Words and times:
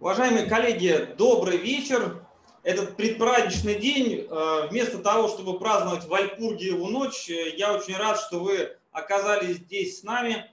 Уважаемые 0.00 0.46
коллеги, 0.46 1.14
добрый 1.16 1.56
вечер. 1.56 2.26
Этот 2.64 2.96
предпраздничный 2.96 3.76
день, 3.76 4.26
э, 4.28 4.66
вместо 4.68 4.98
того, 4.98 5.28
чтобы 5.28 5.56
праздновать 5.60 6.06
Вальпургиеву 6.06 6.88
ночь, 6.88 7.30
э, 7.30 7.54
я 7.56 7.72
очень 7.72 7.96
рад, 7.96 8.18
что 8.18 8.40
вы 8.40 8.76
оказались 8.90 9.58
здесь 9.58 10.00
с 10.00 10.02
нами. 10.02 10.50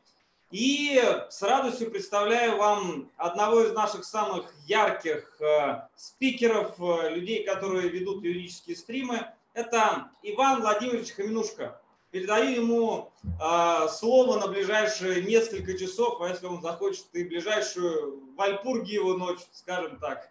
И 0.51 1.01
с 1.29 1.41
радостью 1.41 1.89
представляю 1.89 2.57
вам 2.57 3.09
одного 3.17 3.63
из 3.63 3.73
наших 3.73 4.05
самых 4.05 4.53
ярких 4.67 5.41
э, 5.41 5.87
спикеров, 5.95 6.75
людей, 7.09 7.43
которые 7.43 7.89
ведут 7.89 8.23
юридические 8.23 8.75
стримы. 8.75 9.25
Это 9.55 10.11
Иван 10.21 10.61
Владимирович 10.61 11.13
Хаминушка 11.13 11.80
передаю 12.11 12.61
ему 12.61 13.13
э, 13.23 13.87
слово 13.89 14.39
на 14.39 14.47
ближайшие 14.47 15.23
несколько 15.23 15.77
часов, 15.77 16.21
а 16.21 16.29
если 16.29 16.45
он 16.45 16.61
захочет 16.61 17.07
и 17.13 17.23
ближайшую 17.23 18.35
Вальпургиеву 18.35 19.17
ночь, 19.17 19.39
скажем 19.51 19.97
так. 19.99 20.29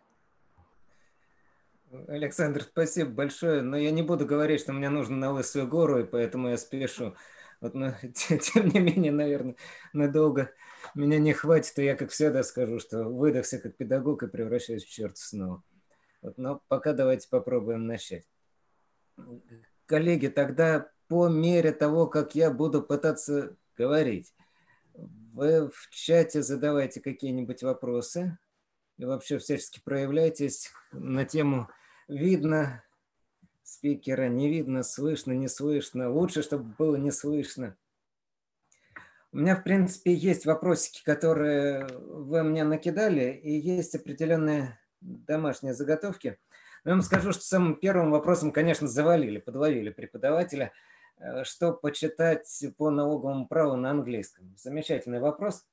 Александр, 2.07 2.63
спасибо 2.63 3.11
большое, 3.11 3.63
но 3.63 3.77
я 3.77 3.91
не 3.91 4.03
буду 4.03 4.25
говорить, 4.25 4.61
что 4.61 4.73
мне 4.73 4.91
нужно 4.91 5.17
на 5.17 5.33
Лысую 5.33 5.67
гору, 5.67 6.01
и 6.01 6.05
поэтому 6.05 6.51
я 6.51 6.57
спешу. 6.57 7.17
Вот, 7.61 7.75
но, 7.75 7.95
тем 8.13 8.69
не 8.69 8.79
менее, 8.79 9.11
наверное, 9.11 9.57
надолго 9.93 10.53
меня 10.95 11.19
не 11.19 11.33
хватит, 11.33 11.79
и 11.79 11.85
я, 11.85 11.97
как 11.97 12.11
всегда, 12.11 12.43
скажу, 12.43 12.79
что 12.79 13.05
выдохся 13.05 13.59
как 13.59 13.77
педагог 13.77 14.23
и 14.23 14.29
превращаюсь 14.29 14.85
в 14.85 14.91
черт 14.91 15.19
снова. 15.19 15.63
Вот, 16.23 16.37
но 16.37 16.63
пока 16.69 16.93
давайте 16.93 17.29
попробуем 17.29 17.87
начать. 17.87 18.25
Коллеги, 19.87 20.29
тогда 20.29 20.91
по 21.11 21.27
мере 21.29 21.73
того, 21.73 22.07
как 22.07 22.37
я 22.37 22.53
буду 22.53 22.83
пытаться 22.83 23.57
говорить. 23.77 24.33
Вы 24.95 25.69
в 25.69 25.91
чате 25.91 26.41
задавайте 26.41 27.01
какие-нибудь 27.01 27.65
вопросы 27.65 28.39
и 28.97 29.05
вообще 29.05 29.39
всячески 29.39 29.81
проявляйтесь 29.85 30.71
на 30.93 31.25
тему 31.25 31.69
«Видно 32.07 32.85
спикера, 33.65 34.29
не 34.29 34.49
видно, 34.49 34.85
слышно, 34.85 35.33
не 35.33 35.49
слышно». 35.49 36.13
Лучше, 36.13 36.43
чтобы 36.43 36.73
было 36.79 36.95
не 36.95 37.11
слышно. 37.11 37.77
У 39.33 39.39
меня, 39.39 39.57
в 39.57 39.65
принципе, 39.65 40.15
есть 40.15 40.47
вопросики, 40.47 41.03
которые 41.05 41.89
вы 41.89 42.45
мне 42.45 42.63
накидали, 42.63 43.33
и 43.33 43.51
есть 43.51 43.97
определенные 43.97 44.79
домашние 45.01 45.75
заготовки. 45.75 46.39
Но 46.85 46.93
я 46.93 46.95
вам 46.95 47.03
скажу, 47.03 47.33
что 47.33 47.43
самым 47.43 47.75
первым 47.75 48.13
вопросом, 48.13 48.53
конечно, 48.53 48.87
завалили, 48.87 49.41
подловили 49.41 49.91
преподавателя– 49.91 50.73
что 51.45 51.73
почитать 51.73 52.65
по 52.77 52.91
налоговому 52.91 53.47
праву 53.47 53.77
на 53.77 53.91
английском? 53.91 54.55
Замечательный 54.57 55.21
вопрос. 55.21 55.67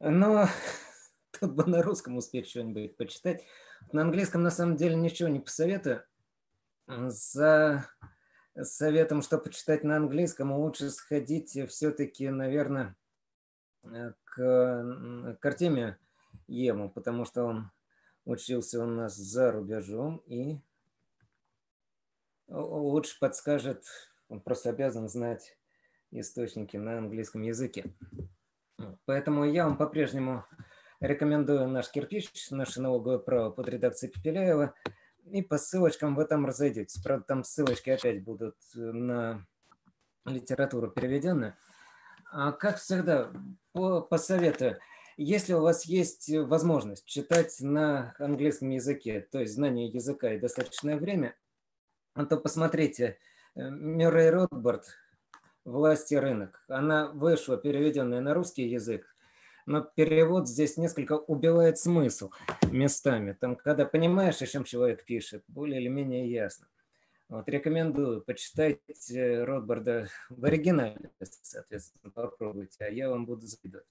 Но 0.00 0.48
тут 1.40 1.52
бы 1.52 1.64
на 1.64 1.82
русском 1.82 2.16
успеть 2.16 2.48
что-нибудь 2.48 2.96
почитать. 2.96 3.44
На 3.92 4.02
английском 4.02 4.42
на 4.42 4.50
самом 4.50 4.76
деле 4.76 4.96
ничего 4.96 5.28
не 5.28 5.40
посоветую. 5.40 6.04
За 6.86 7.88
советом, 8.60 9.22
что 9.22 9.38
почитать 9.38 9.84
на 9.84 9.96
английском, 9.96 10.52
лучше 10.52 10.90
сходить 10.90 11.58
все-таки, 11.68 12.28
наверное, 12.28 12.96
э, 13.84 14.12
к, 14.24 15.36
к 15.40 15.44
Артемию 15.44 15.96
Ему, 16.46 16.90
потому 16.90 17.24
что 17.24 17.44
он 17.44 17.70
учился 18.24 18.82
у 18.82 18.86
нас 18.86 19.16
за 19.16 19.52
рубежом 19.52 20.18
и 20.26 20.60
лучше 22.48 23.18
подскажет, 23.20 23.84
он 24.28 24.40
просто 24.40 24.70
обязан 24.70 25.08
знать 25.08 25.56
источники 26.10 26.76
на 26.76 26.98
английском 26.98 27.42
языке. 27.42 27.94
Поэтому 29.04 29.44
я 29.44 29.66
вам 29.66 29.76
по-прежнему 29.76 30.44
рекомендую 31.00 31.68
наш 31.68 31.90
кирпич, 31.90 32.50
наше 32.50 32.80
налоговое 32.80 33.18
право 33.18 33.50
под 33.50 33.68
редакцией 33.68 34.12
Пепеляева. 34.12 34.74
И 35.30 35.42
по 35.42 35.56
ссылочкам 35.56 36.14
вы 36.14 36.26
там 36.26 36.44
разойдетесь. 36.44 37.02
Правда, 37.02 37.24
там 37.26 37.44
ссылочки 37.44 37.90
опять 37.90 38.22
будут 38.22 38.56
на 38.74 39.46
литературу 40.26 40.90
переведены. 40.90 41.56
А 42.30 42.52
как 42.52 42.78
всегда, 42.78 43.32
по, 43.72 44.00
посоветую, 44.02 44.78
если 45.16 45.52
у 45.52 45.60
вас 45.60 45.84
есть 45.86 46.28
возможность 46.28 47.06
читать 47.06 47.56
на 47.60 48.14
английском 48.18 48.70
языке, 48.70 49.20
то 49.20 49.40
есть 49.40 49.54
знание 49.54 49.86
языка 49.86 50.32
и 50.32 50.40
достаточное 50.40 50.96
время, 50.96 51.36
то 52.14 52.36
посмотрите, 52.36 53.18
э, 53.56 53.68
Мюррей 53.70 54.30
Ротбард 54.30 54.86
«Власть 55.64 56.12
и 56.12 56.16
рынок». 56.16 56.64
Она 56.68 57.08
вышла, 57.08 57.56
переведенная 57.56 58.20
на 58.20 58.34
русский 58.34 58.68
язык, 58.68 59.04
но 59.66 59.80
перевод 59.80 60.48
здесь 60.48 60.76
несколько 60.76 61.14
убивает 61.14 61.78
смысл 61.78 62.30
местами. 62.70 63.32
Там, 63.32 63.56
когда 63.56 63.84
понимаешь, 63.84 64.40
о 64.42 64.46
чем 64.46 64.64
человек 64.64 65.04
пишет, 65.04 65.42
более 65.48 65.80
или 65.80 65.88
менее 65.88 66.30
ясно. 66.30 66.68
Вот, 67.28 67.48
рекомендую 67.48 68.22
почитать 68.22 68.78
Ротбарда 69.10 70.08
в 70.28 70.44
оригинале, 70.44 71.10
соответственно, 71.42 72.12
попробуйте, 72.12 72.84
а 72.84 72.90
я 72.90 73.08
вам 73.08 73.26
буду 73.26 73.46
завидовать. 73.46 73.86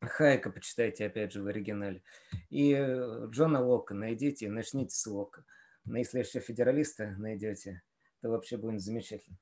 Хайка 0.00 0.50
почитайте, 0.50 1.06
опять 1.06 1.32
же, 1.32 1.42
в 1.42 1.46
оригинале. 1.48 2.02
И 2.50 2.72
э, 2.72 3.26
Джона 3.30 3.64
Лока 3.64 3.94
найдите, 3.94 4.48
начните 4.48 4.94
с 4.94 5.06
Лока. 5.06 5.44
Но 5.88 5.96
если 5.96 6.18
еще 6.18 6.40
федералиста 6.40 7.14
найдете, 7.18 7.82
то 8.20 8.28
вообще 8.28 8.58
будет 8.58 8.82
замечательно. 8.82 9.38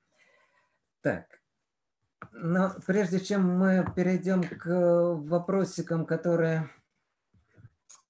Так, 1.01 1.41
но 2.31 2.75
прежде 2.87 3.19
чем 3.19 3.43
мы 3.43 3.85
перейдем 3.97 4.43
к 4.43 5.15
вопросикам, 5.29 6.07
которые 6.07 6.71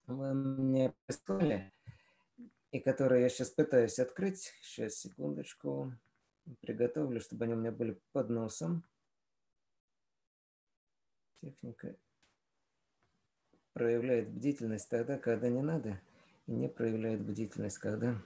вы 0.07 0.35
мне 0.35 0.93
прислали, 1.07 1.73
и 2.73 2.81
которые 2.81 3.23
я 3.23 3.29
сейчас 3.31 3.51
пытаюсь 3.51 3.99
открыть, 3.99 4.53
сейчас, 4.61 4.97
секундочку, 4.97 5.95
приготовлю, 6.61 7.21
чтобы 7.21 7.47
они 7.47 7.55
у 7.55 7.59
меня 7.59 7.73
были 7.73 7.99
под 8.13 8.29
носом. 8.29 8.85
Техника 11.41 11.97
проявляет 13.73 14.29
бдительность 14.29 14.91
тогда, 14.91 15.19
когда 15.19 15.49
не 15.49 15.63
надо– 15.63 15.99
не 16.47 16.69
проявляет 16.69 17.23
бдительность, 17.23 17.79
когда, 17.79 18.17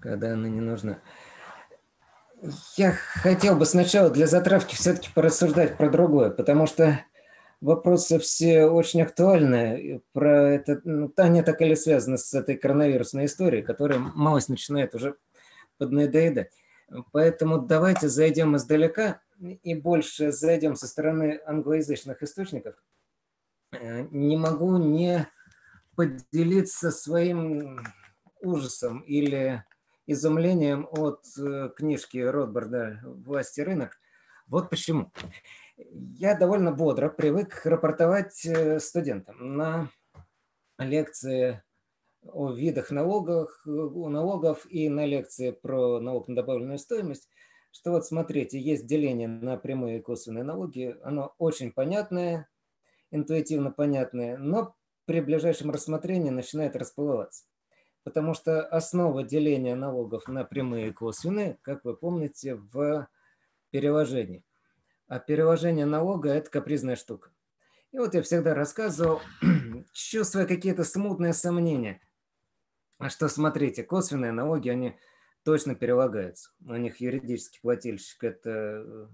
когда 0.00 0.32
она 0.32 0.48
не 0.48 0.60
нужна. 0.60 1.00
Я 2.76 2.92
хотел 2.92 3.56
бы 3.56 3.66
сначала 3.66 4.10
для 4.10 4.26
затравки 4.26 4.74
все-таки 4.74 5.10
порассуждать 5.14 5.76
про 5.76 5.90
другое, 5.90 6.30
потому 6.30 6.66
что 6.66 7.04
вопросы 7.60 8.18
все 8.18 8.66
очень 8.66 9.02
актуальны. 9.02 10.02
Про 10.12 10.54
это, 10.54 10.80
ну, 10.84 11.12
они 11.16 11.42
так 11.42 11.60
или 11.60 11.74
связаны 11.74 12.16
с 12.16 12.32
этой 12.32 12.56
коронавирусной 12.56 13.26
историей, 13.26 13.62
которая 13.62 13.98
малость 13.98 14.48
начинает 14.48 14.94
уже 14.94 15.16
поднадоедать. 15.76 16.52
Поэтому 17.12 17.58
давайте 17.58 18.08
зайдем 18.08 18.56
издалека 18.56 19.20
и 19.38 19.74
больше 19.74 20.32
зайдем 20.32 20.76
со 20.76 20.86
стороны 20.86 21.40
англоязычных 21.46 22.22
источников. 22.22 22.74
Э, 23.72 24.06
не 24.10 24.36
могу 24.36 24.76
не 24.76 25.28
поделиться 26.00 26.90
своим 26.90 27.78
ужасом 28.40 29.00
или 29.00 29.62
изумлением 30.06 30.88
от 30.90 31.26
э, 31.38 31.68
книжки 31.76 32.16
Ротбарда 32.16 33.00
«Власть 33.04 33.58
и 33.58 33.62
рынок». 33.62 33.98
Вот 34.46 34.70
почему. 34.70 35.12
Я 35.76 36.38
довольно 36.38 36.72
бодро 36.72 37.10
привык 37.10 37.66
рапортовать 37.66 38.46
э, 38.46 38.80
студентам 38.80 39.58
на 39.58 39.90
лекции 40.78 41.62
о 42.22 42.50
видах 42.50 42.90
налогов, 42.90 43.50
о 43.66 44.08
налогов 44.08 44.66
и 44.70 44.88
на 44.88 45.04
лекции 45.04 45.50
про 45.50 46.00
налог 46.00 46.28
на 46.28 46.36
добавленную 46.36 46.78
стоимость, 46.78 47.28
что 47.72 47.90
вот 47.90 48.06
смотрите, 48.06 48.58
есть 48.58 48.86
деление 48.86 49.28
на 49.28 49.58
прямые 49.58 49.98
и 49.98 50.02
косвенные 50.02 50.44
налоги, 50.44 50.96
оно 51.02 51.34
очень 51.36 51.72
понятное, 51.72 52.48
интуитивно 53.10 53.70
понятное, 53.70 54.38
но 54.38 54.74
при 55.10 55.20
ближайшем 55.20 55.72
рассмотрении 55.72 56.30
начинает 56.30 56.76
расплываться. 56.76 57.42
Потому 58.04 58.32
что 58.32 58.64
основа 58.64 59.24
деления 59.24 59.74
налогов 59.74 60.28
на 60.28 60.44
прямые 60.44 60.90
и 60.90 60.92
косвенные, 60.92 61.58
как 61.62 61.84
вы 61.84 61.96
помните, 61.96 62.54
в 62.54 63.08
переложении. 63.70 64.44
А 65.08 65.18
переложение 65.18 65.84
налога– 65.84 66.28
это 66.30 66.48
капризная 66.48 66.94
штука. 66.94 67.32
И 67.90 67.98
вот 67.98 68.14
я 68.14 68.22
всегда 68.22 68.54
рассказывал, 68.54 69.20
чувствуя 69.92 70.46
какие-то 70.46 70.84
смутные 70.84 71.32
сомнения, 71.32 72.00
а 72.98 73.10
что, 73.10 73.26
смотрите, 73.26 73.82
косвенные 73.82 74.30
налоги, 74.30 74.68
они 74.68 74.96
точно 75.42 75.74
перелагаются. 75.74 76.52
У 76.64 76.76
них 76.76 77.00
юридический 77.00 77.58
плательщик– 77.60 78.22
это 78.22 79.10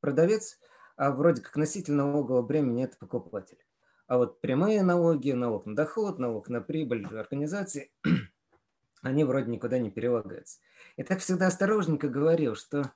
продавец, 0.00 0.58
а 0.98 1.10
вроде 1.10 1.40
как 1.40 1.56
носитель 1.56 1.94
налогового 1.94 2.42
бремени– 2.42 2.84
это 2.84 2.98
покупатель. 2.98 3.64
А 4.08 4.16
вот 4.16 4.40
прямые 4.40 4.82
налоги, 4.82 5.32
налог 5.32 5.66
на 5.66 5.76
доход, 5.76 6.18
налог 6.18 6.48
на 6.48 6.62
прибыль 6.62 7.06
организации, 7.06 7.92
они 9.02 9.22
вроде 9.24 9.50
никуда 9.50 9.78
не 9.78 9.90
перелагаются. 9.90 10.60
И 10.96 11.02
так 11.02 11.20
всегда 11.20 11.48
осторожненько 11.48 12.08
говорил, 12.08 12.56
что 12.56 12.90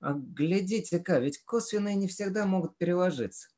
а 0.00 0.14
глядите-ка, 0.14 1.18
ведь 1.18 1.44
косвенные 1.44 1.94
не 1.94 2.08
всегда 2.08 2.46
могут 2.46 2.76
переложиться. 2.78 3.48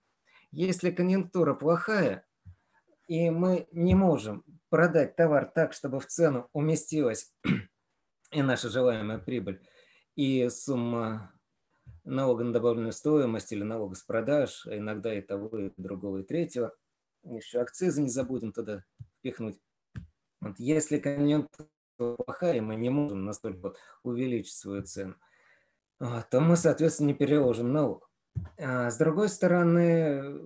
Если 0.50 0.90
конъюнктура 0.90 1.54
плохая, 1.54 2.26
и 3.06 3.30
мы 3.30 3.68
не 3.70 3.94
можем 3.94 4.44
продать 4.68 5.14
товар 5.16 5.46
так, 5.46 5.72
чтобы 5.72 6.00
в 6.00 6.06
цену 6.06 6.48
уместилась 6.52 7.32
и 8.32 8.42
наша 8.42 8.68
желаемая 8.68 9.18
прибыль, 9.18 9.60
и 10.16 10.48
сумма 10.48 11.32
налога 12.04 12.42
на 12.42 12.52
добавленную 12.52 12.92
стоимость 12.92 13.52
или 13.52 13.62
налога 13.62 13.94
с 13.94 14.02
продаж, 14.02 14.66
а 14.66 14.76
иногда 14.76 15.14
и 15.14 15.20
того, 15.20 15.56
и 15.56 15.72
другого, 15.76 16.18
и 16.18 16.22
третьего. 16.24 16.74
Еще 17.28 17.60
акцизы 17.60 18.02
не 18.02 18.08
забудем 18.08 18.52
туда 18.52 18.84
впихнуть. 19.18 19.60
Вот 20.40 20.58
если 20.58 20.98
конъюнктура 20.98 21.68
плохая, 21.96 22.62
мы 22.62 22.76
не 22.76 22.90
можем 22.90 23.24
настолько 23.24 23.74
увеличить 24.02 24.54
свою 24.54 24.82
цену, 24.82 25.16
то 25.98 26.40
мы, 26.40 26.56
соответственно, 26.56 27.08
не 27.08 27.14
переложим 27.14 27.72
налог. 27.72 28.10
А 28.58 28.90
с 28.90 28.98
другой 28.98 29.28
стороны, 29.28 30.40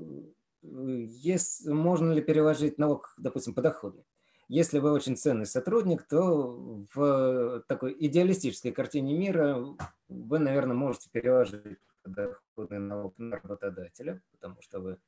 есть, 0.62 1.66
можно 1.66 2.12
ли 2.12 2.22
переложить 2.22 2.78
налог, 2.78 3.12
допустим, 3.18 3.54
подоходный? 3.54 4.04
Если 4.48 4.78
вы 4.78 4.92
очень 4.92 5.16
ценный 5.16 5.46
сотрудник, 5.46 6.04
то 6.04 6.86
в 6.94 7.64
такой 7.68 7.96
идеалистической 7.98 8.72
картине 8.72 9.16
мира 9.16 9.64
вы, 10.08 10.38
наверное, 10.38 10.74
можете 10.74 11.10
переложить 11.10 11.78
подоходный 12.02 12.78
налог 12.78 13.18
на 13.18 13.36
работодателя, 13.36 14.22
потому 14.32 14.60
что 14.62 14.80
вы 14.80 14.98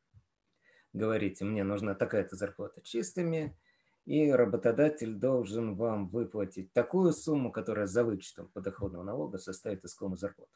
говорите, 0.92 1.44
мне 1.44 1.64
нужна 1.64 1.94
такая-то 1.94 2.36
зарплата 2.36 2.80
чистыми, 2.82 3.56
и 4.04 4.30
работодатель 4.30 5.14
должен 5.14 5.76
вам 5.76 6.08
выплатить 6.08 6.72
такую 6.72 7.12
сумму, 7.12 7.52
которая 7.52 7.86
за 7.86 8.04
вычетом 8.04 8.48
подоходного 8.48 9.04
налога 9.04 9.38
составит 9.38 9.84
искомую 9.84 10.18
зарплату. 10.18 10.50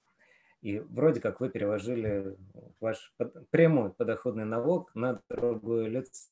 И 0.62 0.81
вроде 0.81 1.21
как 1.21 1.41
вы 1.41 1.49
переложили 1.49 2.37
ваш 2.81 3.15
прямой 3.50 3.93
подоходный 3.93 4.44
налог 4.44 4.93
на 4.94 5.23
другое 5.29 5.88
лицо. 5.88 6.29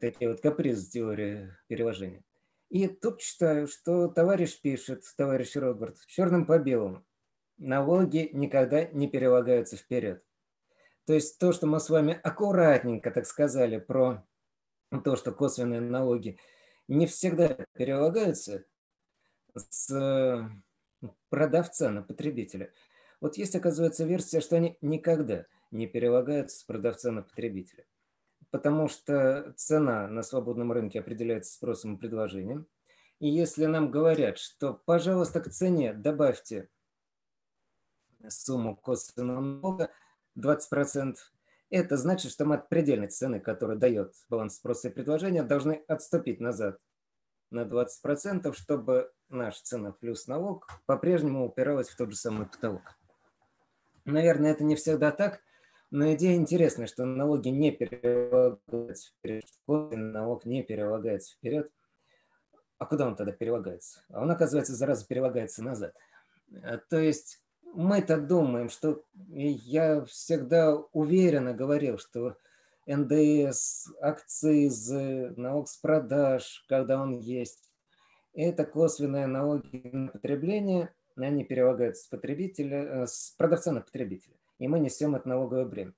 Такие 0.00 0.30
вот 0.30 0.40
капризы 0.40 0.90
теории 0.90 1.50
переложения. 1.66 2.24
И 2.70 2.88
тут 2.88 3.20
читаю, 3.20 3.68
что 3.68 4.08
товарищ 4.08 4.60
пишет, 4.60 5.04
товарищ 5.16 5.54
Роберт, 5.54 5.98
черным 6.06 6.46
по 6.46 6.58
белому. 6.58 7.04
Налоги 7.58 8.30
никогда 8.32 8.86
не 8.86 9.06
перелагаются 9.06 9.76
вперед. 9.76 10.24
То 11.06 11.12
есть 11.12 11.38
то, 11.38 11.52
что 11.52 11.66
мы 11.66 11.80
с 11.80 11.90
вами 11.90 12.18
аккуратненько 12.22 13.10
так 13.10 13.26
сказали 13.26 13.78
про 13.78 14.26
то, 15.04 15.16
что 15.16 15.32
косвенные 15.32 15.80
налоги 15.80 16.38
не 16.88 17.06
всегда 17.06 17.56
перелагаются 17.74 18.64
с 19.54 20.50
продавца 21.28 21.90
на 21.90 22.02
потребителя. 22.02 22.72
Вот 23.20 23.36
есть, 23.36 23.54
оказывается, 23.54 24.04
версия, 24.04 24.40
что 24.40 24.56
они 24.56 24.78
никогда 24.80 25.46
не 25.70 25.86
перелагаются 25.86 26.58
с 26.58 26.62
продавца 26.62 27.10
на 27.10 27.22
потребителя. 27.22 27.86
Потому 28.50 28.88
что 28.88 29.52
цена 29.56 30.06
на 30.06 30.22
свободном 30.22 30.72
рынке 30.72 31.00
определяется 31.00 31.52
спросом 31.52 31.96
и 31.96 31.98
предложением. 31.98 32.66
И 33.18 33.28
если 33.28 33.66
нам 33.66 33.90
говорят, 33.90 34.38
что, 34.38 34.74
пожалуйста, 34.74 35.40
к 35.40 35.50
цене 35.50 35.92
добавьте 35.92 36.68
сумму 38.28 38.76
косвенного 38.76 39.40
налога 39.40 39.90
20%, 40.38 41.16
это 41.70 41.96
значит, 41.96 42.30
что 42.30 42.44
мы 42.44 42.56
от 42.56 42.68
предельной 42.68 43.08
цены, 43.08 43.40
которую 43.40 43.78
дает 43.78 44.14
баланс 44.28 44.56
спроса 44.56 44.88
и 44.88 44.92
предложения, 44.92 45.42
должны 45.42 45.82
отступить 45.88 46.40
назад 46.40 46.78
на 47.50 47.62
20%, 47.62 48.52
чтобы 48.52 49.12
наша 49.28 49.62
цена 49.62 49.92
плюс 49.92 50.26
налог 50.26 50.68
по-прежнему 50.86 51.46
упиралась 51.46 51.88
в 51.88 51.96
тот 51.96 52.10
же 52.10 52.16
самый 52.16 52.46
потолок. 52.46 52.82
Наверное, 54.04 54.52
это 54.52 54.64
не 54.64 54.76
всегда 54.76 55.12
так, 55.12 55.40
но 55.90 56.12
идея 56.14 56.36
интересная, 56.36 56.86
что 56.86 57.04
налоги 57.04 57.48
не 57.48 57.70
перелагаются 57.70 59.12
вперед, 59.12 59.44
налог 59.66 60.44
не 60.44 60.62
перелагается 60.62 61.34
вперед. 61.34 61.70
А 62.78 62.86
куда 62.86 63.06
он 63.06 63.16
тогда 63.16 63.32
перелагается? 63.32 64.04
А 64.08 64.20
он, 64.20 64.30
оказывается, 64.30 64.74
зараза 64.74 65.06
перелагается 65.06 65.62
назад. 65.62 65.94
А, 66.62 66.78
то 66.78 66.98
есть 66.98 67.43
мы-то 67.74 68.18
думаем, 68.18 68.68
что 68.68 69.04
я 69.28 70.04
всегда 70.04 70.74
уверенно 70.92 71.52
говорил, 71.52 71.98
что 71.98 72.36
НДС, 72.86 73.88
акцизы, 74.00 75.32
налог 75.36 75.68
с 75.68 75.76
продаж, 75.76 76.64
когда 76.68 77.00
он 77.00 77.12
есть, 77.12 77.72
это 78.34 78.64
косвенные 78.64 79.26
налоги 79.26 79.88
на 79.92 80.08
потребление, 80.08 80.92
они 81.16 81.44
перелагаются 81.44 82.04
с 82.04 82.08
потребителя, 82.08 82.82
э, 82.82 83.06
с 83.06 83.34
продавца 83.38 83.72
на 83.72 83.80
потребителя, 83.80 84.36
и 84.58 84.68
мы 84.68 84.80
несем 84.80 85.14
это 85.14 85.28
налоговое 85.28 85.64
бремя. 85.64 85.94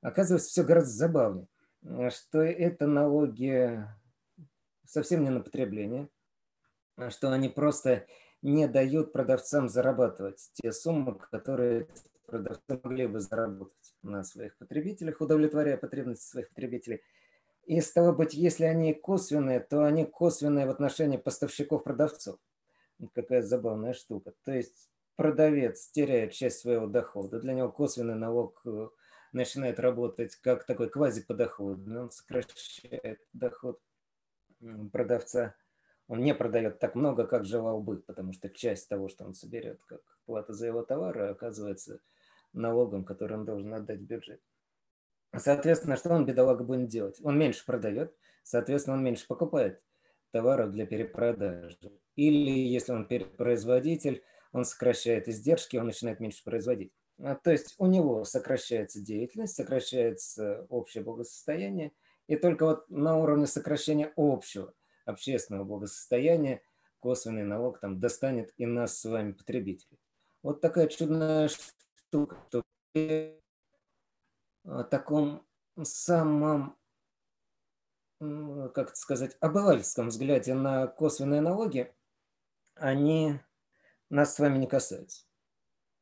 Оказывается, 0.00 0.48
все 0.48 0.62
гораздо 0.62 0.92
забавнее, 0.92 1.48
э, 1.82 2.10
что 2.10 2.40
это 2.40 2.86
налоги 2.86 3.84
совсем 4.86 5.24
не 5.24 5.30
на 5.30 5.40
потребление, 5.40 6.08
а 6.96 7.10
что 7.10 7.32
они 7.32 7.48
просто 7.48 8.06
не 8.42 8.66
дают 8.68 9.12
продавцам 9.12 9.68
зарабатывать 9.68 10.50
те 10.54 10.72
суммы, 10.72 11.18
которые 11.30 11.86
продавцы 12.26 12.80
могли 12.82 13.06
бы 13.06 13.20
заработать 13.20 13.94
на 14.02 14.22
своих 14.24 14.56
потребителях, 14.56 15.20
удовлетворяя 15.20 15.76
потребности 15.76 16.26
своих 16.26 16.48
потребителей. 16.48 17.02
И 17.64 17.80
стало 17.80 18.12
быть, 18.12 18.34
если 18.34 18.64
они 18.64 18.94
косвенные, 18.94 19.60
то 19.60 19.84
они 19.84 20.04
косвенные 20.04 20.66
в 20.66 20.70
отношении 20.70 21.18
поставщиков-продавцов. 21.18 22.38
Какая 23.14 23.42
забавная 23.42 23.92
штука. 23.92 24.32
То 24.44 24.52
есть 24.52 24.90
продавец 25.16 25.88
теряет 25.88 26.32
часть 26.32 26.60
своего 26.60 26.86
дохода, 26.86 27.40
для 27.40 27.52
него 27.52 27.70
косвенный 27.70 28.14
налог 28.14 28.60
э, 28.64 28.88
начинает 29.32 29.80
работать 29.80 30.36
как 30.36 30.64
такой 30.64 30.88
квазиподоходный, 30.90 32.02
он 32.02 32.10
сокращает 32.10 33.20
доход 33.32 33.80
продавца– 34.92 35.54
он 36.10 36.24
не 36.24 36.34
продает 36.34 36.80
так 36.80 36.96
много, 36.96 37.24
как 37.24 37.44
желал 37.44 37.80
бы, 37.80 37.98
потому 37.98 38.32
что 38.32 38.50
часть 38.50 38.88
того, 38.88 39.08
что 39.08 39.24
он 39.24 39.32
соберет 39.32 39.80
как 39.86 40.00
плата 40.26 40.52
за 40.52 40.66
его 40.66 40.82
товары, 40.82 41.28
оказывается 41.28 42.00
налогом, 42.52 43.04
который 43.04 43.38
он 43.38 43.44
должен 43.44 43.72
отдать 43.72 44.00
в 44.00 44.06
бюджет. 44.06 44.42
Соответственно, 45.36 45.96
что 45.96 46.10
он, 46.10 46.26
бедолага, 46.26 46.64
будет 46.64 46.88
делать? 46.88 47.20
Он 47.22 47.38
меньше 47.38 47.64
продает, 47.64 48.12
соответственно, 48.42 48.96
он 48.96 49.04
меньше 49.04 49.24
покупает 49.28 49.80
товаров 50.32 50.72
для 50.72 50.84
перепродажи. 50.84 51.78
Или, 52.16 52.58
если 52.58 52.90
он 52.90 53.06
производитель, 53.06 54.24
он 54.50 54.64
сокращает 54.64 55.28
издержки, 55.28 55.76
он 55.76 55.86
начинает 55.86 56.18
меньше 56.18 56.42
производить. 56.42 56.92
А, 57.20 57.36
то 57.36 57.52
есть 57.52 57.76
у 57.78 57.86
него 57.86 58.24
сокращается 58.24 59.00
деятельность, 59.00 59.54
сокращается 59.54 60.66
общее 60.70 61.04
благосостояние, 61.04 61.92
и 62.26 62.34
только 62.34 62.66
вот 62.66 62.90
на 62.90 63.16
уровне 63.16 63.46
сокращения 63.46 64.12
общего 64.16 64.74
общественного 65.10 65.64
благосостояния 65.64 66.62
косвенный 67.00 67.44
налог 67.44 67.80
там 67.80 67.98
достанет 67.98 68.52
и 68.56 68.66
нас 68.66 68.98
с 68.98 69.04
вами, 69.04 69.32
потребителей. 69.32 69.98
Вот 70.42 70.60
такая 70.60 70.86
чудная 70.86 71.48
штука, 71.48 72.36
что 72.48 72.62
при 72.92 73.40
таком 74.90 75.46
самом, 75.82 76.76
как 78.20 78.90
это 78.90 78.96
сказать, 78.96 79.36
обывательском 79.40 80.08
взгляде 80.08 80.54
на 80.54 80.86
косвенные 80.86 81.40
налоги, 81.40 81.92
они 82.74 83.40
нас 84.08 84.34
с 84.34 84.38
вами 84.38 84.58
не 84.58 84.66
касаются. 84.66 85.24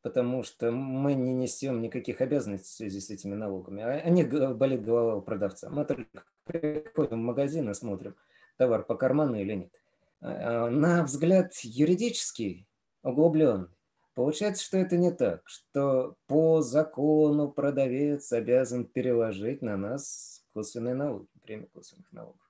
Потому 0.03 0.45
что 0.45 0.71
мы 0.71 1.15
не 1.15 1.33
несем 1.33 1.83
никаких 1.83 2.21
обязанностей 2.21 2.69
в 2.69 2.77
связи 2.77 3.01
с 3.01 3.11
этими 3.11 3.35
налогами. 3.35 3.83
А 3.83 3.89
они 3.89 4.23
болит 4.23 4.83
голова 4.83 5.17
у 5.17 5.23
продавца. 5.23 5.69
Мы 5.71 5.85
только 5.85 6.25
приходим 6.45 7.21
в 7.21 7.25
магазин 7.25 7.69
и 7.71 7.75
смотрим– 7.75 8.17
товар 8.59 8.85
по 8.85 8.95
карману 8.97 9.37
или 9.37 9.55
нет. 9.55 9.81
А, 10.21 10.67
а, 10.67 10.71
на 10.71 11.05
взгляд 11.05 11.55
юридический, 11.63 12.67
углубленный, 13.03 13.69
получается, 14.15 14.65
что 14.65 14.77
это 14.77 14.97
не 14.97 15.11
так, 15.11 15.43
что 15.47 16.17
по 16.27 16.61
закону 16.61 17.51
продавец 17.51 18.33
обязан 18.33 18.85
переложить 18.85 19.63
на 19.63 19.77
нас 19.77 20.45
косвенные 20.53 20.95
налоги, 20.95 21.29
премию 21.43 21.69
косвенных 21.73 22.13
налогов. 22.13 22.41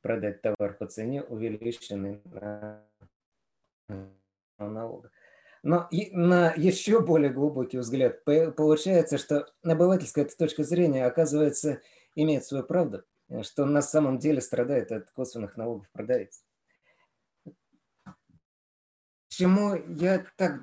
Продать 0.00 0.42
товар 0.42 0.74
по 0.74 0.86
цене, 0.86 1.22
увеличенный 1.22 2.20
на 2.24 2.82
налога. 4.58 5.10
Но 5.62 5.88
на 6.12 6.52
еще 6.56 7.00
более 7.00 7.30
глубокий 7.30 7.78
взгляд 7.78 8.22
получается, 8.24 9.16
что 9.16 9.46
обывательская 9.62 10.26
точка 10.26 10.62
зрения, 10.62 11.06
оказывается, 11.06 11.80
имеет 12.14 12.44
свою 12.44 12.64
правду, 12.64 13.02
что 13.42 13.64
на 13.64 13.82
самом 13.82 14.18
деле 14.18 14.40
страдает 14.40 14.92
от 14.92 15.10
косвенных 15.10 15.56
налогов 15.56 15.88
продавец. 15.90 16.44
Почему 19.28 19.74
я 19.74 20.24
так 20.36 20.60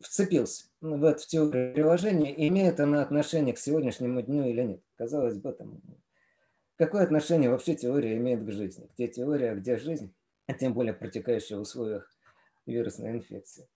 вцепился 0.00 0.64
в 0.80 1.04
эту 1.04 1.26
теорию 1.26 1.74
приложения, 1.74 2.48
имеет 2.48 2.80
она 2.80 3.02
отношение 3.02 3.54
к 3.54 3.58
сегодняшнему 3.58 4.22
дню 4.22 4.46
или 4.46 4.62
нет? 4.62 4.82
Казалось 4.96 5.36
бы, 5.36 5.52
там, 5.52 5.82
какое 6.76 7.02
отношение 7.02 7.50
вообще 7.50 7.74
теория 7.74 8.16
имеет 8.16 8.44
к 8.44 8.50
жизни? 8.50 8.88
Где 8.94 9.08
теория, 9.08 9.54
где 9.54 9.76
жизнь, 9.76 10.14
а 10.46 10.54
тем 10.54 10.72
более 10.72 10.94
протекающая 10.94 11.58
в 11.58 11.60
условиях 11.60 12.10
вирусной 12.64 13.10
инфекции. 13.10 13.68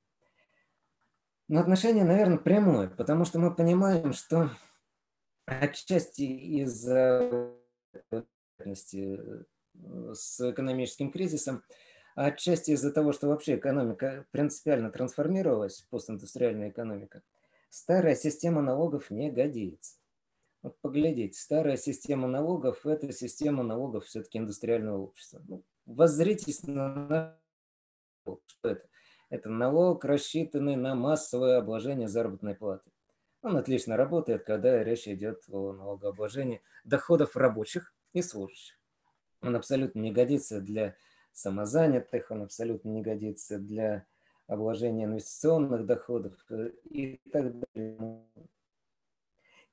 Но 1.49 1.61
отношение, 1.61 2.05
наверное, 2.05 2.39
прямое, 2.39 2.89
потому 2.89 3.27
что 3.27 3.39
мы 3.39 3.55
понимаем, 3.55 4.15
что 4.15 4.51
отчасти 5.47 6.23
из-за 6.23 7.53
с 10.13 10.51
экономическим 10.51 11.11
кризисом, 11.11 11.63
а 12.15 12.27
отчасти 12.27 12.71
из-за 12.73 12.93
того, 12.93 13.13
что 13.13 13.29
вообще 13.29 13.57
экономика 13.57 14.27
принципиально 14.31 14.91
трансформировалась, 14.91 15.87
постиндустриальная 15.91 16.71
экономика, 16.71 17.23
старая 17.71 18.15
система 18.15 18.63
налогов 18.63 19.11
не 19.11 19.31
годится. 19.31 19.97
Вот 20.63 20.79
поглядите, 20.81 21.39
старая 21.39 21.77
система 21.77 22.29
налогов– 22.29 22.87
это 22.87 23.13
система 23.13 23.63
налогов 23.63 24.07
все-таки 24.07 24.39
индустриального 24.39 24.99
общества. 24.99 25.43
Ну, 25.47 25.65
воззритесь 25.85 26.63
на 26.63 27.39
что 28.25 28.41
это? 28.63 28.89
Это 29.29 29.51
налог, 29.51 30.05
рассчитанный 30.05 30.77
на 30.77 30.95
массовое 30.95 31.59
обложение 31.59 32.09
заработной 32.09 32.55
платы. 32.55 32.91
Он 33.45 33.59
отлично 33.59 33.99
работает, 33.99 34.45
когда 34.45 34.83
речь 34.83 35.07
идет 35.07 35.45
о 35.51 35.75
налогообложении 35.75 36.63
доходов 36.83 37.37
рабочих 37.37 37.95
и 38.15 38.23
служащих. 38.23 38.81
Он 39.43 39.55
абсолютно 39.55 40.01
не 40.01 40.13
годится 40.13 40.63
для 40.63 40.97
самозанятых, 41.35 42.31
он 42.31 42.45
абсолютно 42.45 42.89
не 42.89 43.03
годится 43.03 43.59
для 43.59 44.07
обложения 44.47 45.05
инвестиционных 45.05 45.85
доходов 45.85 46.33
э, 46.49 46.71
и 46.85 47.21
так 47.31 47.53
далее. 47.59 48.25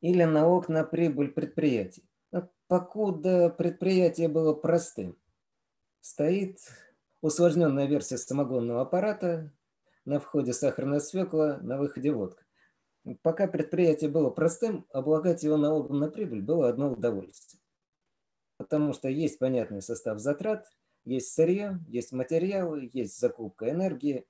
Или 0.02 0.26
налог 0.26 0.68
на 0.68 0.84
прибыль 0.84 1.32
предприятий. 1.32 2.04
Покуда 2.68 3.50
предприятие 3.50 4.28
было 4.28 4.54
простым, 4.54 5.18
стоит 6.02 6.60
усложненная 7.22 7.86
версия 7.86 8.18
самогонного 8.18 8.82
аппарата, 8.82 9.54
на 10.04 10.20
входе 10.20 10.52
сахарная 10.52 11.00
свекла, 11.00 11.58
на 11.62 11.78
выходе 11.78 12.12
водка. 12.12 12.44
Пока 13.24 13.48
предприятие 13.48 14.10
было 14.10 14.30
простым, 14.30 14.86
облагать 14.92 15.44
его 15.44 15.58
налогом 15.58 16.00
на 16.00 16.10
прибыль 16.10 16.42
было 16.42 16.70
одно 16.70 16.92
удовольствие. 16.92 17.62
Потому 18.58 18.94
что 18.94 19.10
есть 19.10 19.40
понятный 19.40 19.82
состав 19.82 20.20
затрат, 20.20 20.68
есть 21.04 21.34
сырье, 21.34 21.80
есть 21.88 22.12
материалы, 22.12 22.90
есть 22.94 23.20
закупка 23.20 23.72
энергии, 23.72 24.28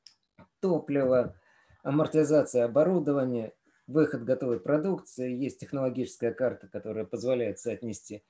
топлива, 0.62 1.36
амортизация 1.84 2.64
оборудования, 2.64 3.54
выход 3.88 4.24
готовой 4.24 4.62
продукции, 4.62 5.36
есть 5.36 5.60
технологическая 5.60 6.34
карта, 6.34 6.70
которая 6.70 7.04
позволяет 7.04 7.60
соотнести 7.60 8.24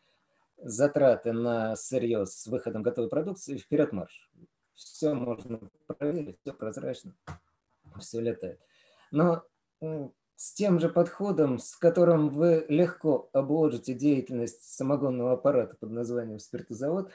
затраты 0.57 1.33
на 1.33 1.75
сырье 1.75 2.25
с 2.25 2.48
выходом 2.48 2.81
готовой 2.81 3.10
продукции, 3.10 3.57
вперед 3.57 3.91
марш. 3.91 4.31
Все 4.74 5.13
можно 5.13 5.60
проверить, 5.86 6.39
все 6.41 6.53
прозрачно, 6.53 7.15
все 8.00 8.19
летает. 8.19 8.60
Но 9.12 9.43
с 10.41 10.53
тем 10.53 10.79
же 10.79 10.89
подходом, 10.89 11.60
с 11.60 11.75
которым 11.75 12.29
вы 12.29 12.65
легко 12.67 13.29
обложите 13.31 13.93
деятельность 13.93 14.63
самогонного 14.63 15.33
аппарата 15.33 15.77
под 15.79 15.91
названием 15.91 16.39
спиртозавод, 16.39 17.12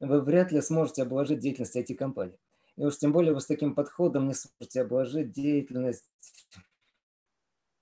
вы 0.00 0.20
вряд 0.20 0.50
ли 0.50 0.60
сможете 0.60 1.02
обложить 1.02 1.38
деятельность 1.38 1.76
IT-компании. 1.76 2.36
И 2.74 2.84
уж 2.84 2.96
тем 2.98 3.12
более 3.12 3.32
вы 3.32 3.40
с 3.40 3.46
таким 3.46 3.76
подходом 3.76 4.26
не 4.26 4.34
сможете 4.34 4.80
обложить 4.80 5.30
деятельность 5.30 6.10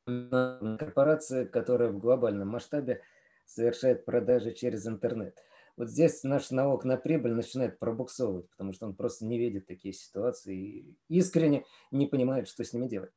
корпорации, 0.04 1.46
которая 1.46 1.88
в 1.88 1.98
глобальном 1.98 2.48
масштабе 2.48 3.00
совершает 3.46 4.04
продажи 4.04 4.52
через 4.52 4.86
интернет. 4.86 5.42
Вот 5.78 5.88
здесь 5.88 6.22
наш 6.22 6.50
налог 6.50 6.84
на 6.84 6.98
прибыль 6.98 7.32
начинает 7.32 7.78
пробуксовывать, 7.78 8.50
потому 8.50 8.74
что 8.74 8.88
он 8.88 8.94
просто 8.94 9.24
не 9.24 9.38
видит 9.38 9.66
такие 9.66 9.94
ситуации 9.94 10.54
и 10.54 10.96
искренне 11.08 11.64
не 11.90 12.06
понимает, 12.06 12.46
что 12.46 12.62
с 12.62 12.74
ними 12.74 12.88
делать. 12.88 13.12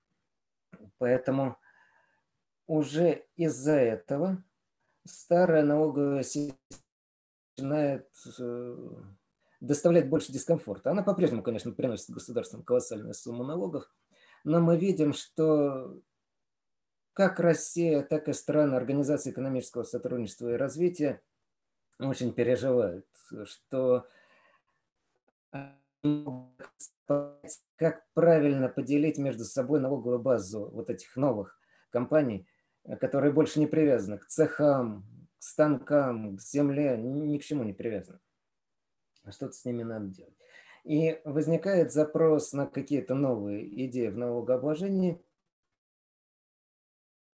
Поэтому 1.00 1.58
уже 2.68 3.26
из-за 3.36 3.74
этого 3.74 4.44
старая 5.06 5.64
налоговая 5.64 6.24
система 6.24 6.58
начинает 7.58 8.10
э, 8.40 8.76
доставлять 9.62 10.10
больше 10.10 10.32
дискомфорта. 10.32 10.92
Она 10.92 11.04
по-прежнему, 11.04 11.44
конечно, 11.44 11.72
приносит 11.72 12.10
государствам 12.10 12.64
колоссальную 12.64 13.14
сумму 13.14 13.44
налогов, 13.44 13.90
но 14.44 14.60
мы 14.60 14.78
видим, 14.78 15.14
что 15.14 16.00
как 17.14 17.40
Россия, 17.40 18.04
так 18.04 18.28
и 18.28 18.34
страны 18.34 18.76
Организации 18.76 19.32
экономического 19.32 19.84
сотрудничества 19.84 20.54
и 20.54 20.58
развития 20.58 21.22
очень 21.98 22.34
переживают, 22.34 23.06
что 23.46 24.08
как 27.78 28.06
правильно 28.14 28.68
поделить 28.68 29.18
между 29.18 29.46
собой 29.46 29.80
налоговую 29.80 30.20
базу 30.20 30.70
вот 30.72 30.90
этих 30.90 31.16
новых 31.16 31.58
компаний, 31.90 32.48
которые 33.00 33.34
больше 33.34 33.60
не 33.60 33.68
привязаны 33.68 34.18
к 34.18 34.26
цехам, 34.28 35.06
к 35.38 35.44
станкам, 35.44 36.38
к 36.38 36.42
земле, 36.42 36.98
ни 36.98 37.38
к 37.38 37.44
чему 37.44 37.64
не 37.64 37.74
привязаны. 37.74 38.20
А 39.24 39.32
что-то 39.32 39.54
с 39.54 39.66
ними 39.66 39.84
надо 39.84 40.08
делать. 40.08 40.36
И 40.84 41.20
возникает 41.26 41.92
запрос 41.92 42.54
на 42.54 42.68
какие-то 42.68 43.16
новые 43.16 43.86
идеи 43.86 44.10
в 44.10 44.18
налогообложении– 44.18 45.22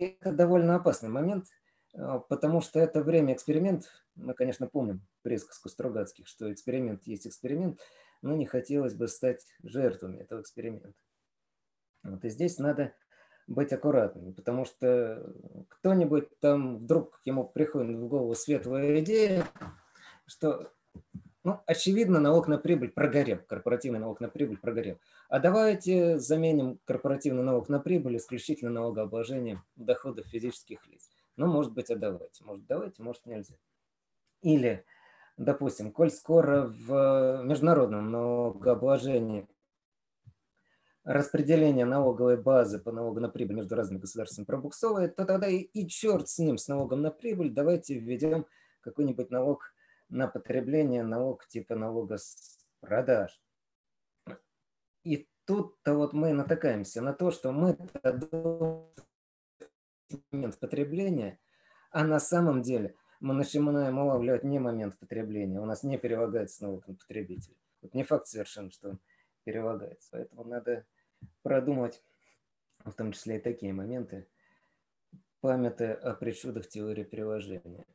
это 0.01 0.31
довольно 0.31 0.75
опасный 0.75 1.09
момент, 1.09 1.45
а, 1.93 2.19
потому 2.19 2.61
что 2.61 2.79
это 2.79 3.03
время 3.03 3.33
экспериментов. 3.33 3.91
Мы, 4.15 4.33
конечно, 4.33 4.67
помним 4.67 5.05
присказку 5.21 5.69
Стругацких, 5.69 6.27
что 6.27 6.51
эксперимент 6.51 7.05
есть 7.05 7.27
эксперимент, 7.27 7.79
но 8.21 8.35
не 8.35 8.45
хотелось 8.45 8.95
бы 8.95 9.07
стать 9.07 9.45
жертвами 9.63 10.17
этого 10.17 10.41
эксперимента. 10.41 10.93
Вот 12.03 12.25
и 12.25 12.29
здесь 12.29 12.57
надо 12.57 12.95
быть 13.53 13.73
аккуратным, 13.73 14.33
потому 14.33 14.65
что 14.65 15.33
кто-нибудь 15.69 16.39
там 16.39 16.77
вдруг 16.77 17.19
ему 17.25 17.43
приходит 17.45 17.97
в 17.97 18.07
голову 18.07 18.33
светлая 18.35 18.99
идея, 18.99 19.45
что 20.25 20.71
ну, 21.43 21.59
очевидно, 21.65 22.19
налог 22.19 22.47
на 22.47 22.59
прибыль 22.59 22.91
прогорел, 22.91 23.39
корпоративный 23.47 23.99
налог 23.99 24.19
на 24.21 24.29
прибыль 24.29 24.57
прогорел. 24.57 24.99
А 25.27 25.39
давайте 25.39 26.19
заменим 26.19 26.79
корпоративный 26.85 27.43
налог 27.43 27.67
на 27.67 27.79
прибыль 27.79 28.17
исключительно 28.17 28.71
налогообложением 28.71 29.63
доходов 29.75 30.27
физических 30.27 30.85
лиц. 30.85 31.09
Ну, 31.37 31.47
может 31.47 31.73
быть, 31.73 31.89
а 31.89 31.95
давайте. 31.95 32.43
Может, 32.43 32.67
давайте, 32.67 33.01
может, 33.01 33.25
нельзя. 33.25 33.55
Или, 34.43 34.85
допустим, 35.37 35.91
коль 35.91 36.11
скоро 36.11 36.67
в 36.67 37.41
международном 37.43 38.11
налогообложении 38.11 39.47
распределение 41.03 41.85
налоговой 41.85 42.37
базы 42.37 42.79
по 42.79 42.91
налогу 42.91 43.19
на 43.19 43.29
прибыль 43.29 43.57
между 43.57 43.75
разными 43.75 43.99
государствами 43.99 44.45
пробуксовывает, 44.45 45.15
то 45.15 45.25
тогда 45.25 45.47
и, 45.47 45.59
и 45.59 45.87
черт 45.87 46.29
с 46.29 46.37
ним, 46.37 46.57
с 46.57 46.67
налогом 46.67 47.01
на 47.01 47.11
прибыль, 47.11 47.51
давайте 47.51 47.97
введем 47.97 48.45
какой-нибудь 48.81 49.31
налог 49.31 49.73
на 50.09 50.27
потребление 50.27 51.03
налог 51.03 51.47
типа 51.47 51.75
налога 51.75 52.17
с 52.17 52.59
продаж. 52.81 53.41
И 55.03 55.27
тут-то 55.45 55.95
вот 55.95 56.13
мы 56.13 56.33
натыкаемся 56.33 57.01
на 57.01 57.13
то, 57.13 57.31
что 57.31 57.51
мы 57.51 57.77
момент 60.31 60.59
потребления, 60.59 61.39
а 61.89 62.03
на 62.03 62.19
самом 62.19 62.61
деле 62.61 62.95
мы 63.19 63.33
начинаем 63.33 63.97
улавливать 63.97 64.43
не 64.43 64.59
момент 64.59 64.97
потребления, 64.99 65.59
у 65.59 65.65
нас 65.65 65.83
не 65.83 65.97
перелагается 65.97 66.63
налог 66.63 66.87
на 66.87 66.95
потребителя. 66.95 67.55
Вот 67.81 67.93
не 67.93 68.03
факт 68.03 68.27
совершенно, 68.27 68.69
что 68.71 68.89
он 68.89 68.99
перелагается. 69.43 70.09
Поэтому 70.11 70.43
надо 70.43 70.85
продумать, 71.43 72.03
в 72.83 72.93
том 72.93 73.11
числе 73.11 73.37
и 73.37 73.41
такие 73.41 73.73
моменты, 73.73 74.27
памяти 75.41 75.83
о 75.83 76.13
причудах 76.13 76.67
теории 76.67 77.03
приложения. 77.03 77.85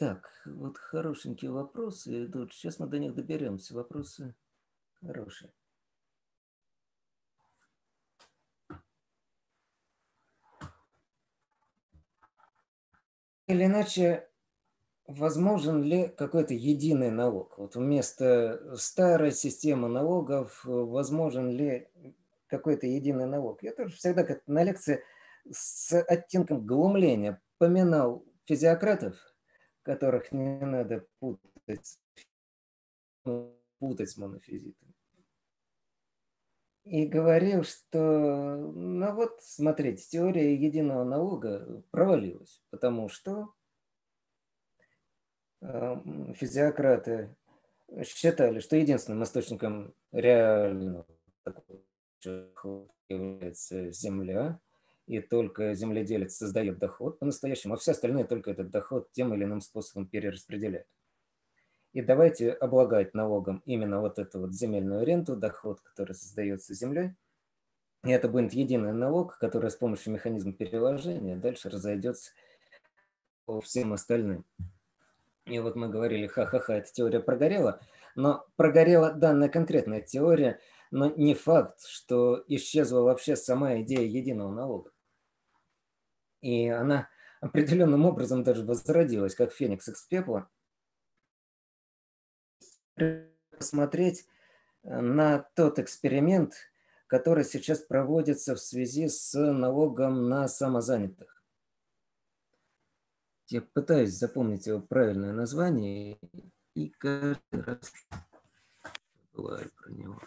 Так, 0.00 0.30
вот 0.46 0.78
хорошенькие 0.78 1.50
вопросы 1.50 2.24
идут. 2.24 2.54
Сейчас 2.54 2.78
мы 2.78 2.86
до 2.86 2.98
них 2.98 3.14
доберемся. 3.14 3.74
Вопросы 3.74 4.34
хорошие. 5.02 5.52
Или 13.50 13.64
иначе, 13.64 14.28
возможен 15.08 15.82
ли 15.82 16.06
какой-то 16.06 16.54
единый 16.54 17.10
налог? 17.10 17.58
Вот 17.58 17.74
вместо 17.74 18.76
старой 18.76 19.32
системы 19.32 19.88
налогов, 19.88 20.60
возможен 20.64 21.50
ли 21.50 21.88
какой-то 22.46 22.86
единый 22.86 23.26
налог? 23.26 23.64
Я 23.64 23.72
тоже 23.72 23.96
всегда 23.96 24.22
как 24.22 24.46
на 24.46 24.62
лекции 24.62 25.02
с 25.50 26.00
оттенком 26.00 26.64
глумления 26.64 27.42
поминал 27.58 28.24
физиократов, 28.44 29.16
которых 29.82 30.30
не 30.30 30.60
надо 30.64 31.04
путать, 31.18 31.98
путать 33.80 34.10
с 34.10 34.16
монофизитами. 34.16 34.89
И 36.90 37.06
говорил, 37.06 37.62
что, 37.62 38.56
ну 38.74 39.14
вот, 39.14 39.38
смотрите, 39.42 40.02
теория 40.08 40.56
единого 40.56 41.04
налога 41.04 41.84
провалилась, 41.92 42.64
потому 42.70 43.08
что 43.08 43.54
эм, 45.60 46.34
физиократы 46.34 47.36
считали, 48.04 48.58
что 48.58 48.74
единственным 48.74 49.22
источником 49.22 49.94
реального 50.10 51.06
является 53.08 53.92
земля, 53.92 54.58
и 55.06 55.20
только 55.20 55.74
земледелец 55.74 56.34
создает 56.34 56.80
доход 56.80 57.20
по-настоящему, 57.20 57.74
а 57.74 57.76
все 57.76 57.92
остальные 57.92 58.24
только 58.24 58.50
этот 58.50 58.70
доход 58.70 59.12
тем 59.12 59.32
или 59.32 59.44
иным 59.44 59.60
способом 59.60 60.08
перераспределяют. 60.08 60.88
И 61.92 62.02
давайте 62.02 62.52
облагать 62.52 63.14
налогом 63.14 63.62
именно 63.66 64.00
вот 64.00 64.18
эту 64.18 64.40
вот 64.40 64.52
земельную 64.52 65.04
ренту, 65.04 65.36
доход, 65.36 65.80
который 65.80 66.14
создается 66.14 66.72
землей. 66.72 67.16
И 68.04 68.10
это 68.10 68.28
будет 68.28 68.52
единый 68.52 68.92
налог, 68.92 69.38
который 69.38 69.70
с 69.70 69.76
помощью 69.76 70.12
механизма 70.12 70.52
переложения 70.52 71.36
дальше 71.36 71.68
разойдется 71.68 72.30
по 73.44 73.60
всем 73.60 73.92
остальным. 73.92 74.44
И 75.46 75.58
вот 75.58 75.74
мы 75.74 75.88
говорили, 75.88 76.28
ха-ха-ха, 76.28 76.76
эта 76.76 76.92
теория 76.92 77.20
прогорела, 77.20 77.80
но 78.14 78.46
прогорела 78.56 79.12
данная 79.12 79.48
конкретная 79.48 80.00
теория, 80.00 80.60
но 80.92 81.10
не 81.10 81.34
факт, 81.34 81.80
что 81.84 82.44
исчезла 82.46 83.00
вообще 83.00 83.34
сама 83.34 83.80
идея 83.80 84.06
единого 84.06 84.52
налога. 84.52 84.92
И 86.40 86.68
она 86.68 87.08
определенным 87.40 88.06
образом 88.06 88.44
даже 88.44 88.64
возродилась, 88.64 89.34
как 89.34 89.52
феникс 89.52 89.88
из 89.88 90.02
пепла. 90.02 90.48
Посмотреть 93.50 94.26
э, 94.82 95.00
на 95.00 95.38
тот 95.54 95.78
эксперимент, 95.78 96.54
который 97.06 97.44
сейчас 97.44 97.80
проводится 97.80 98.54
в 98.54 98.60
связи 98.60 99.08
с 99.08 99.34
налогом 99.34 100.28
на 100.28 100.48
самозанятых. 100.48 101.42
Я 103.48 103.62
пытаюсь 103.62 104.12
запомнить 104.12 104.66
его 104.66 104.80
правильное 104.80 105.32
название 105.32 106.18
и 106.74 106.88
каждый 106.90 107.40
раз 107.62 107.92
забываю 109.32 109.70
про 109.76 109.90
него. 109.90 110.20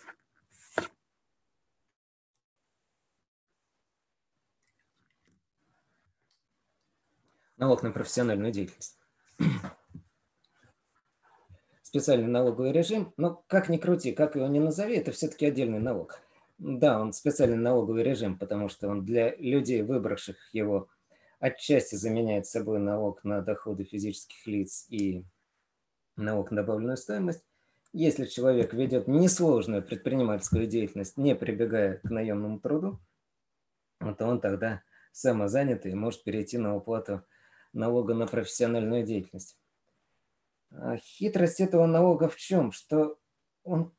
налог 7.63 7.81
на 7.81 7.91
профессиональную 7.91 8.51
деятельность. 8.51 8.97
Специальный 11.93 12.27
налоговый 12.27 12.71
режим, 12.71 13.13
но 13.17 13.43
как 13.45 13.69
ни 13.69 13.77
крути, 13.77 14.13
как 14.13 14.35
его 14.35 14.47
ни 14.47 14.57
назови, 14.57 14.95
это 14.95 15.11
все-таки 15.11 15.45
отдельный 15.45 15.77
налог. 15.77 16.21
Да, 16.57 16.99
он 16.99 17.13
специальный 17.13 17.55
налоговый 17.55 18.01
режим, 18.01 18.35
потому 18.39 18.67
что 18.67 18.87
он 18.87 19.05
для 19.05 19.35
людей, 19.35 19.83
выбравших 19.83 20.37
его, 20.53 20.89
отчасти 21.37 21.93
заменяет 21.93 22.47
собой 22.47 22.79
налог 22.79 23.23
на 23.23 23.43
доходы 23.43 23.83
физических 23.83 24.47
лиц 24.47 24.87
и 24.89 25.23
налог 26.15 26.49
на 26.49 26.63
добавленную 26.63 26.97
стоимость. 26.97 27.43
Если 27.91 28.25
человек 28.25 28.73
ведет 28.73 29.07
несложную 29.07 29.83
предпринимательскую 29.83 30.65
деятельность, 30.65 31.15
не 31.15 31.35
прибегая 31.35 31.97
к 31.97 32.09
наемному 32.09 32.59
труду, 32.59 32.99
то 33.99 34.25
он 34.25 34.41
тогда 34.41 34.81
самозанятый 35.11 35.93
может 35.93 36.23
перейти 36.23 36.57
на 36.57 36.75
уплату 36.75 37.21
налога 37.71 38.15
на 38.15 38.25
профессиональную 38.25 39.03
деятельность. 39.03 39.59
А 40.75 40.97
хитрость 40.97 41.59
этого 41.59 41.85
налога 41.85 42.27
в 42.27 42.35
чем? 42.35 42.71
Что 42.71 43.19
он 43.63 43.93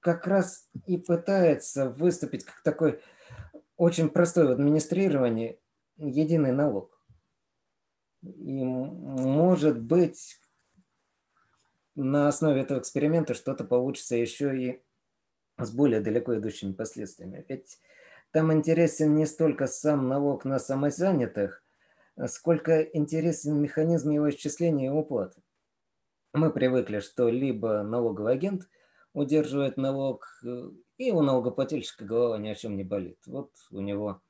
как 0.00 0.26
раз 0.26 0.68
и 0.86 0.98
пытается 0.98 1.90
выступить 1.90 2.44
как 2.44 2.62
такой 2.62 3.00
очень 3.76 4.08
простой 4.08 4.46
в 4.46 4.50
администрировании 4.50 5.60
единый 5.96 6.52
налог. 6.52 7.00
И 8.22 8.64
может 8.64 9.80
быть 9.80 10.40
на 11.94 12.28
основе 12.28 12.62
этого 12.62 12.80
эксперимента 12.80 13.34
что-то 13.34 13.64
получится 13.64 14.16
еще 14.16 14.56
и 14.56 14.82
с 15.58 15.70
более 15.70 16.00
далеко 16.00 16.36
идущими 16.36 16.72
последствиями. 16.72 17.44
Ведь 17.48 17.78
там 18.30 18.52
интересен 18.52 19.14
не 19.14 19.26
столько 19.26 19.66
сам 19.66 20.08
налог 20.08 20.44
на 20.44 20.58
самозанятых, 20.58 21.64
сколько 22.26 22.82
интересен 22.82 23.60
механизм 23.60 24.10
его 24.10 24.30
исчисления 24.30 24.86
и 24.86 24.94
уплаты. 24.94 25.40
Мы 26.38 26.52
привыкли, 26.52 27.00
что 27.00 27.28
либо 27.30 27.82
налоговый 27.82 28.32
агент 28.32 28.68
удерживает 29.12 29.76
налог, 29.76 30.24
э, 30.44 30.70
и 30.96 31.10
у 31.10 31.20
налогоплательщика 31.20 32.04
голова 32.04 32.38
ни 32.38 32.46
о 32.46 32.54
чем 32.54 32.76
не 32.76 32.84
болит. 32.84 33.18
Вот 33.26 33.50
у 33.72 33.80
него 33.80 34.22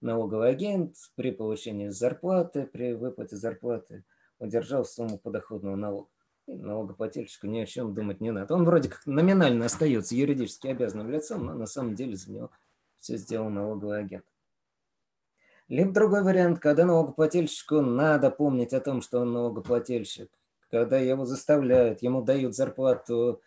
налоговый 0.00 0.48
агент 0.48 0.94
при 1.16 1.32
получении 1.32 1.88
зарплаты, 1.88 2.66
при 2.66 2.92
выплате 2.92 3.34
зарплаты 3.34 4.04
удержал 4.38 4.84
сумму 4.84 5.18
подоходного 5.18 5.74
налога. 5.74 6.08
И 6.46 6.54
налогоплательщику 6.54 7.48
ни 7.48 7.58
о 7.58 7.66
чем 7.66 7.94
думать 7.94 8.20
не 8.20 8.30
надо. 8.30 8.54
Он 8.54 8.64
вроде 8.64 8.88
как 8.88 9.04
номинально 9.04 9.66
остается 9.66 10.14
юридически 10.14 10.68
обязанным 10.68 11.10
лицом, 11.10 11.46
но 11.46 11.54
на 11.54 11.66
самом 11.66 11.96
деле 11.96 12.14
за 12.14 12.30
него 12.30 12.50
все 13.00 13.16
сделал 13.16 13.50
налоговый 13.50 13.98
агент. 13.98 14.24
Либо 15.66 15.90
другой 15.90 16.22
вариант, 16.22 16.60
когда 16.60 16.84
налогоплательщику 16.84 17.80
надо 17.80 18.30
помнить 18.30 18.72
о 18.72 18.80
том, 18.80 19.02
что 19.02 19.18
он 19.18 19.32
налогоплательщик, 19.32 20.30
когда 20.70 20.98
его 20.98 21.24
заставляют, 21.24 22.02
ему 22.02 22.22
дают 22.22 22.54
зарплату 22.54 23.40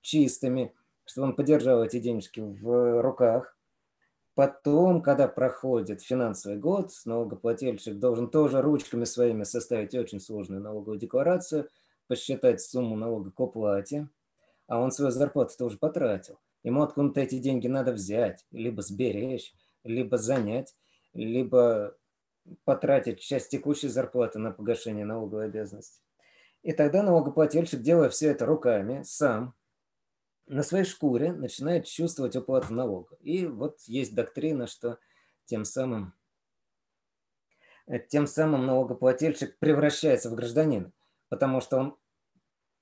чистыми, 0.00 0.74
чтобы 1.04 1.28
он 1.28 1.36
подержал 1.36 1.84
эти 1.84 1.98
денежки 1.98 2.40
в 2.40 3.02
руках. 3.02 3.56
Потом, 4.34 5.02
когда 5.02 5.28
проходит 5.28 6.02
финансовый 6.02 6.56
год, 6.56 6.92
налогоплательщик 7.04 7.98
должен 7.98 8.30
тоже 8.30 8.62
ручками 8.62 9.04
своими 9.04 9.44
составить 9.44 9.94
очень 9.94 10.20
сложную 10.20 10.62
налоговую 10.62 10.98
декларацию, 10.98 11.68
посчитать 12.06 12.60
сумму 12.60 12.96
налога 12.96 13.30
к 13.30 13.40
оплате, 13.40 14.08
а 14.66 14.80
он 14.80 14.92
свою 14.92 15.10
зарплату 15.10 15.54
тоже 15.58 15.78
потратил. 15.78 16.38
Ему 16.62 16.82
откуда-то 16.82 17.20
эти 17.20 17.38
деньги 17.38 17.66
надо 17.66 17.92
взять, 17.92 18.46
либо 18.50 18.82
сберечь, 18.82 19.52
либо 19.84 20.16
занять 20.16 20.74
либо 21.12 21.96
потратить 22.64 23.20
часть 23.20 23.50
текущей 23.50 23.88
зарплаты 23.88 24.38
на 24.38 24.52
погашение 24.52 25.04
налоговой 25.04 25.46
обязанности. 25.46 26.00
И 26.62 26.72
тогда 26.72 27.02
налогоплательщик, 27.02 27.80
делая 27.80 28.10
все 28.10 28.28
это 28.28 28.44
руками, 28.44 29.02
сам, 29.02 29.54
на 30.46 30.62
своей 30.62 30.84
шкуре 30.84 31.32
начинает 31.32 31.86
чувствовать 31.86 32.36
уплату 32.36 32.74
налога. 32.74 33.16
И 33.20 33.46
вот 33.46 33.80
есть 33.86 34.14
доктрина, 34.14 34.66
что 34.66 34.98
тем 35.46 35.64
самым, 35.64 36.12
тем 38.08 38.26
самым 38.26 38.66
налогоплательщик 38.66 39.58
превращается 39.58 40.28
в 40.28 40.34
гражданина, 40.34 40.92
потому 41.28 41.60
что 41.60 41.78
он, 41.78 41.98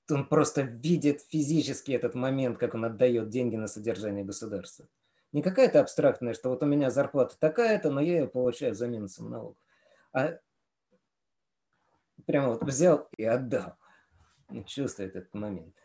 он 0.09 0.27
просто 0.27 0.61
видит 0.61 1.21
физически 1.21 1.91
этот 1.91 2.15
момент, 2.15 2.57
как 2.57 2.73
он 2.73 2.85
отдает 2.85 3.29
деньги 3.29 3.55
на 3.55 3.67
содержание 3.67 4.25
государства. 4.25 4.87
Не 5.31 5.43
какая-то 5.43 5.79
абстрактная, 5.79 6.33
что 6.33 6.49
вот 6.49 6.63
у 6.63 6.65
меня 6.65 6.89
зарплата 6.89 7.37
такая-то, 7.39 7.91
но 7.91 8.01
я 8.01 8.21
ее 8.21 8.27
получаю 8.27 8.73
за 8.73 8.87
минусом 8.87 9.29
налогов. 9.29 9.57
А 10.11 10.39
прямо 12.25 12.49
вот 12.49 12.63
взял 12.63 13.07
и 13.17 13.23
отдал. 13.23 13.75
И 14.51 14.63
чувствует 14.63 15.15
этот 15.15 15.33
момент. 15.33 15.75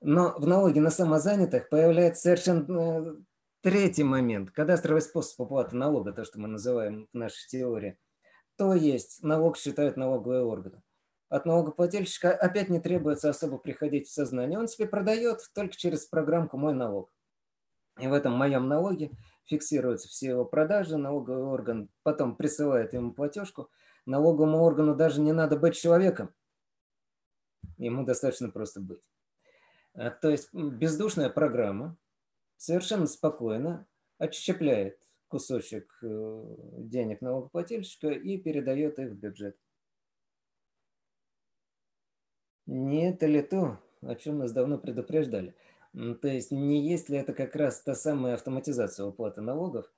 Но 0.00 0.34
в 0.38 0.46
налоге 0.46 0.80
на 0.80 0.90
самозанятых 0.90 1.68
появляется 1.68 2.22
совершенно 2.22 2.80
э, 2.80 3.16
третий 3.62 4.04
момент. 4.04 4.50
Кадастровый 4.50 5.02
способ 5.02 5.40
уплаты 5.40 5.76
налога, 5.76 6.12
то, 6.12 6.24
что 6.24 6.38
мы 6.38 6.48
называем 6.48 7.08
в 7.12 7.16
нашей 7.16 7.48
теории, 7.48 7.98
то 8.56 8.74
есть 8.74 9.22
налог 9.22 9.56
считают 9.56 9.96
налоговые 9.96 10.42
органы. 10.42 10.82
От 11.28 11.44
налогоплательщика 11.44 12.32
опять 12.32 12.68
не 12.68 12.80
требуется 12.80 13.28
особо 13.28 13.58
приходить 13.58 14.06
в 14.06 14.12
сознание. 14.12 14.58
Он 14.58 14.68
себе 14.68 14.86
продает 14.86 15.40
только 15.54 15.76
через 15.76 16.06
программку 16.06 16.56
«Мой 16.56 16.72
налог». 16.72 17.12
И 17.98 18.06
в 18.06 18.12
этом 18.12 18.34
моем 18.34 18.68
налоге 18.68 19.10
фиксируются 19.46 20.08
все 20.08 20.30
его 20.30 20.44
продажи, 20.44 20.96
налоговый 20.96 21.44
орган 21.44 21.88
потом 22.02 22.36
присылает 22.36 22.92
ему 22.92 23.12
платежку. 23.12 23.70
Налоговому 24.06 24.62
органу 24.62 24.94
даже 24.94 25.20
не 25.20 25.32
надо 25.32 25.56
быть 25.56 25.76
человеком. 25.76 26.32
Ему 27.76 28.04
достаточно 28.04 28.48
просто 28.50 28.80
быть. 28.80 29.02
А, 29.94 30.10
то 30.10 30.30
есть 30.30 30.52
бездушная 30.54 31.28
программа 31.28 31.96
совершенно 32.56 33.06
спокойно 33.06 33.86
отщепляет 34.18 34.98
кусочек 35.28 35.98
э, 36.02 36.54
денег 36.78 37.20
налогоплательщика 37.20 38.08
и 38.08 38.38
передает 38.38 38.98
их 38.98 39.10
в 39.10 39.14
бюджет. 39.14 39.58
Не 42.66 43.10
это 43.10 43.26
ли 43.26 43.42
то, 43.42 43.78
о 44.00 44.14
чем 44.14 44.38
нас 44.38 44.52
давно 44.52 44.78
предупреждали– 44.78 45.54
то 45.96 46.28
есть 46.28 46.50
не 46.50 46.86
есть 46.86 47.08
ли 47.08 47.16
это 47.16 47.32
как 47.32 47.56
раз 47.56 47.80
та 47.80 47.94
самая 47.94 48.34
автоматизация 48.34 49.06
уплаты 49.06 49.40
налогов, 49.40 49.90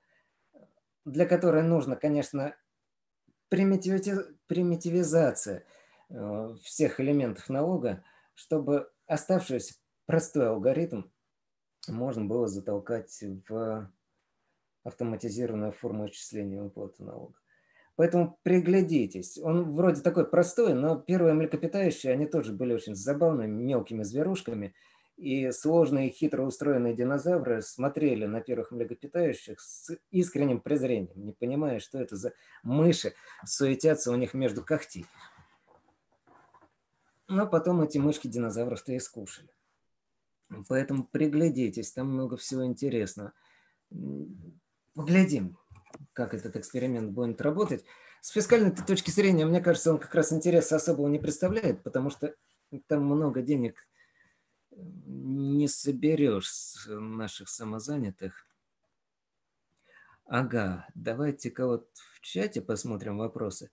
для 1.03 1.25
которой 1.25 1.61
нужно, 1.61 1.97
конечно, 1.97 2.55
примитивизация 3.49 5.63
э, 6.09 6.55
всех 6.63 6.99
элементов 6.99 7.49
налога, 7.49 8.03
чтобы 8.35 8.89
оставшийся 9.05 9.75
простой 10.05 10.47
алгоритм 10.47 11.03
можно 11.87 12.25
было 12.25 12.47
затолкать 12.47 13.23
в 13.47 13.91
автоматизированную 14.83 15.71
форму 15.71 16.07
исчисления 16.07 16.63
уплаты 16.63 17.03
налога. 17.03 17.35
Поэтому 17.95 18.39
приглядитесь. 18.43 19.37
Он 19.37 19.75
вроде 19.75 20.01
такой 20.01 20.25
простой, 20.25 20.73
но 20.73 20.95
первые 20.95 21.33
млекопитающие, 21.33 22.13
они 22.13 22.27
тоже 22.27 22.53
были 22.53 22.73
очень 22.73 22.95
забавными, 22.95 23.61
мелкими 23.61 24.03
зверушками. 24.03 24.73
И 25.19 25.51
сложные, 25.51 26.11
хитро 26.11 26.43
устроенные 26.43 26.93
динозавры 26.93 27.61
смотрели 27.61 28.25
на 28.25 28.39
первых 28.39 28.71
млекопитающих 28.71 29.59
с 29.59 29.97
искренним 30.11 30.61
презрением, 30.61 31.25
не 31.25 31.33
понимая, 31.33 31.81
что 31.81 31.99
это 31.99 32.15
за 32.15 32.31
мыши 32.63 33.13
суетятся 33.45 34.11
у 34.11 34.15
них 34.15 34.33
между 34.33 34.63
когтей. 34.63 35.05
Но 37.27 37.45
потом 37.47 37.81
эти 37.81 37.97
мышки 37.97 38.27
динозавров-то 38.27 38.93
и 38.93 38.99
скушали. 38.99 39.49
Поэтому 40.69 41.03
приглядитесь, 41.03 41.91
там 41.91 42.07
много 42.07 42.37
всего 42.37 42.63
интересного. 42.63 43.33
Поглядим, 44.95 45.57
как 46.13 46.33
этот 46.33 46.55
эксперимент 46.55 47.11
будет 47.11 47.41
работать. 47.41 47.83
С 48.21 48.29
фискальной 48.29 48.71
точки 48.71 49.11
зрения, 49.11 49.45
мне 49.45 49.59
кажется, 49.59 49.91
он 49.91 49.99
как 49.99 50.15
раз 50.15 50.31
интереса 50.31 50.77
особого 50.77 51.09
не 51.09 51.19
представляет, 51.19 51.83
потому 51.83 52.09
что 52.09 52.33
там 52.87 53.03
много 53.03 53.41
денег 53.41 53.85
не 55.05 55.67
соберешь 55.67 56.85
наших 56.87 57.49
самозанятых. 57.49 58.45
Ага, 60.25 60.87
давайте-ка 60.95 61.65
вот 61.65 61.89
в 62.13 62.21
чате 62.21 62.61
посмотрим 62.61 63.17
вопросы. 63.17 63.71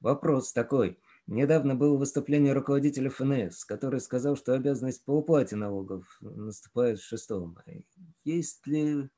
Вопрос 0.00 0.52
такой. 0.52 0.98
Недавно 1.26 1.74
было 1.74 1.96
выступление 1.96 2.52
руководителя 2.52 3.10
ФНС, 3.10 3.64
который 3.64 4.00
сказал, 4.00 4.36
что 4.36 4.54
обязанность 4.54 5.04
по 5.04 5.12
уплате 5.12 5.56
налогов 5.56 6.18
наступает 6.20 7.00
6 7.00 7.30
мая. 7.30 7.84
Есть 8.24 8.66
ли 8.66 9.10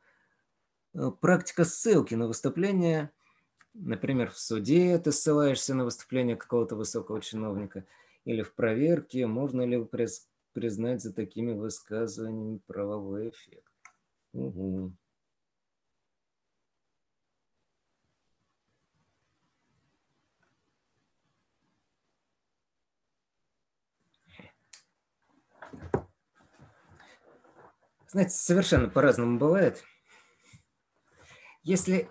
Э, 0.97 1.11
практика 1.11 1.65
ссылки 1.65 2.15
на 2.15 2.27
выступление, 2.27 3.11
например, 3.75 4.31
в 4.31 4.39
суде 4.39 4.99
ты 4.99 5.13
ссылаешься 5.13 5.75
на 5.75 5.85
выступление 5.85 6.37
какого-то 6.37 6.75
высокого 6.75 7.21
чиновника, 7.21 7.85
или 8.25 8.43
в 8.43 8.55
проверке, 8.55 9.27
можно 9.27 9.63
ли 9.63 9.77
признать 10.57 11.03
за 11.03 11.13
такими 11.13 11.53
высказываниями 11.53 12.61
правовой 12.67 13.29
эффект. 13.29 13.71
Угу. 14.33 14.97
Знаете, 28.09 28.31
совершенно 28.31 28.89
по-разному 28.89 29.39
бывает. 29.39 29.85
Если 31.65 32.11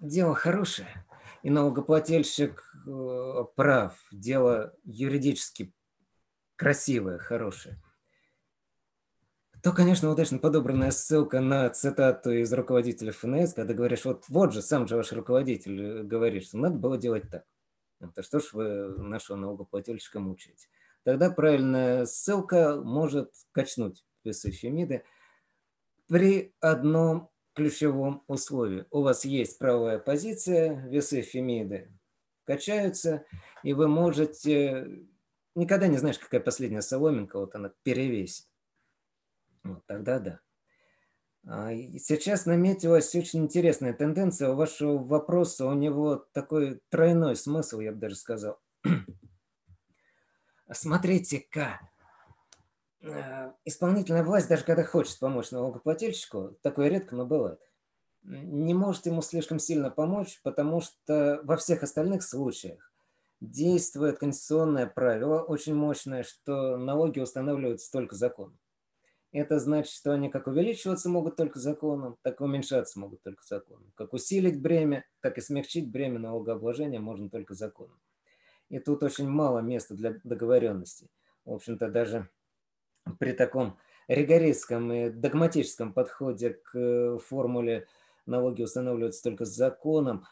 дело 0.00 0.34
хорошее, 0.34 1.06
и 1.42 1.50
налогоплательщик 1.50 2.74
э, 2.86 3.44
прав, 3.54 3.98
дело 4.12 4.74
юридически 4.84 5.74
красивое, 6.58 7.18
хорошее, 7.18 7.80
то, 9.62 9.72
конечно, 9.72 10.10
удачно 10.10 10.38
подобранная 10.38 10.90
ссылка 10.90 11.40
на 11.40 11.68
цитату 11.70 12.30
из 12.30 12.52
руководителя 12.52 13.12
ФНС, 13.12 13.54
когда 13.54 13.74
говоришь, 13.74 14.04
вот, 14.04 14.24
вот 14.28 14.52
же, 14.52 14.62
сам 14.62 14.86
же 14.86 14.96
ваш 14.96 15.12
руководитель 15.12 15.80
э, 15.80 16.02
говорит, 16.02 16.44
что 16.44 16.58
надо 16.58 16.76
было 16.76 16.98
делать 16.98 17.28
так. 17.30 17.44
Это 18.00 18.22
что 18.22 18.38
ж 18.38 18.52
вы 18.52 18.88
нашего 18.98 19.36
налогоплательщика 19.36 20.20
мучаете? 20.20 20.68
Тогда 21.02 21.30
правильная 21.30 22.06
ссылка 22.06 22.80
может 22.80 23.32
качнуть 23.52 24.04
весы 24.22 24.52
Фемиды 24.52 25.04
при 26.06 26.54
одном 26.60 27.30
ключевом 27.54 28.22
условии. 28.28 28.86
У 28.90 29.02
вас 29.02 29.24
есть 29.24 29.58
правая 29.58 29.98
позиция, 29.98 30.86
весы 30.86 31.22
Фемиды 31.22 31.92
качаются, 32.44 33.24
и 33.62 33.72
вы 33.72 33.88
можете... 33.88 35.06
Никогда 35.58 35.88
не 35.88 35.98
знаешь, 35.98 36.18
какая 36.18 36.40
последняя 36.40 36.82
соломинка, 36.82 37.38
вот 37.38 37.54
она 37.54 37.72
перевесит. 37.82 38.46
Вот 39.64 39.84
тогда 39.86 40.18
да. 40.18 40.40
А 41.46 41.74
сейчас 41.98 42.46
наметилась 42.46 43.14
очень 43.14 43.40
интересная 43.40 43.92
тенденция. 43.92 44.50
У 44.50 44.56
вашего 44.56 44.98
вопроса 44.98 45.66
у 45.66 45.72
него 45.72 46.16
такой 46.32 46.80
тройной 46.90 47.36
смысл, 47.36 47.80
я 47.80 47.92
бы 47.92 47.98
даже 47.98 48.16
сказал. 48.16 48.60
Смотрите-ка, 50.70 51.80
Э, 53.00 53.52
исполнительная 53.64 54.24
власть, 54.24 54.48
даже 54.48 54.64
когда 54.64 54.82
хочет 54.82 55.18
помочь 55.20 55.52
налогоплательщику, 55.52 56.58
такое 56.62 56.88
редко, 56.88 57.14
но 57.14 57.26
бывает, 57.26 57.60
не 58.22 58.74
может 58.74 59.06
ему 59.06 59.22
слишком 59.22 59.60
сильно 59.60 59.90
помочь, 59.90 60.40
потому 60.42 60.80
что 60.80 61.40
во 61.44 61.56
всех 61.56 61.84
остальных 61.84 62.24
случаях 62.24 62.87
действует 63.40 64.18
конституционное 64.18 64.86
правило, 64.86 65.42
очень 65.42 65.74
мощное, 65.74 66.22
что 66.22 66.76
налоги 66.76 67.20
устанавливаются 67.20 67.90
только 67.90 68.16
законом. 68.16 68.58
Это 69.30 69.58
значит, 69.58 69.92
что 69.92 70.12
они 70.12 70.30
как 70.30 70.46
увеличиваться 70.46 71.10
могут 71.10 71.36
только 71.36 71.58
законом, 71.58 72.16
так 72.22 72.40
и 72.40 72.44
уменьшаться 72.44 72.98
могут 72.98 73.22
только 73.22 73.44
законом. 73.44 73.92
Как 73.94 74.14
усилить 74.14 74.60
бремя, 74.60 75.04
так 75.20 75.36
и 75.36 75.42
смягчить 75.42 75.90
бремя 75.90 76.18
налогообложения 76.18 76.98
можно 76.98 77.28
только 77.28 77.54
законом. 77.54 78.00
И 78.70 78.78
тут 78.78 79.02
очень 79.02 79.28
мало 79.28 79.60
места 79.60 79.94
для 79.94 80.18
договоренности. 80.24 81.08
В 81.44 81.52
общем-то, 81.52 81.88
даже 81.88 82.28
при 83.18 83.32
таком 83.32 83.78
ригористском 84.08 84.90
и 84.92 85.10
догматическом 85.10 85.92
подходе 85.92 86.50
к 86.50 86.74
э, 86.74 87.18
формуле 87.18 87.86
налоги 88.26 88.62
устанавливаются 88.62 89.22
только 89.22 89.44
законом, 89.44 90.24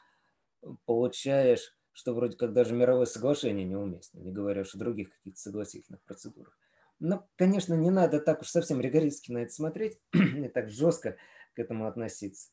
получаешь, 0.86 1.74
что 1.96 2.14
вроде 2.14 2.36
как 2.36 2.52
даже 2.52 2.74
мировое 2.74 3.06
соглашение 3.06 3.64
неуместно, 3.64 4.20
не 4.20 4.30
говоря 4.30 4.62
уж 4.62 4.74
о 4.74 4.78
других 4.78 5.10
каких-то 5.10 5.40
согласительных 5.40 6.02
процедурах. 6.02 6.56
Но, 6.98 7.28
конечно, 7.36 7.74
не 7.74 7.90
надо 7.90 8.20
так 8.20 8.42
уж 8.42 8.48
совсем 8.48 8.80
ригористски 8.80 9.32
на 9.32 9.38
это 9.38 9.52
смотреть 9.52 9.98
и 10.12 10.48
так 10.48 10.70
жестко 10.70 11.16
к 11.54 11.58
этому 11.58 11.86
относиться. 11.86 12.50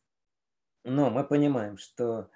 Но 0.83 1.09
мы 1.09 1.23
понимаем, 1.23 1.77
что 1.77 2.29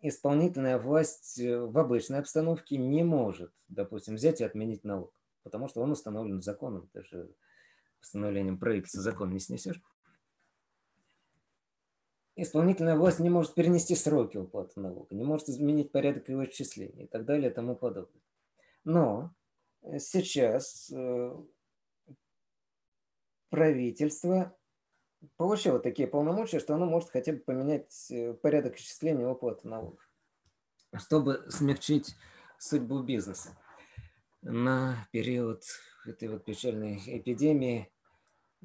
исполнительная 0.00 0.78
власть 0.78 1.38
э, 1.38 1.58
в 1.58 1.76
обычной 1.78 2.20
обстановке 2.20 2.76
не 2.76 3.02
может, 3.02 3.52
допустим, 3.68 4.14
взять 4.14 4.40
и 4.40 4.44
отменить 4.44 4.84
налог 4.84 5.16
потому 5.46 5.68
что 5.68 5.80
он 5.80 5.92
установлен 5.92 6.42
законом. 6.42 6.90
Ты 6.92 7.04
же 7.04 7.30
постановлением 8.00 8.58
правительства 8.58 9.00
закон 9.00 9.30
не 9.30 9.38
снесешь. 9.38 9.80
Исполнительная 12.38 12.96
власть 12.96 13.18
не 13.18 13.30
может 13.30 13.54
перенести 13.54 13.94
сроки 13.94 14.36
уплаты 14.36 14.78
налога, 14.78 15.14
не 15.14 15.24
может 15.24 15.48
изменить 15.48 15.90
порядок 15.90 16.28
его 16.28 16.42
отчисления 16.42 17.04
и 17.04 17.06
так 17.06 17.24
далее 17.24 17.50
и 17.50 17.54
тому 17.54 17.74
подобное. 17.74 18.22
Но 18.84 19.34
сейчас 19.98 20.92
э, 20.92 21.34
правительство 23.48 24.54
получило 25.36 25.78
такие 25.78 26.06
полномочия, 26.06 26.60
что 26.60 26.74
оно 26.74 26.84
может 26.84 27.08
хотя 27.08 27.32
бы 27.32 27.38
поменять 27.38 28.10
э, 28.10 28.34
порядок 28.34 28.74
отчисления 28.74 29.26
уплаты 29.26 29.66
налогов, 29.66 30.06
чтобы 30.94 31.46
смягчить 31.48 32.16
судьбу 32.58 33.02
бизнеса 33.02 33.56
на 34.42 35.08
период 35.10 35.64
этой 36.04 36.28
вот 36.28 36.44
печальной 36.44 37.02
эпидемии. 37.06 37.90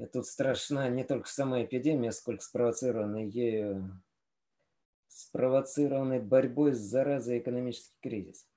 И 0.01 0.05
тут 0.07 0.25
страшна 0.25 0.89
не 0.89 1.03
только 1.03 1.29
сама 1.29 1.63
эпидемия, 1.63 2.11
сколько 2.11 2.41
спровоцированной 2.41 3.29
ею, 3.29 4.01
спровоцированной 5.07 6.19
борьбой 6.19 6.73
с 6.73 6.79
заразой 6.79 7.37
экономический 7.37 7.99
кризис. 8.01 8.47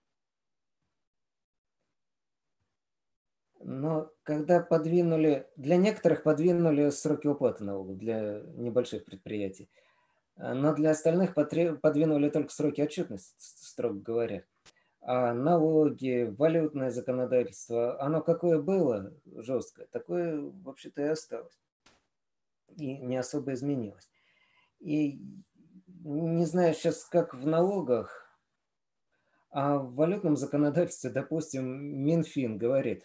Но 3.61 4.11
когда 4.23 4.61
подвинули, 4.61 5.47
для 5.57 5.77
некоторых 5.77 6.23
подвинули 6.23 6.89
сроки 6.89 7.27
уплаты 7.27 7.63
налогов, 7.63 7.99
для 7.99 8.41
небольших 8.55 9.05
предприятий, 9.05 9.69
но 10.37 10.75
для 10.75 10.93
остальных 10.93 11.35
подвинули 11.35 12.31
только 12.31 12.55
сроки 12.55 12.81
отчетности, 12.81 13.35
строго 13.37 14.01
говоря 14.01 14.45
а 15.07 15.35
налоги, 15.35 16.35
валютное 16.39 16.91
законодательство, 16.91 18.01
оно 18.01 18.23
какое 18.23 18.59
было 18.59 19.13
жесткое, 19.27 19.87
такое 19.87 20.41
вообще-то 20.41 21.03
и 21.03 21.09
осталось. 21.09 21.61
И 22.77 22.97
не 22.97 23.19
особо 23.19 23.53
изменилось. 23.53 24.09
И 24.81 25.21
не 25.87 26.47
знаю 26.47 26.75
сейчас, 26.75 27.05
как 27.05 27.35
в 27.35 27.47
налогах, 27.47 28.25
а 29.51 29.77
в 29.77 29.95
валютном 29.95 30.37
законодательстве, 30.37 31.11
допустим, 31.11 31.67
Минфин 31.67 32.57
говорит, 32.57 33.05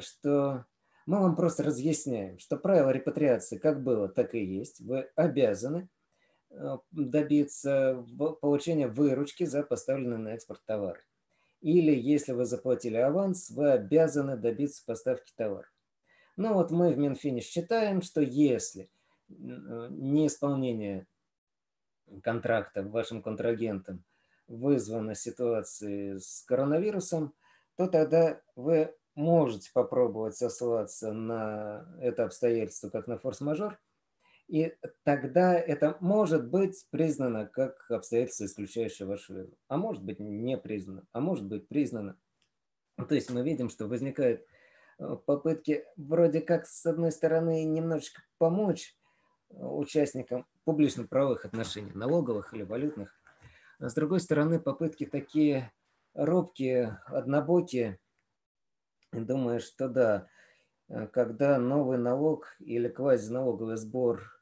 что 0.00 0.66
мы 1.06 1.18
вам 1.18 1.34
просто 1.34 1.62
разъясняем, 1.62 2.38
что 2.38 2.58
правило 2.58 2.90
репатриации 2.90 3.56
как 3.56 3.82
было, 3.82 4.06
так 4.08 4.34
и 4.34 4.44
есть. 4.44 4.80
Вы 4.80 5.08
обязаны 5.16 5.88
э, 6.50 6.76
добиться 6.90 8.04
получения 8.42 8.86
выручки 8.86 9.44
за 9.44 9.62
поставленные 9.62 10.18
на 10.18 10.28
экспорт 10.34 10.60
товары. 10.66 11.02
Или 11.62 11.94
если 11.98 12.32
вы 12.32 12.44
заплатили 12.44 12.96
аванс, 12.96 13.50
вы 13.50 13.70
обязаны 13.70 14.36
добиться 14.36 14.84
поставки 14.84 15.32
товара. 15.36 15.68
Ну 16.36 16.54
вот 16.54 16.70
мы 16.70 16.92
в 16.92 16.98
Минфине 16.98 17.40
считаем, 17.40 18.02
что 18.02 18.20
если 18.20 18.90
неисполнение 19.28 21.06
контракта 22.22 22.82
вашим 22.82 23.22
контрагентам 23.22 24.04
вызвана 24.48 25.14
ситуацией 25.14 26.18
с 26.18 26.42
коронавирусом, 26.42 27.32
то 27.76 27.86
тогда 27.86 28.40
вы 28.56 28.94
можете 29.14 29.70
попробовать 29.72 30.36
сослаться 30.36 31.12
на 31.12 31.86
это 32.00 32.24
обстоятельство 32.24 32.90
как 32.90 33.06
на 33.06 33.18
форс-мажор, 33.18 33.78
и 34.52 34.76
тогда 35.02 35.54
это 35.54 35.96
может 36.00 36.50
быть 36.50 36.86
признано 36.90 37.46
как 37.46 37.90
обстоятельство, 37.90 38.44
исключающее 38.44 39.08
вашу 39.08 39.32
вину. 39.32 39.50
А 39.68 39.78
может 39.78 40.04
быть 40.04 40.20
не 40.20 40.58
признано, 40.58 41.06
а 41.12 41.20
может 41.20 41.46
быть 41.46 41.68
признано. 41.68 42.18
То 42.98 43.14
есть 43.14 43.30
мы 43.30 43.42
видим, 43.42 43.70
что 43.70 43.86
возникают 43.86 44.44
э, 44.98 45.16
попытки 45.24 45.86
вроде 45.96 46.42
как 46.42 46.66
с 46.66 46.84
одной 46.84 47.12
стороны 47.12 47.64
немножечко 47.64 48.20
помочь 48.36 48.94
э, 49.48 49.54
участникам 49.54 50.46
публично-правовых 50.64 51.46
отношений, 51.46 51.92
налоговых 51.94 52.52
или 52.52 52.62
валютных, 52.62 53.18
а 53.78 53.88
с 53.88 53.94
другой 53.94 54.20
стороны 54.20 54.60
попытки 54.60 55.06
такие 55.06 55.72
робкие, 56.12 57.00
однобокие, 57.06 57.98
думаю, 59.12 59.60
что 59.60 59.88
да, 59.88 60.28
э, 60.90 61.06
когда 61.06 61.56
новый 61.56 61.96
налог 61.96 62.54
или 62.58 62.88
квазиналоговый 62.88 63.78
сбор 63.78 64.41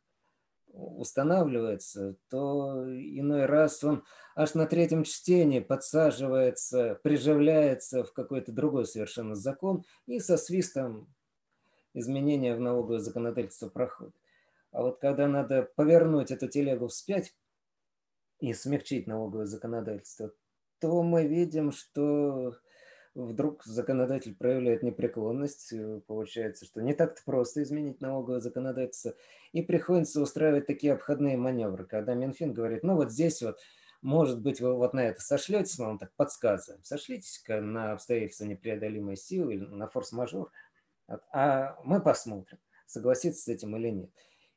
устанавливается, 0.72 2.16
то 2.28 2.84
иной 2.86 3.46
раз 3.46 3.82
он 3.84 4.04
аж 4.34 4.54
на 4.54 4.66
третьем 4.66 5.04
чтении 5.04 5.60
подсаживается, 5.60 6.98
приживляется 7.02 8.04
в 8.04 8.12
какой-то 8.12 8.52
другой 8.52 8.86
совершенно 8.86 9.34
закон 9.34 9.84
и 10.06 10.18
со 10.18 10.36
свистом 10.36 11.08
изменения 11.94 12.54
в 12.54 12.60
налоговое 12.60 13.00
законодательство 13.00 13.68
проходит. 13.68 14.14
А 14.72 14.82
вот 14.82 14.98
когда 15.00 15.26
надо 15.26 15.68
повернуть 15.74 16.30
эту 16.30 16.48
телегу 16.48 16.88
вспять 16.88 17.34
и 18.38 18.52
смягчить 18.54 19.06
налоговое 19.06 19.46
законодательство, 19.46 20.32
то 20.78 21.02
мы 21.02 21.26
видим, 21.26 21.72
что 21.72 22.54
вдруг 23.14 23.64
законодатель 23.64 24.34
проявляет 24.34 24.82
непреклонность, 24.82 25.72
э, 25.72 26.00
получается, 26.06 26.64
что 26.64 26.80
не 26.80 26.94
так-то 26.94 27.22
просто 27.24 27.62
изменить 27.62 28.00
налоговое 28.00 28.40
законодательство, 28.40 29.14
и 29.52 29.62
приходится 29.62 30.20
устраивать 30.20 30.66
такие 30.66 30.92
обходные 30.92 31.36
маневры, 31.36 31.84
когда 31.86 32.14
Минфин 32.14 32.52
говорит, 32.52 32.82
ну 32.82 32.94
вот 32.94 33.10
здесь 33.10 33.42
вот, 33.42 33.58
может 34.00 34.40
быть, 34.40 34.60
вы 34.60 34.74
вот 34.74 34.94
на 34.94 35.00
это 35.00 35.20
сошлетесь, 35.20 35.78
мы 35.78 35.86
вам 35.86 35.98
так 35.98 36.12
подсказываем, 36.14 36.82
сошлитесь-ка 36.84 37.60
на 37.60 37.92
обстоятельства 37.92 38.44
непреодолимой 38.44 39.16
силы 39.16 39.54
или 39.54 39.64
на 39.64 39.88
форс-мажор, 39.88 40.50
а 41.32 41.76
мы 41.84 42.00
посмотрим, 42.00 42.58
согласится 42.86 43.42
с 43.42 43.48
этим 43.48 43.76
или 43.76 43.88
нет. 43.88 44.10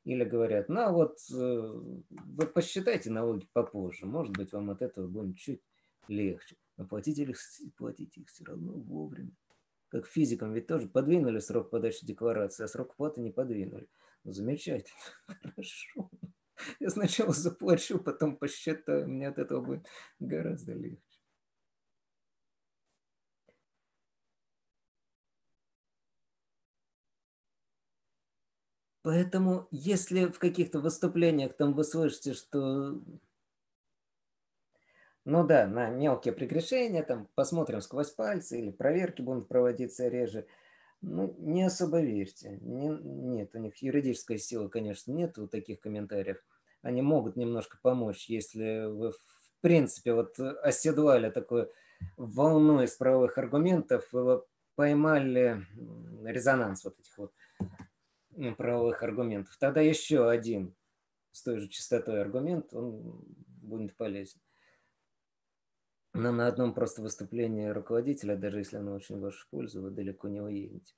Или 0.03 0.25
говорят, 0.25 0.67
ну 0.67 0.91
вот 0.91 1.17
э, 1.33 1.35
вы 2.09 2.45
посчитайте 2.45 3.09
налоги 3.09 3.47
попозже, 3.53 4.05
может 4.05 4.35
быть, 4.35 4.51
вам 4.51 4.69
от 4.69 4.81
этого 4.81 5.07
будет 5.07 5.37
чуть 5.37 5.61
легче. 6.07 6.57
Но 6.77 6.85
платить 6.85 7.19
их, 7.19 7.37
платить 7.77 8.17
их 8.17 8.27
все 8.29 8.45
равно 8.45 8.73
вовремя. 8.73 9.31
Как 9.89 10.07
физикам 10.07 10.53
ведь 10.53 10.67
тоже 10.67 10.87
подвинули 10.87 11.39
срок 11.39 11.69
подачи 11.69 12.05
декларации, 12.05 12.63
а 12.63 12.67
срок 12.67 12.95
платы 12.95 13.21
не 13.21 13.31
подвинули. 13.31 13.87
Ну, 14.23 14.31
замечательно, 14.31 14.97
хорошо. 15.27 16.09
Я 16.79 16.89
сначала 16.89 17.33
заплачу, 17.33 17.99
потом 17.99 18.37
посчитаю, 18.37 19.07
мне 19.07 19.27
от 19.27 19.37
этого 19.37 19.61
будет 19.61 19.87
гораздо 20.19 20.73
легче. 20.73 21.13
Поэтому, 29.03 29.67
если 29.71 30.27
в 30.27 30.39
каких-то 30.39 30.79
выступлениях 30.79 31.53
там 31.57 31.73
вы 31.73 31.83
слышите, 31.83 32.33
что 32.33 33.01
ну 35.25 35.45
да, 35.45 35.67
на 35.67 35.89
мелкие 35.89 36.33
прегрешения, 36.33 37.03
там 37.03 37.29
посмотрим 37.35 37.81
сквозь 37.81 38.11
пальцы 38.11 38.59
или 38.59 38.71
проверки 38.71 39.21
будут 39.21 39.47
проводиться 39.47 40.07
реже. 40.07 40.47
Ну, 41.01 41.35
не 41.39 41.63
особо 41.63 42.01
верьте. 42.01 42.59
Не, 42.61 42.89
нет, 42.89 43.55
у 43.55 43.59
них 43.59 43.75
юридической 43.77 44.37
силы, 44.37 44.69
конечно, 44.69 45.11
нет 45.11 45.37
у 45.37 45.47
таких 45.47 45.81
комментариев. 45.81 46.37
Они 46.81 47.01
могут 47.01 47.35
немножко 47.35 47.77
помочь, 47.81 48.29
если 48.29 48.85
вы 48.85 49.11
в 49.11 49.61
принципе 49.61 50.13
вот 50.13 50.39
оседлали 50.39 51.29
такую 51.29 51.71
волну 52.17 52.81
из 52.81 52.95
правовых 52.95 53.37
аргументов, 53.37 54.07
вы 54.11 54.43
поймали 54.75 55.65
резонанс 56.25 56.83
вот 56.83 56.99
этих 56.99 57.17
вот 57.17 57.33
правовых 58.57 59.03
аргументов. 59.03 59.55
Тогда 59.57 59.81
еще 59.81 60.29
один 60.29 60.75
с 61.31 61.43
той 61.43 61.59
же 61.59 61.67
частотой 61.69 62.21
аргумент, 62.21 62.73
он 62.73 63.23
будет 63.61 63.95
полезен. 63.95 64.39
Но 66.13 66.31
на 66.31 66.47
одном 66.47 66.73
просто 66.73 67.01
выступлении 67.01 67.67
руководителя, 67.67 68.35
даже 68.35 68.59
если 68.59 68.77
оно 68.77 68.93
очень 68.93 69.19
вашу 69.19 69.47
пользу, 69.49 69.81
вы 69.81 69.89
далеко 69.89 70.27
не 70.27 70.41
уедете. 70.41 70.93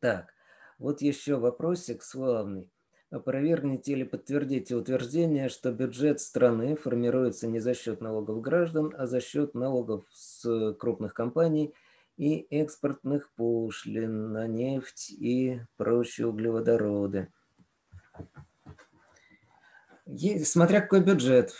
Так, 0.00 0.32
вот 0.78 1.02
еще 1.02 1.36
вопросик 1.36 2.02
славный. 2.02 2.70
Опровергните 3.10 3.92
или 3.92 4.04
подтвердите 4.04 4.74
утверждение, 4.74 5.48
что 5.48 5.72
бюджет 5.72 6.20
страны 6.20 6.76
формируется 6.76 7.46
не 7.46 7.58
за 7.58 7.74
счет 7.74 8.00
налогов 8.00 8.40
граждан, 8.40 8.94
а 8.96 9.06
за 9.06 9.20
счет 9.20 9.54
налогов 9.54 10.04
с 10.12 10.74
крупных 10.74 11.14
компаний 11.14 11.74
и 12.16 12.46
экспортных 12.50 13.30
пошлин 13.32 14.32
на 14.32 14.46
нефть 14.46 15.10
и 15.10 15.60
прочие 15.76 16.26
углеводороды. 16.26 17.32
Смотря 20.44 20.80
какой 20.80 21.00
бюджет 21.00 21.54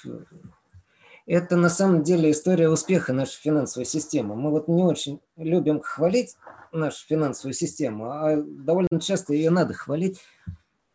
это 1.28 1.56
на 1.56 1.68
самом 1.68 2.02
деле 2.02 2.30
история 2.30 2.70
успеха 2.70 3.12
нашей 3.12 3.38
финансовой 3.38 3.84
системы. 3.84 4.34
Мы 4.34 4.50
вот 4.50 4.66
не 4.66 4.82
очень 4.82 5.20
любим 5.36 5.80
хвалить 5.80 6.36
нашу 6.72 7.06
финансовую 7.06 7.52
систему, 7.52 8.10
а 8.10 8.42
довольно 8.42 8.98
часто 8.98 9.34
ее 9.34 9.50
надо 9.50 9.74
хвалить, 9.74 10.20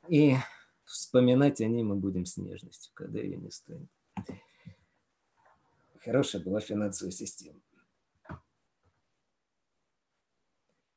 и 0.07 0.35
вспоминать 0.85 1.61
о 1.61 1.65
ней 1.65 1.83
мы 1.83 1.95
будем 1.95 2.25
с 2.25 2.37
нежностью, 2.37 2.91
когда 2.95 3.19
ее 3.19 3.37
не 3.37 3.51
станет. 3.51 3.87
Хорошая 6.03 6.41
была 6.41 6.61
финансовая 6.61 7.11
система. 7.11 7.59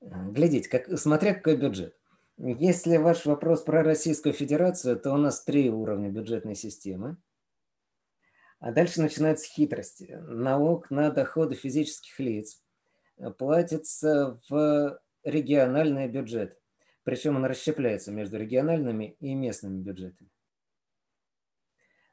Глядите, 0.01 0.69
как, 0.69 0.99
смотря 0.99 1.35
какой 1.35 1.57
бюджет. 1.57 1.95
Если 2.39 2.97
ваш 2.97 3.27
вопрос 3.27 3.63
про 3.63 3.83
Российскую 3.83 4.33
Федерацию, 4.33 4.99
то 4.99 5.13
у 5.13 5.17
нас 5.19 5.45
три 5.45 5.69
уровня 5.71 6.11
бюджетной 6.11 6.55
системы. 6.55 7.19
А 8.59 8.73
дальше 8.73 9.03
начинаются 9.03 9.49
хитрости. 9.49 10.19
Налог 10.27 10.91
на 10.91 11.11
доходы 11.11 11.55
физических 11.55 12.19
лиц 12.19 12.63
платится 13.39 14.41
в 14.49 15.01
региональные 15.25 16.09
бюджеты. 16.09 16.57
Причем 17.05 17.37
он 17.37 17.45
расщепляется 17.45 18.13
между 18.13 18.39
региональными 18.39 19.17
и 19.21 19.35
местными 19.35 19.81
бюджетами. 19.81 20.31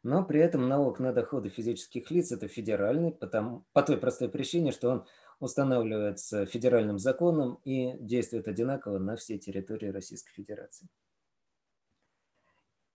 Но 0.03 0.25
при 0.25 0.41
этом 0.41 0.67
налог 0.67 0.99
на 0.99 1.13
доходы 1.13 1.49
физических 1.49 2.11
лиц– 2.11 2.31
это 2.33 2.49
федеральный, 2.49 3.11
потому, 3.11 3.65
по 3.71 3.81
той 3.81 3.97
простой 3.97 4.27
причине, 4.27 4.73
что 4.73 4.89
он 4.89 5.05
устанавливается 5.39 6.45
федеральным 6.45 6.99
законом 6.99 7.59
и 7.63 7.97
действует 7.99 8.49
одинаково 8.49 8.99
на 8.99 9.15
всей 9.15 9.39
территории 9.39 9.87
Российской 9.87 10.33
Федерации 10.33 10.89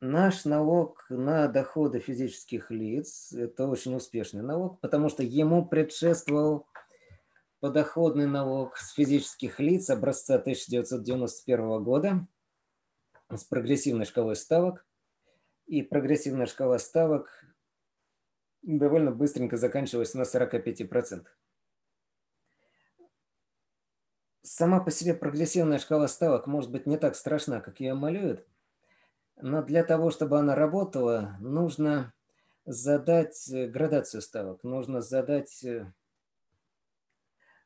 наш 0.01 0.45
налог 0.45 1.05
на 1.09 1.49
доходы 1.49 2.01
физических 2.01 2.71
лиц– 2.71 3.33
это 3.33 3.67
очень 3.67 3.95
успешный 3.95 4.43
налог, 4.43 4.81
потому 4.81 5.09
что 5.09 5.23
ему 5.23 5.67
предшествовал 5.67 6.67
подоходный 7.61 8.27
налог 8.27 8.77
с 8.77 8.93
физических 8.93 9.59
лиц 9.59 9.91
образца 9.91 10.37
1991 10.37 11.83
года 11.83 12.27
с 13.31 13.45
прогрессивной 13.45 14.05
шкалой 14.05 14.37
ставок. 14.37 14.87
И 15.67 15.83
прогрессивная 15.83 16.47
шкала 16.47 16.79
ставок 16.79 17.29
довольно 18.63 19.11
быстренько 19.11 19.59
заканчивалась 19.59 20.15
на 20.15 20.23
45%. 20.23 21.27
Сама 24.41 24.81
по 24.81 24.91
себе 24.91 25.13
прогрессивная 25.13 25.79
шкала 25.79 26.09
ставок 26.09 26.47
может 26.47 26.71
быть 26.71 26.87
не 26.87 26.97
так 26.97 27.17
страшна, 27.17 27.61
как 27.61 27.81
ее 27.81 27.93
малюют– 27.95 28.47
но 29.41 29.63
для 29.63 29.85
того, 29.85 30.11
чтобы 30.11 30.39
она 30.39 30.55
работала, 30.55 31.37
нужно 31.41 32.13
задать 32.65 33.49
э, 33.51 33.67
градацию 33.67 34.21
ставок, 34.21 34.65
нужно 34.65 35.01
задать 35.01 35.65
э, 35.65 35.93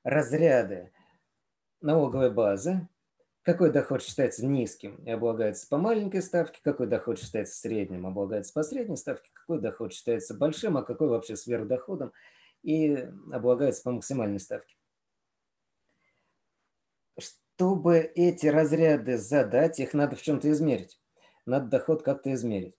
разряды 0.04 0.92
налоговой 1.80 2.30
базы, 2.30 2.88
какой 3.42 3.72
доход 3.72 4.02
считается 4.02 4.46
низким 4.46 4.96
и 5.04 5.10
облагается 5.10 5.66
по 5.68 5.78
маленькой 5.78 6.22
ставке, 6.22 6.60
какой 6.62 6.86
доход 6.86 7.18
считается 7.18 7.58
средним, 7.58 8.06
облагается 8.06 8.52
по 8.52 8.62
средней 8.62 8.96
ставке, 8.96 9.30
какой 9.32 9.60
доход 9.60 9.92
считается 9.92 10.34
большим, 10.34 10.76
а 10.76 10.82
какой 10.82 11.08
вообще 11.08 11.36
сверхдоходом 11.36 12.12
и 12.62 12.94
облагается 13.32 13.82
по 13.82 13.90
максимальной 13.90 14.38
ставке. 14.38 14.76
Чтобы 17.18 17.98
эти 17.98 18.46
разряды 18.46 19.18
задать, 19.18 19.80
их 19.80 19.94
надо 19.94 20.14
в 20.16 20.22
чем-то 20.22 20.50
измерить 20.50 21.01
надо 21.46 21.66
доход 21.66 22.02
как-то 22.02 22.32
измерить. 22.32 22.78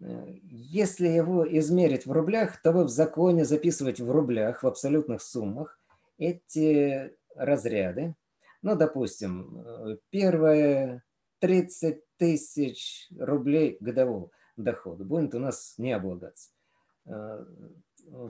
Если 0.00 1.08
его 1.08 1.46
измерить 1.58 2.06
в 2.06 2.12
рублях, 2.12 2.60
то 2.60 2.72
вы 2.72 2.84
в 2.84 2.90
законе 2.90 3.44
записывать 3.44 4.00
в 4.00 4.10
рублях, 4.10 4.62
в 4.62 4.66
абсолютных 4.66 5.22
суммах, 5.22 5.80
эти 6.18 7.14
разряды. 7.34 8.14
Ну, 8.62 8.76
допустим, 8.76 9.98
первое 10.10 11.04
30 11.38 12.02
тысяч 12.16 13.08
рублей 13.18 13.76
годового 13.80 14.30
дохода 14.56 15.04
будет 15.04 15.34
у 15.34 15.38
нас 15.38 15.74
не 15.78 15.92
облагаться. 15.92 16.50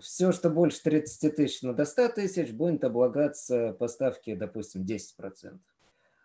Все, 0.00 0.32
что 0.32 0.50
больше 0.50 0.82
30 0.82 1.36
тысяч, 1.36 1.62
но 1.62 1.72
до 1.72 1.84
100 1.84 2.08
тысяч, 2.10 2.52
будет 2.52 2.84
облагаться 2.84 3.72
по 3.78 3.88
ставке, 3.88 4.36
допустим, 4.36 4.84
10% 4.84 5.58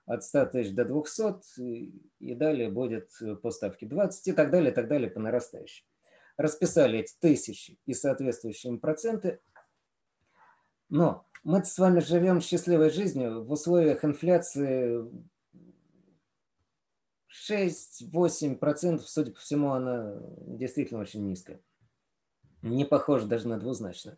от 0.05 0.23
100 0.23 0.45
тысяч 0.47 0.73
до 0.73 0.85
200, 0.85 1.61
и 2.19 2.35
далее 2.35 2.69
будет 2.69 3.11
по 3.41 3.51
ставке 3.51 3.85
20 3.85 4.27
и 4.27 4.31
так 4.33 4.51
далее, 4.51 4.71
и 4.71 4.73
так 4.73 4.87
далее 4.87 5.09
по 5.09 5.19
нарастающей. 5.19 5.85
Расписали 6.37 6.99
эти 6.99 7.13
тысячи 7.19 7.77
и 7.85 7.93
соответствующие 7.93 8.73
им 8.73 8.79
проценты. 8.79 9.39
Но 10.89 11.25
мы 11.43 11.63
с 11.63 11.77
вами 11.77 11.99
живем 11.99 12.41
счастливой 12.41 12.89
жизнью 12.89 13.43
в 13.43 13.51
условиях 13.51 14.03
инфляции 14.03 15.05
6-8%, 17.49 18.99
судя 18.99 19.31
по 19.31 19.39
всему, 19.39 19.71
она 19.71 20.17
действительно 20.47 20.99
очень 20.99 21.25
низкая. 21.25 21.61
Не 22.61 22.85
похожа 22.85 23.27
даже 23.27 23.47
на 23.47 23.57
двузначную. 23.57 24.17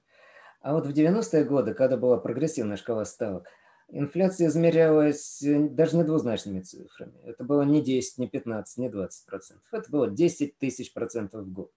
А 0.61 0.73
вот 0.73 0.87
в 0.87 0.91
90-е 0.91 1.43
годы, 1.43 1.73
когда 1.73 1.97
была 1.97 2.17
прогрессивная 2.17 2.77
шкала 2.77 3.05
ставок– 3.05 3.47
Инфляция 3.89 4.47
измерялась 4.47 5.41
э, 5.43 5.69
даже 5.69 5.97
не 5.97 6.03
двузначными 6.03 6.61
цифрами. 6.61 7.19
Это 7.23 7.43
было 7.43 7.63
не 7.63 7.81
10, 7.81 8.17
не 8.17 8.27
15, 8.27 8.77
не 8.77 8.89
20 8.89 9.25
процентов. 9.25 9.67
Это 9.71 9.91
было 9.91 10.09
10 10.09 10.57
тысяч 10.57 10.93
процентов 10.93 11.45
в 11.45 11.51
год. 11.51 11.71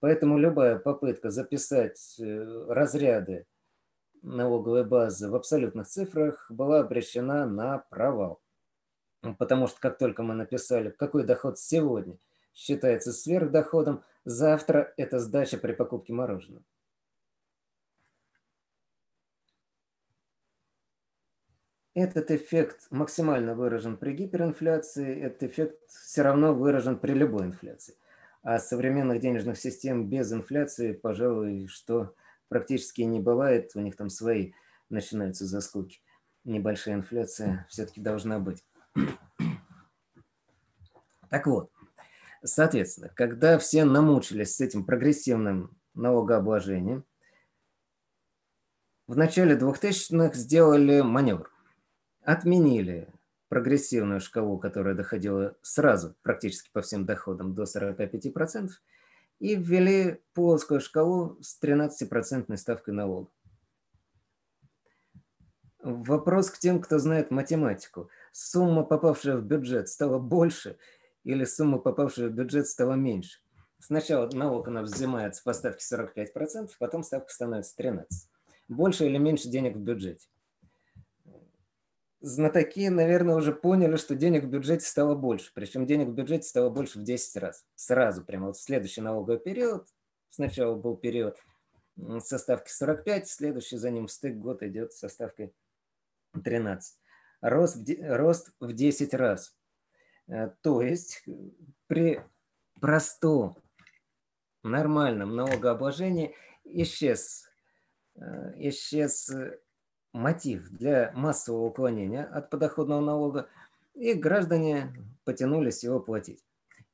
Поэтому 0.00 0.38
любая 0.38 0.78
попытка 0.78 1.30
записать 1.30 2.16
э, 2.18 2.66
разряды 2.68 3.46
налоговой 4.22 4.84
базы 4.84 5.30
в 5.30 5.34
абсолютных 5.34 5.86
цифрах 5.86 6.46
была 6.50 6.80
обречена 6.80 7.46
на 7.46 7.78
провал. 7.78 8.40
Потому 9.38 9.66
что 9.66 9.80
как 9.80 9.98
только 9.98 10.22
мы 10.22 10.34
написали, 10.34 10.90
какой 10.90 11.24
доход 11.24 11.58
сегодня 11.58 12.18
считается 12.54 13.12
сверхдоходом, 13.12 14.02
завтра 14.24 14.92
это 14.96 15.18
сдача 15.18 15.58
при 15.58 15.72
покупке 15.72 16.12
мороженого. 16.12 16.64
Этот 21.96 22.30
эффект 22.30 22.88
максимально 22.90 23.54
выражен 23.54 23.96
при 23.96 24.12
гиперинфляции, 24.12 25.18
этот 25.18 25.44
эффект 25.44 25.80
все 25.88 26.20
равно 26.20 26.52
выражен 26.52 26.98
при 26.98 27.12
любой 27.12 27.46
инфляции. 27.46 27.96
А 28.42 28.58
современных 28.58 29.18
денежных 29.18 29.56
систем 29.56 30.06
без 30.06 30.30
инфляции, 30.30 30.92
пожалуй, 30.92 31.68
что 31.68 32.14
практически 32.48 33.00
не 33.00 33.18
бывает, 33.18 33.70
у 33.74 33.80
них 33.80 33.96
там 33.96 34.10
свои 34.10 34.52
начинаются 34.90 35.46
заскоки. 35.46 36.02
Небольшая 36.44 36.96
инфляция 36.96 37.66
все-таки 37.70 38.02
должна 38.02 38.40
быть. 38.40 38.62
Так 41.30 41.46
вот, 41.46 41.72
соответственно, 42.44 43.08
когда 43.08 43.58
все 43.58 43.86
намучились 43.86 44.54
с 44.54 44.60
этим 44.60 44.84
прогрессивным 44.84 45.74
налогообложением, 45.94 47.06
в 49.06 49.16
начале 49.16 49.56
2000-х 49.56 50.34
сделали 50.34 51.00
маневр 51.00 51.55
отменили 52.26 53.08
прогрессивную 53.48 54.20
шкалу, 54.20 54.58
которая 54.58 54.96
доходила 54.96 55.56
сразу 55.62 56.16
практически 56.22 56.70
по 56.72 56.82
всем 56.82 57.06
доходам 57.06 57.54
до 57.54 57.62
45%, 57.62 58.70
и 59.38 59.54
ввели 59.54 60.20
плоскую 60.34 60.80
шкалу 60.80 61.38
с 61.40 61.62
13% 61.62 62.56
ставкой 62.56 62.94
налога. 62.94 63.30
Вопрос 65.78 66.50
к 66.50 66.58
тем, 66.58 66.80
кто 66.80 66.98
знает 66.98 67.30
математику. 67.30 68.10
Сумма, 68.32 68.82
попавшая 68.82 69.36
в 69.36 69.44
бюджет, 69.44 69.88
стала 69.88 70.18
больше 70.18 70.78
или 71.22 71.44
сумма, 71.44 71.78
попавшая 71.78 72.28
в 72.28 72.32
бюджет, 72.32 72.66
стала 72.66 72.94
меньше? 72.94 73.38
Сначала 73.78 74.28
налог 74.32 74.66
у 74.66 74.70
нас 74.70 74.90
взимается 74.90 75.44
по 75.44 75.52
ставке 75.52 75.84
45%, 75.94 76.70
потом 76.80 77.04
ставка 77.04 77.32
становится 77.32 77.80
13%. 77.80 78.06
Больше 78.68 79.06
или 79.06 79.18
меньше 79.18 79.48
денег 79.48 79.76
в 79.76 79.80
бюджете? 79.80 80.26
Знатоки, 82.26 82.88
наверное, 82.88 83.36
уже 83.36 83.52
поняли, 83.52 83.96
что 83.96 84.16
денег 84.16 84.44
в 84.44 84.48
бюджете 84.48 84.84
стало 84.84 85.14
больше. 85.14 85.52
Причем 85.54 85.86
денег 85.86 86.08
в 86.08 86.14
бюджете 86.14 86.42
стало 86.42 86.70
больше 86.70 86.98
в 86.98 87.04
10 87.04 87.36
раз. 87.36 87.64
Сразу, 87.76 88.24
прямо 88.24 88.48
вот 88.48 88.56
в 88.56 88.62
следующий 88.62 89.00
налоговый 89.00 89.38
период. 89.38 89.88
Сначала 90.30 90.74
был 90.74 90.96
период 90.96 91.38
со 92.18 92.38
ставкой 92.38 92.70
45, 92.70 93.28
следующий 93.28 93.76
за 93.76 93.90
ним 93.90 94.08
стык 94.08 94.36
год 94.36 94.62
идет 94.62 94.92
со 94.92 95.08
ставкой 95.08 95.54
13. 96.42 96.98
Рост 97.42 97.88
рост 98.00 98.52
в 98.60 98.72
10 98.72 99.14
раз. 99.14 99.56
Э, 100.26 100.50
то 100.62 100.82
есть 100.82 101.24
при 101.86 102.20
простом, 102.80 103.56
нормальном 104.64 105.36
налогообложении 105.36 106.34
исчез, 106.64 107.48
э, 108.16 108.20
исчез 108.68 109.30
мотив 110.16 110.70
для 110.70 111.12
массового 111.14 111.66
уклонения 111.66 112.24
от 112.24 112.50
подоходного 112.50 113.00
налога, 113.00 113.48
и 113.94 114.14
граждане 114.14 114.92
потянулись 115.24 115.84
его 115.84 116.00
платить. 116.00 116.44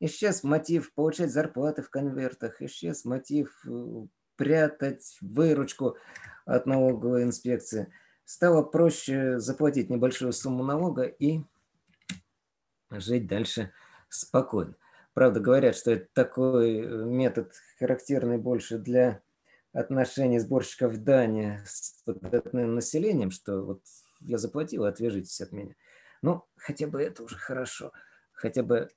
Исчез 0.00 0.42
мотив 0.42 0.92
получать 0.94 1.30
зарплаты 1.30 1.82
в 1.82 1.90
конвертах, 1.90 2.60
исчез 2.60 3.04
мотив 3.04 3.64
э, 3.66 4.06
прятать 4.36 5.16
выручку 5.20 5.96
от 6.44 6.66
налоговой 6.66 7.22
инспекции. 7.22 7.92
Стало 8.24 8.62
проще 8.62 9.38
заплатить 9.38 9.90
небольшую 9.90 10.32
сумму 10.32 10.64
налога 10.64 11.04
и 11.04 11.42
жить 12.90 13.26
дальше 13.26 13.72
спокойно. 14.08 14.74
Правда, 15.14 15.40
говорят, 15.40 15.76
что 15.76 15.92
это 15.92 16.08
такой 16.12 16.80
э, 16.80 17.04
метод 17.04 17.52
характерный 17.78 18.38
больше 18.38 18.78
для 18.78 19.20
отношений 19.72 20.38
сборщиков 20.38 20.96
дани 20.98 21.60
с 21.64 22.02
податным 22.04 22.74
населением, 22.74 23.30
что 23.30 23.62
вот 23.62 23.82
я 24.20 24.38
заплатил, 24.38 24.84
отвяжитесь 24.84 25.40
от 25.40 25.52
меня. 25.52 25.74
Ну, 26.20 26.44
хотя 26.56 26.86
бы 26.86 27.02
это 27.02 27.22
уже 27.22 27.36
хорошо. 27.36 27.92
Хотя 28.32 28.62
бы 28.62 28.90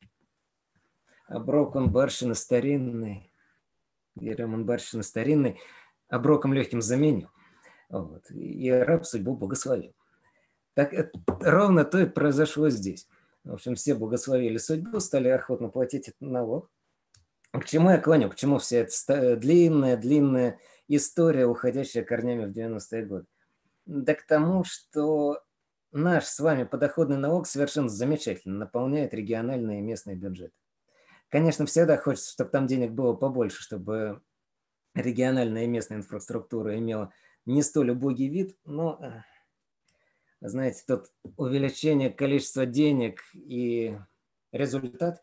оброк 1.28 1.76
он 1.76 1.92
барщина 1.92 2.34
старинный, 2.34 3.32
Берем 4.16 4.54
он 4.54 4.66
барщина 4.66 5.04
старинный, 5.04 5.60
оброком 6.08 6.54
легким 6.54 6.82
заменил. 6.82 7.30
Вот. 7.90 8.30
И 8.32 8.72
раб 8.72 9.06
судьбу 9.06 9.36
благословил. 9.36 9.94
Так 10.74 10.94
это, 10.94 11.12
ровно 11.42 11.86
то 11.86 12.00
и 12.00 12.06
произошло 12.06 12.70
здесь. 12.70 13.08
В 13.44 13.54
общем, 13.54 13.76
все 13.76 13.94
благословили 13.94 14.58
судьбу, 14.58 15.00
стали 15.00 15.28
охотно 15.30 15.70
платить 15.70 16.08
этот 16.08 16.22
налог. 16.22 16.72
К 17.60 17.66
чему 17.66 17.90
я 17.90 18.00
клоню? 18.00 18.30
К 18.30 18.36
чему 18.36 18.58
вся 18.58 18.78
эта 18.78 19.36
длинная-длинная 19.38 20.60
история, 20.88 21.46
уходящая 21.46 22.04
корнями 22.04 22.46
в 22.46 22.52
90-е 22.52 23.06
годы? 23.06 23.26
Да 23.86 24.14
к 24.14 24.26
тому, 24.26 24.64
что 24.64 25.42
наш 25.92 26.26
с 26.26 26.40
вами 26.40 26.64
подоходный 26.64 27.18
налог 27.18 27.48
совершенно 27.48 27.88
замечательно 27.88 28.58
наполняет 28.58 29.14
региональные 29.14 29.80
и 29.80 29.84
местные 29.84 30.16
бюджеты. 30.16 30.54
Конечно, 31.30 31.66
всегда 31.66 31.98
хочется, 31.98 32.32
чтобы 32.32 32.50
там 32.50 32.68
денег 32.68 32.92
было 32.92 33.14
побольше, 33.14 33.62
чтобы 33.62 34.22
региональная 34.94 35.64
и 35.64 35.68
местная 35.68 36.00
инфраструктура 36.00 36.78
имела 36.78 37.14
не 37.46 37.62
столь 37.62 37.92
убогий 37.92 38.28
вид, 38.28 38.58
но, 38.66 39.00
э, 39.02 39.22
знаете, 40.42 40.84
тут 40.88 41.12
увеличение 41.38 42.10
количества 42.10 42.66
денег 42.66 43.22
и 43.34 43.98
результат, 44.52 45.22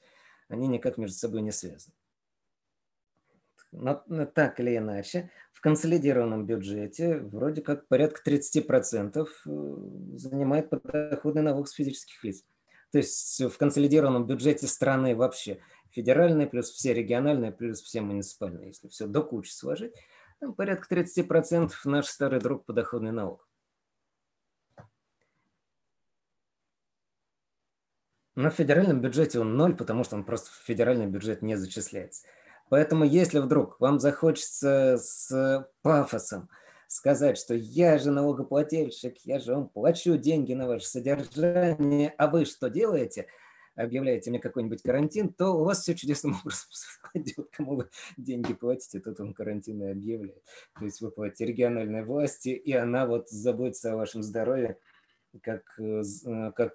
они 0.49 0.68
никак 0.68 0.99
между 0.99 1.16
собой 1.16 1.42
не 1.42 1.51
связаны 1.51 1.95
так 4.35 4.61
или 4.61 4.76
иначе, 4.76 5.30
в 5.52 5.61
консолидированном 5.61 6.46
бюджете 6.46 7.18
вроде 7.18 7.62
как 7.62 7.88
порядка 7.88 8.20
30% 8.31 9.16
э, 9.16 9.27
занимает 10.16 10.70
подоходный 10.70 11.42
налог 11.42 11.68
с 11.68 11.73
физических 11.73 12.23
лиц. 12.25 12.44
То 12.90 12.98
есть 12.98 13.40
в 13.40 13.56
консолидированном 13.56 14.27
бюджете 14.27 14.66
страны 14.66 15.16
вообще 15.16 15.60
федеральные 15.90 16.46
плюс 16.46 16.70
все 16.70 16.92
региональные 16.92 17.52
плюс 17.52 17.81
все 17.81 18.02
муниципальные, 18.02 18.68
если 18.68 18.88
все 18.88 19.06
до 19.06 19.23
кучи 19.23 19.50
сложить, 19.50 19.94
там 20.40 20.54
порядка 20.54 20.94
30% 20.94 21.73
наш 21.85 22.06
старый 22.06 22.40
друг 22.40 22.66
подоходный 22.66 23.12
налог. 23.12 23.48
В 28.35 28.50
федеральном 28.50 29.00
бюджете 29.00 29.40
он 29.40 29.56
ноль, 29.56 29.77
потому 29.77 30.04
что 30.04 30.16
он 30.16 30.25
просто 30.25 30.50
в 30.50 30.64
федеральный 30.64 31.06
бюджет 31.06 31.42
не 31.42 31.56
зачисляется. 31.56 32.27
Поэтому 32.73 33.04
если 33.04 33.38
вдруг 33.38 33.79
вам 33.81 34.00
захочется 34.00 34.96
с 34.96 35.68
пафосом 35.83 36.48
сказать, 36.87 37.37
что 37.37 37.52
я 37.52 37.98
же 37.98 38.10
налогоплательщик, 38.10 39.18
я 39.27 39.40
же 39.40 39.54
вам 39.54 39.68
плачу 39.68 40.16
деньги 40.16 40.54
на 40.54 40.66
ваше 40.66 40.87
содержание, 40.87 42.14
а 42.16 42.29
вы 42.29 42.46
что 42.46 42.70
делаете? 42.70 43.27
объявляете 43.75 44.31
мне 44.31 44.38
какой-нибудь 44.38 44.81
карантин, 44.81 45.35
то 45.35 45.50
у 45.50 45.64
вас 45.64 45.83
все 45.83 45.94
чудесным 45.94 46.33
образом 46.40 46.68
совпадет, 46.70 47.50
кому 47.52 47.77
вы 47.77 47.90
деньги 48.16 48.54
платите, 48.54 49.00
тот 49.00 49.20
он 49.20 49.35
карантин 49.35 49.83
и 49.83 49.90
объявляет. 49.90 50.42
То 50.79 50.87
есть 50.87 51.02
вы 51.02 51.10
платите 51.10 51.44
региональной 51.44 52.02
власти, 52.02 52.48
и 52.48 52.73
она 52.73 53.04
вот 53.04 53.29
заботится 53.29 53.92
о 53.92 53.96
вашем 53.96 54.23
здоровье, 54.23 54.79
как, 55.42 55.79
э, 55.79 56.02
э, 56.25 56.52
как 56.52 56.73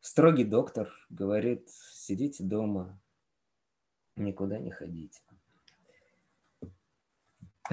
строгий 0.00 0.44
доктор 0.44 0.92
говорит, 1.10 1.68
сидите 1.68 2.44
дома, 2.44 3.00
никуда 4.16 4.58
не 4.58 4.70
ходите. 4.70 5.20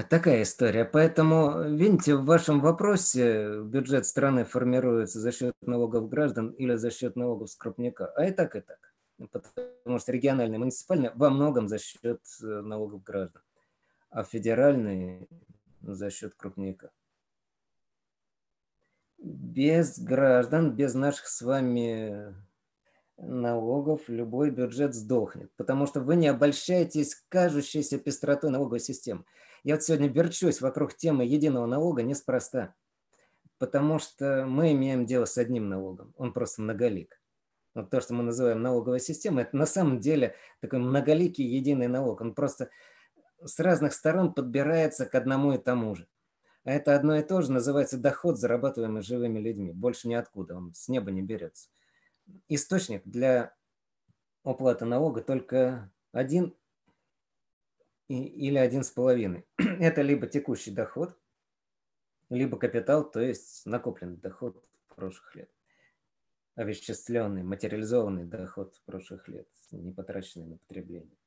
Такая 0.10 0.42
история. 0.42 0.86
Поэтому, 0.86 1.70
видите, 1.70 2.16
в 2.16 2.26
вашем 2.26 2.62
вопросе 2.62 3.62
бюджет 3.62 4.08
страны 4.08 4.44
формируется 4.44 5.20
за 5.20 5.32
счет 5.32 5.56
налогов 5.62 6.10
граждан 6.10 6.50
или 6.50 6.76
за 6.76 6.90
счет 6.90 7.16
налогов 7.16 7.52
с 7.52 7.56
крупника. 7.56 8.08
А 8.16 8.26
и 8.26 8.32
так, 8.32 8.56
и 8.56 8.62
так. 8.62 8.94
Потому 9.32 10.00
что 10.00 10.12
региональные, 10.12 10.58
муниципальные 10.58 11.12
во 11.14 11.30
многом 11.30 11.68
за 11.68 11.78
счет 11.78 12.22
э, 12.42 12.46
налогов 12.46 13.04
граждан, 13.04 13.44
а 14.10 14.24
федеральные 14.24 15.28
за 15.82 16.10
счет 16.10 16.34
крупника. 16.34 16.90
Без 19.20 20.00
граждан, 20.00 20.76
без 20.76 20.96
наших 20.96 21.28
с 21.28 21.42
вами 21.44 22.36
налогов 23.18 24.02
любой 24.08 24.50
бюджет 24.50 24.94
сдохнет, 24.94 25.52
потому 25.56 25.86
что 25.86 26.02
вы 26.02 26.16
не 26.16 26.28
обольщаетесь 26.28 27.24
кажущейся 27.30 27.98
пестротой 27.98 28.50
налоговой 28.50 28.80
системы. 28.80 29.26
Я 29.64 29.76
вот 29.76 29.84
сегодня 29.84 30.08
верчусь 30.08 30.62
вокруг 30.62 30.96
темы 30.96 31.24
единого 31.26 31.66
налога 31.66 32.04
неспроста, 32.04 32.76
потому 33.60 34.00
что 34.00 34.46
мы 34.46 34.74
имеем 34.74 35.06
дело 35.06 35.26
с 35.26 35.38
одним 35.38 35.70
налогом, 35.70 36.14
он 36.18 36.34
просто 36.34 36.62
многолик. 36.62 37.20
Вот 37.76 37.90
то, 37.90 38.02
что 38.02 38.14
мы 38.14 38.24
называем 38.24 38.62
налоговой 38.62 39.00
системой, 39.00 39.44
это 39.44 39.58
на 39.58 39.66
самом 39.66 40.00
деле 40.00 40.36
такой 40.62 40.80
многоликий 40.80 41.46
единый 41.46 41.88
налог. 41.88 42.22
Он 42.22 42.36
просто 42.36 42.70
с 43.44 43.60
разных 43.60 43.94
сторон 43.94 44.34
подбирается 44.34 45.06
к 45.06 45.16
одному 45.16 45.54
и 45.54 45.58
тому 45.58 45.96
же. 45.96 46.08
А 46.66 46.72
это 46.72 46.96
одно 46.96 47.16
и 47.18 47.24
то 47.24 47.42
же 47.42 47.52
называется 47.52 47.98
доход, 47.98 48.40
зарабатываемый 48.40 49.02
живыми 49.02 49.40
людьми. 49.40 49.72
Больше 49.72 50.08
ниоткуда, 50.08 50.56
он 50.56 50.74
с 50.74 50.88
неба 50.88 51.12
не 51.12 51.22
берется. 51.22 51.70
Источник 52.48 53.04
для 53.06 53.56
уплаты 54.44 54.86
налога 54.86 55.22
только 55.22 55.92
один 56.12 56.56
или 58.08 58.58
один 58.58 58.84
с 58.84 58.92
половиной. 58.92 59.46
Это 59.58 60.02
либо 60.02 60.28
текущий 60.28 60.72
доход, 60.72 61.18
либо 62.30 62.58
капитал, 62.58 63.10
то 63.10 63.20
есть 63.20 63.66
накопленный 63.66 64.18
доход 64.18 64.64
прошлых 64.96 65.36
лет. 65.36 65.50
Овеществленный, 66.56 67.44
материализованный 67.44 68.26
доход 68.26 68.80
прошлых 68.86 69.28
лет, 69.28 69.48
не 69.72 69.92
потраченный 69.92 70.46
на 70.46 70.58
потребление. 70.58 71.18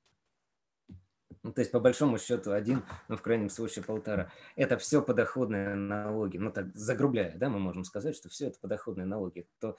Ну, 1.42 1.52
то 1.52 1.60
есть, 1.60 1.70
по 1.70 1.80
большому 1.80 2.18
счету, 2.18 2.52
один, 2.52 2.84
ну, 3.08 3.16
в 3.16 3.22
крайнем 3.22 3.50
случае, 3.50 3.84
полтора. 3.84 4.32
Это 4.56 4.78
все 4.78 5.00
подоходные 5.00 5.74
налоги. 5.74 6.38
Ну, 6.38 6.50
так, 6.50 6.74
загрубляя, 6.74 7.36
да, 7.36 7.48
мы 7.48 7.60
можем 7.60 7.84
сказать, 7.84 8.16
что 8.16 8.28
все 8.28 8.48
это 8.48 8.58
подоходные 8.58 9.06
налоги. 9.06 9.46
То 9.60 9.70
э, 9.70 9.74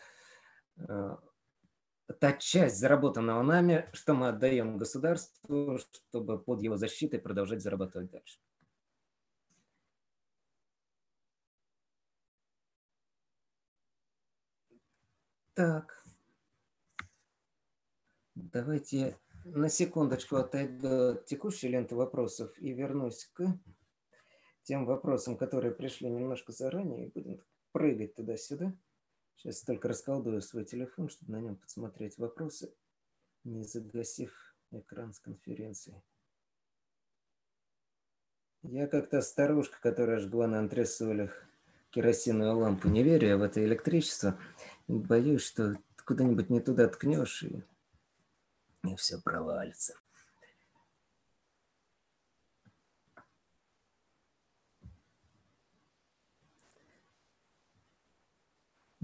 та 0.86 2.34
часть 2.39 2.78
заработанного 2.78 3.43
нами, 3.43 3.89
что 3.93 4.13
мы 4.13 4.30
отдаем 4.30 4.78
государству, 4.78 5.78
чтобы 5.78 6.39
под 6.39 6.61
его 6.61 6.78
защитой 6.78 7.19
продолжать 7.19 7.61
зарабатывать 7.61 8.11
дальше. 8.11 8.39
Так. 15.53 16.05
Давайте 18.36 19.17
на 19.43 19.69
секундочку 19.69 20.36
отойду 20.36 21.13
от 21.13 21.25
текущей 21.25 21.69
ленты 21.69 21.95
вопросов 21.95 22.51
и 22.59 22.73
вернусь 22.73 23.25
к 23.34 23.43
тем 24.61 24.86
вопросам, 24.86 25.36
которые 25.36 25.73
пришли 25.73 26.09
немножко 26.09 26.51
заранее, 26.51 27.07
и 27.07 27.11
будем 27.11 27.41
прыгать 27.71 28.13
туда-сюда. 28.13 28.73
Сейчас 29.38 29.61
только 29.61 29.88
расколдую 29.88 30.41
свой 30.41 30.65
телефон, 30.65 31.09
чтобы 31.09 31.31
на 31.33 31.39
нем 31.39 31.55
подсмотреть 31.55 32.17
вопросы, 32.17 32.73
не 33.43 33.63
загасив 33.63 34.33
экран 34.71 35.13
с 35.13 35.19
конференции. 35.19 36.01
Я 38.63 38.88
как-то 38.88 39.21
старушка, 39.21 39.77
которая 39.79 40.19
жгла 40.19 40.47
на 40.47 40.59
антресолях 40.59 41.45
керосиновую 41.91 42.57
лампу, 42.57 42.88
не 42.89 43.03
верю 43.03 43.38
в 43.38 43.43
это 43.43 43.63
электричество. 43.63 44.39
Боюсь, 44.88 45.45
что 45.45 45.75
куда-нибудь 46.03 46.49
не 46.49 46.59
туда 46.59 46.88
ткнешь, 46.88 47.43
и, 47.43 47.63
и 48.83 48.95
все 48.95 49.21
провалится. 49.21 49.93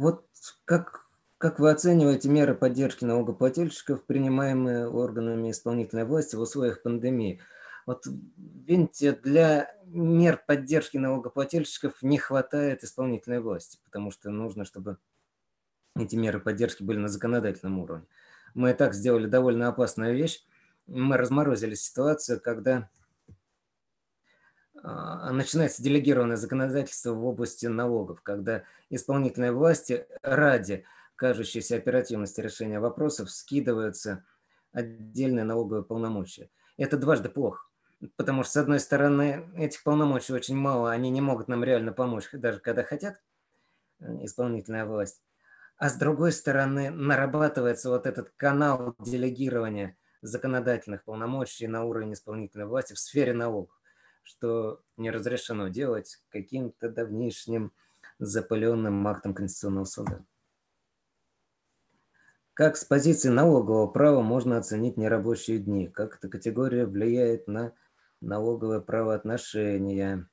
Вот 0.03 0.25
как, 0.65 1.05
как 1.37 1.59
вы 1.59 1.71
оцениваете 1.71 2.27
меры 2.27 2.55
поддержки 2.55 3.05
налогоплательщиков, 3.05 4.03
принимаемые 4.03 4.89
органами 4.89 5.49
исполнительной 5.49 6.03
власти 6.03 6.35
в 6.35 6.41
условиях 6.41 6.81
пандемии? 6.81 7.39
Вот, 7.85 8.05
видите, 8.35 9.13
для 9.13 9.73
мер 9.85 10.43
поддержки 10.45 10.97
налогоплательщиков 10.97 11.93
не 12.01 12.17
хватает 12.17 12.83
исполнительной 12.83 13.39
власти, 13.39 13.79
потому 13.85 14.11
что 14.11 14.29
нужно, 14.29 14.65
чтобы 14.65 14.97
эти 15.97 16.17
меры 16.17 16.41
поддержки 16.41 16.83
были 16.83 16.97
на 16.97 17.07
законодательном 17.07 17.79
уровне. 17.79 18.05
Мы 18.55 18.71
и 18.71 18.73
так 18.73 18.93
сделали 18.95 19.27
довольно 19.27 19.69
опасную 19.69 20.17
вещь. 20.17 20.43
Мы 20.85 21.15
разморозили 21.15 21.75
ситуацию, 21.75 22.41
когда 22.41 22.89
начинается 24.84 25.81
делегированное 25.81 26.36
законодательство 26.36 27.13
в 27.13 27.25
области 27.25 27.67
налогов, 27.67 28.21
когда 28.21 28.63
исполнительные 28.89 29.53
власти 29.53 30.05
ради 30.21 30.84
кажущейся 31.15 31.77
оперативности 31.77 32.41
решения 32.41 32.81
вопросов 32.81 33.31
скидываются 33.31 34.25
отдельные 34.73 35.45
налоговые 35.45 35.86
полномочия. 35.86 36.49
Это 36.77 36.97
дважды 36.97 37.29
плохо, 37.29 37.65
потому 38.17 38.43
что, 38.43 38.53
с 38.53 38.57
одной 38.57 38.81
стороны, 38.81 39.49
этих 39.55 39.84
полномочий 39.84 40.34
очень 40.34 40.57
мало, 40.57 40.91
они 40.91 41.09
не 41.11 41.21
могут 41.21 41.47
нам 41.47 41.63
реально 41.63 41.93
помочь, 41.93 42.27
даже 42.34 42.59
когда 42.59 42.84
хотят, 42.84 43.21
э, 44.01 44.25
исполнительная 44.25 44.86
власть. 44.86 45.21
А 45.77 45.89
с 45.89 45.95
другой 45.95 46.34
стороны, 46.34 46.89
нарабатывается 46.89 47.89
вот 47.89 48.05
этот 48.05 48.31
канал 48.36 48.95
делегирования 48.99 49.95
законодательных 50.21 51.03
полномочий 51.03 51.67
на 51.67 51.86
уровень 51.86 52.13
исполнительной 52.13 52.65
власти 52.65 52.93
в 52.93 52.99
сфере 52.99 53.34
налогов 53.34 53.79
что 54.24 54.82
не 54.97 55.11
разрешено 55.11 55.67
делать 55.67 56.21
каким-то 56.30 56.89
давнишним 56.89 57.71
запыленным 58.19 59.07
актом 59.07 59.34
Конституционного 59.34 59.86
суда. 59.86 60.26
Как 62.53 62.78
с 62.78 62.86
позиции 62.86 63.30
налогового 63.30 63.88
права 63.88 64.21
можно 64.21 64.57
оценить 64.57 64.97
нерабочие 64.97 65.59
дни? 65.59 65.88
Как 65.88 66.17
эта 66.17 66.30
категория 66.30 66.86
влияет 66.86 67.47
на 67.47 67.74
налоговое 68.21 68.80
правоотношения? 68.80 70.30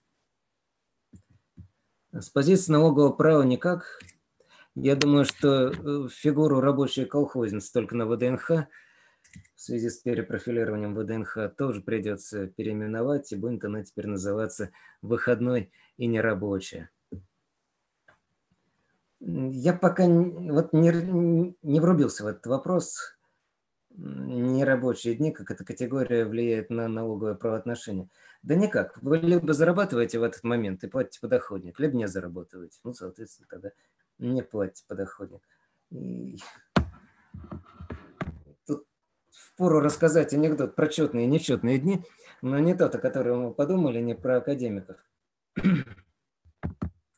С 2.12 2.28
позиции 2.28 2.72
налогового 2.72 3.12
права 3.12 3.42
никак. 3.42 4.00
Я 4.74 4.96
думаю, 4.96 5.24
что 5.24 5.70
э, 5.70 6.08
фигуру 6.10 6.60
рабочей 6.60 7.04
колхозницы 7.04 7.72
только 7.72 7.96
на 7.96 8.06
ВДНХ– 8.06 8.66
в 9.54 9.60
связи 9.60 9.88
с 9.88 9.98
перепрофилированием 9.98 10.94
ВДНХ 10.94 11.54
тоже 11.56 11.82
придется 11.82 12.46
переименовать, 12.46 13.32
и 13.32 13.36
будет 13.36 13.64
она 13.64 13.84
теперь 13.84 14.06
называться 14.06 14.70
«Выходной 15.02 15.72
и 15.96 16.06
нерабочая». 16.06 16.90
Я 19.20 19.74
пока 19.74 20.06
вот 20.08 20.72
не, 20.72 21.54
не 21.62 21.80
врубился 21.80 22.24
в 22.24 22.26
этот 22.26 22.46
вопрос. 22.46 23.18
Нерабочие 23.90 25.14
дни, 25.14 25.30
как 25.30 25.50
эта 25.50 25.62
категория 25.62 26.24
влияет 26.24 26.70
на 26.70 26.88
налоговое 26.88 27.34
правоотношение. 27.34 28.08
Да 28.42 28.54
никак. 28.54 28.96
Вы 29.02 29.18
либо 29.18 29.52
зарабатываете 29.52 30.18
в 30.18 30.22
этот 30.22 30.42
момент 30.42 30.82
и 30.84 30.88
платите 30.88 31.20
подоходник, 31.20 31.78
либо 31.78 31.96
не 31.96 32.08
зарабатываете. 32.08 32.78
Ну, 32.82 32.94
соответственно, 32.94 33.48
тогда 33.50 33.70
не 34.18 34.42
платите 34.42 34.84
подоходник. 34.88 35.42
И 35.90 36.38
впору 39.60 39.80
рассказать 39.80 40.32
анекдот 40.32 40.74
про 40.74 40.88
четные 40.88 41.26
и 41.26 41.28
нечетные 41.28 41.78
дни, 41.78 42.02
но 42.40 42.58
не 42.58 42.74
тот, 42.74 42.94
о 42.94 42.98
котором 42.98 43.42
мы 43.42 43.52
подумали, 43.52 44.00
не 44.00 44.14
про 44.14 44.38
академиков, 44.38 44.96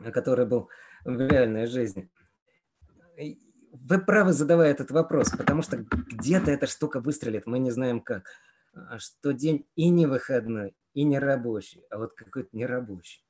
а 0.01 0.11
который 0.11 0.45
был 0.45 0.69
в 1.05 1.21
реальной 1.21 1.67
жизни. 1.67 2.11
Вы 3.71 4.01
правы, 4.01 4.33
задавая 4.33 4.73
этот 4.73 4.91
вопрос, 4.91 5.31
потому 5.31 5.63
что 5.63 5.77
где-то 5.77 6.51
эта 6.51 6.67
штука 6.67 6.99
выстрелит, 6.99 7.47
мы 7.47 7.61
не 7.61 7.71
знаем 7.71 8.01
как. 8.01 8.25
А 8.75 8.99
что 8.99 9.33
день 9.33 9.65
и 9.77 9.89
не 9.89 10.07
выходной, 10.07 10.75
и 10.95 11.05
не 11.05 11.21
рабочий, 11.21 11.85
а 11.91 11.99
вот 11.99 12.15
какой-то 12.15 12.49
нерабочий. 12.57 13.25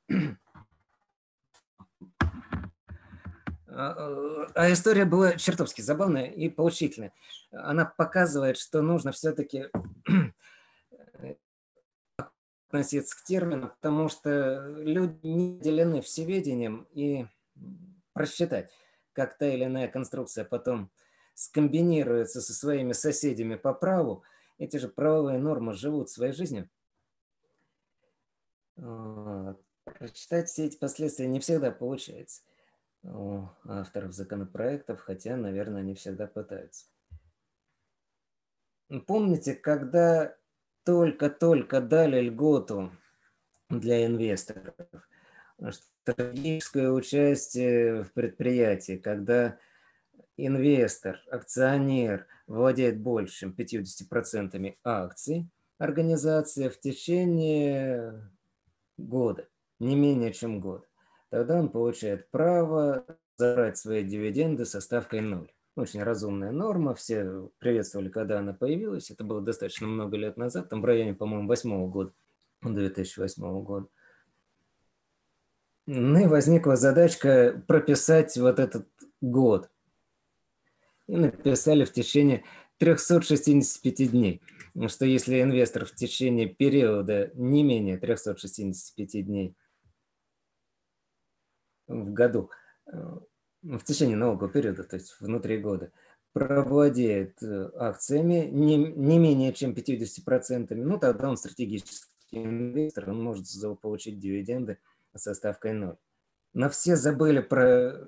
А, 3.75 4.47
а 4.53 4.71
история 4.71 5.05
была 5.05 5.33
чертовски 5.33 5.81
забавная 5.81 6.25
и 6.25 6.47
поучительная. 6.49 7.11
Она 7.51 7.85
показывает, 7.85 8.57
что 8.57 8.81
нужно 8.81 9.11
все-таки 9.11 9.65
относиться 12.67 13.17
к 13.17 13.23
термину, 13.23 13.69
потому 13.69 14.09
что 14.09 14.67
люди 14.77 15.25
не 15.25 15.59
делены 15.59 16.01
всеведением 16.01 16.87
и 16.91 17.25
просчитать, 18.13 18.71
как 19.13 19.37
та 19.37 19.47
или 19.47 19.65
иная 19.65 19.87
конструкция 19.87 20.45
потом 20.45 20.91
скомбинируется 21.33 22.41
со 22.41 22.53
своими 22.53 22.93
соседями 22.93 23.55
по 23.55 23.73
праву, 23.73 24.23
эти 24.59 24.77
же 24.77 24.87
правовые 24.87 25.39
нормы 25.39 25.73
живут 25.73 26.11
своей 26.11 26.33
жизнью. 26.33 26.69
Прочитать 28.75 30.47
все 30.49 30.65
эти 30.65 30.77
последствия 30.77 31.25
не 31.25 31.39
всегда 31.39 31.71
получается 31.71 32.43
у 33.03 33.47
авторов 33.65 34.13
законопроектов, 34.13 35.01
хотя, 35.01 35.35
наверное, 35.35 35.81
они 35.81 35.93
всегда 35.93 36.27
пытаются. 36.27 36.85
Помните, 39.07 39.55
когда 39.55 40.35
только-только 40.83 41.81
дали 41.81 42.21
льготу 42.21 42.91
для 43.69 44.05
инвесторов, 44.05 44.75
стратегическое 46.03 46.91
участие 46.91 48.03
в 48.03 48.11
предприятии, 48.13 48.97
когда 48.97 49.57
инвестор, 50.37 51.21
акционер 51.31 52.27
владеет 52.47 52.99
больше, 52.99 53.39
чем 53.39 53.55
50% 53.57 54.77
акций 54.83 55.49
организации 55.77 56.69
в 56.69 56.79
течение 56.79 58.29
года, 58.97 59.47
не 59.79 59.95
менее 59.95 60.33
чем 60.33 60.59
год, 60.59 60.87
тогда 61.33 61.59
он 61.59 61.69
получает 61.69 62.29
право 62.29 63.07
забрать 63.37 63.79
свои 63.79 64.03
дивиденды 64.03 64.65
со 64.65 64.79
ставкой 64.79 65.21
0. 65.21 65.51
Очень 65.75 66.03
разумная 66.03 66.51
норма, 66.51 66.93
все 66.93 67.49
приветствовали, 67.57 68.09
когда 68.09 68.37
она 68.37 68.53
появилась. 68.53 69.09
Это 69.09 69.23
было 69.23 69.41
достаточно 69.41 69.87
много 69.87 70.15
лет 70.15 70.37
назад, 70.37 70.69
там 70.69 70.83
в 70.83 70.85
районе, 70.85 71.15
по-моему, 71.15 71.47
8 71.47 71.89
года, 71.89 72.13
2008 72.61 73.63
года. 73.63 73.87
Ну 75.87 76.19
и 76.19 76.27
возникла 76.27 76.75
задачка 76.75 77.63
прописать 77.67 78.37
вот 78.37 78.59
этот 78.59 78.87
год. 79.19 79.71
И 81.07 81.17
написали 81.17 81.83
в 81.83 81.91
течение 81.91 82.43
365 82.77 84.11
дней. 84.11 84.43
Что 84.87 85.05
если 85.05 85.41
инвестор 85.41 85.85
в 85.85 85.95
течение 85.95 86.47
периода 86.47 87.31
не 87.33 87.63
менее 87.63 87.97
365 87.97 89.25
дней 89.25 89.55
в 91.87 92.13
году 92.13 92.49
э, 92.87 92.91
в 93.63 93.83
течение 93.83 94.17
нового 94.17 94.49
периода, 94.49 94.83
то 94.83 94.95
есть 94.95 95.15
внутри 95.19 95.57
года, 95.57 95.91
провладеет 96.33 97.41
э, 97.43 97.69
акциями 97.75 98.49
не, 98.51 98.77
не 98.77 99.19
менее 99.19 99.53
чем 99.53 99.71
50%, 99.71 100.73
ну 100.75 100.99
тогда 100.99 101.29
он 101.29 101.37
стратегический 101.37 102.09
инвестор, 102.43 103.09
он 103.09 103.23
может 103.23 103.45
получить 103.81 104.19
дивиденды 104.19 104.79
со 105.15 105.33
ставкой 105.33 105.73
0. 105.73 105.95
Но 106.53 106.69
все 106.69 106.95
забыли 106.95 107.39
про 107.39 107.65
э, 107.65 108.07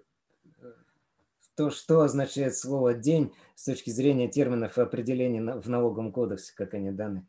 то, 1.55 1.69
что 1.69 2.01
означает 2.01 2.55
слово 2.55 2.93
«день» 2.93 3.33
с 3.55 3.65
точки 3.65 3.91
зрения 3.91 4.27
терминов 4.27 4.77
и 4.77 4.81
определений 4.81 5.41
в 5.41 5.69
налоговом 5.69 6.11
кодексе, 6.11 6.53
как 6.55 6.73
они 6.73 6.91
даны. 6.91 7.25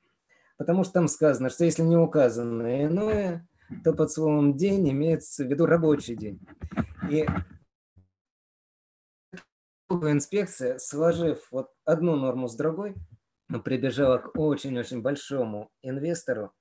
Потому 0.57 0.85
что 0.85 0.95
там 0.95 1.09
сказано, 1.09 1.51
что 1.51 1.65
если 1.65 1.83
не 1.83 1.97
указано 1.97 2.85
иное, 2.85 3.47
то 3.85 3.93
под 3.93 4.11
словом 4.11 4.57
«день» 4.57 4.91
имеется 4.91 5.45
в 5.45 5.49
виду 5.49 5.67
рабочий 5.67 6.17
день. 6.17 6.41
И 7.11 7.27
инспекция, 9.91 10.79
сложив 10.79 11.47
вот 11.51 11.73
одну 11.85 12.17
норму 12.17 12.49
с 12.49 12.57
другой, 12.57 12.95
прибежала 13.64 14.19
к 14.19 14.37
очень-очень 14.39 15.03
большому 15.03 15.71
инвестору 15.83 16.53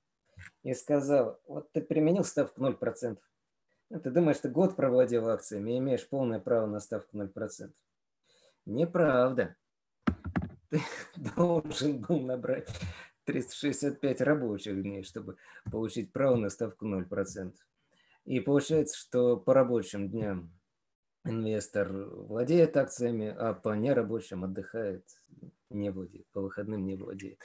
и 0.62 0.74
сказала, 0.74 1.40
вот 1.46 1.72
ты 1.72 1.80
применил 1.80 2.24
ставку 2.24 2.62
0%. 2.64 3.18
Ну, 3.88 4.00
ты 4.00 4.10
думаешь, 4.10 4.38
ты 4.38 4.48
год 4.48 4.74
проводил 4.74 5.28
акциями 5.28 5.72
и 5.72 5.78
имеешь 5.78 6.08
полное 6.08 6.40
право 6.40 6.66
на 6.66 6.80
ставку 6.80 7.16
0%. 7.16 7.72
Неправда. 8.66 9.56
Ты 10.70 10.80
должен 11.36 12.00
был 12.00 12.20
набрать 12.20 12.68
365 13.26 14.20
рабочих 14.22 14.80
дней, 14.82 15.02
чтобы 15.02 15.36
получить 15.70 16.12
право 16.12 16.36
на 16.36 16.48
ставку 16.48 16.86
0%. 16.86 17.52
И 18.24 18.40
получается, 18.40 18.98
что 18.98 19.36
по 19.36 19.52
рабочим 19.52 20.08
дням 20.08 20.52
инвестор 21.24 21.92
владеет 21.92 22.76
акциями, 22.76 23.28
а 23.28 23.52
по 23.52 23.74
нерабочим 23.74 24.44
отдыхает, 24.44 25.04
не 25.70 25.90
владеет, 25.90 26.26
по 26.32 26.40
выходным 26.40 26.86
не 26.86 26.96
владеет. 26.96 27.40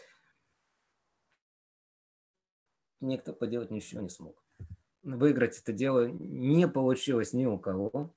Никто 3.00 3.34
поделать 3.34 3.72
ничего 3.72 4.02
не 4.02 4.10
смог. 4.10 4.44
Выиграть 5.04 5.60
это 5.60 5.74
дело 5.74 6.08
не 6.08 6.68
получилось 6.68 7.34
ни 7.34 7.48
у 7.48 7.58
кого, 7.58 8.14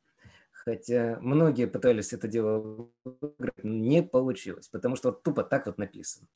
хотя 0.52 1.18
многие 1.20 1.66
пытались 1.66 2.12
это 2.12 2.28
дело 2.28 2.90
выиграть, 3.04 3.64
не 3.64 4.02
получилось, 4.02 4.68
потому 4.68 4.96
что 4.96 5.10
вот 5.10 5.22
тупо 5.22 5.44
так 5.44 5.66
вот 5.66 5.78
написано. 5.78 6.28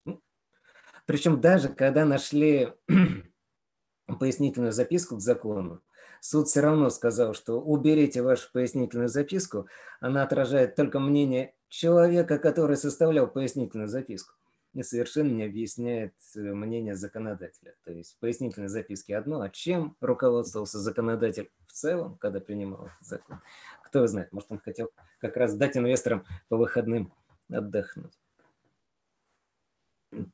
Причем 1.08 1.40
даже 1.40 1.70
когда 1.70 2.04
нашли 2.04 2.74
пояснительную 4.20 4.72
записку 4.72 5.16
к 5.16 5.22
закону, 5.22 5.80
суд 6.20 6.48
все 6.48 6.60
равно 6.60 6.90
сказал, 6.90 7.32
что 7.32 7.62
уберите 7.62 8.20
вашу 8.20 8.52
пояснительную 8.52 9.08
записку, 9.08 9.68
она 10.00 10.22
отражает 10.22 10.76
только 10.76 11.00
мнение 11.00 11.54
человека, 11.70 12.38
который 12.38 12.76
составлял 12.76 13.26
пояснительную 13.26 13.88
записку 13.88 14.34
и 14.74 14.82
совершенно 14.82 15.32
не 15.32 15.44
объясняет 15.44 16.12
э, 16.36 16.40
мнение 16.40 16.94
законодателя. 16.94 17.74
То 17.84 17.92
есть 17.92 18.16
в 18.16 18.18
пояснительной 18.18 18.68
записке 18.68 19.16
одно, 19.16 19.40
а 19.40 19.48
чем 19.48 19.96
руководствовался 20.02 20.78
законодатель 20.78 21.50
в 21.66 21.72
целом, 21.72 22.18
когда 22.18 22.38
принимал 22.38 22.84
этот 22.84 23.08
закон. 23.08 23.40
Кто 23.82 24.06
знает, 24.06 24.30
может 24.32 24.52
он 24.52 24.58
хотел 24.58 24.90
как 25.20 25.38
раз 25.38 25.54
дать 25.54 25.74
инвесторам 25.78 26.26
по 26.50 26.58
выходным 26.58 27.14
отдохнуть. 27.48 28.12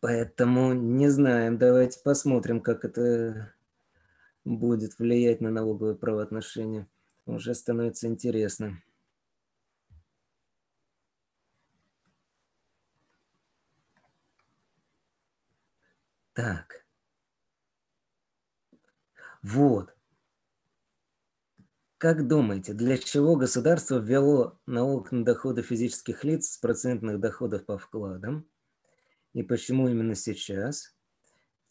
Поэтому 0.01 0.73
не 0.73 1.09
знаем, 1.09 1.59
давайте 1.59 1.99
посмотрим, 2.03 2.61
как 2.61 2.85
это 2.85 3.53
будет 4.45 4.99
влиять 4.99 5.41
на 5.41 5.51
налоговые 5.51 5.97
правоотношения. 5.97 6.89
Уже 7.27 7.55
становится 7.55 8.09
интересно. 8.09 8.79
Так. 16.35 16.85
Вот. 19.43 19.95
Как 21.99 22.29
думаете, 22.29 22.73
для 22.73 22.97
чего 22.99 23.35
государство 23.35 23.99
ввело 23.99 24.61
налог 24.67 25.11
на 25.11 25.25
доходы 25.25 25.63
физических 25.63 26.23
лиц 26.23 26.53
с 26.53 26.59
процентных 26.59 27.19
доходов 27.19 27.65
по 27.67 27.79
вкладам? 27.79 28.47
И 29.35 29.43
почему 29.43 29.89
именно 29.89 30.15
сейчас? 30.15 30.95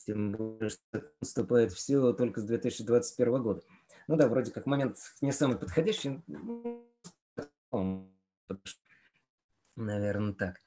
Тем 0.05 0.33
более, 0.33 0.69
что 0.69 1.11
вступает 1.21 1.71
в 1.71 1.79
силу 1.79 2.13
только 2.13 2.41
с 2.41 2.43
2021 2.43 3.41
года. 3.41 3.61
Ну 4.07 4.17
да, 4.17 4.27
вроде 4.27 4.51
как 4.51 4.65
момент 4.65 4.97
не 5.21 5.31
самый 5.31 5.57
подходящий. 5.57 6.21
Наверное, 9.75 10.33
так. 10.33 10.61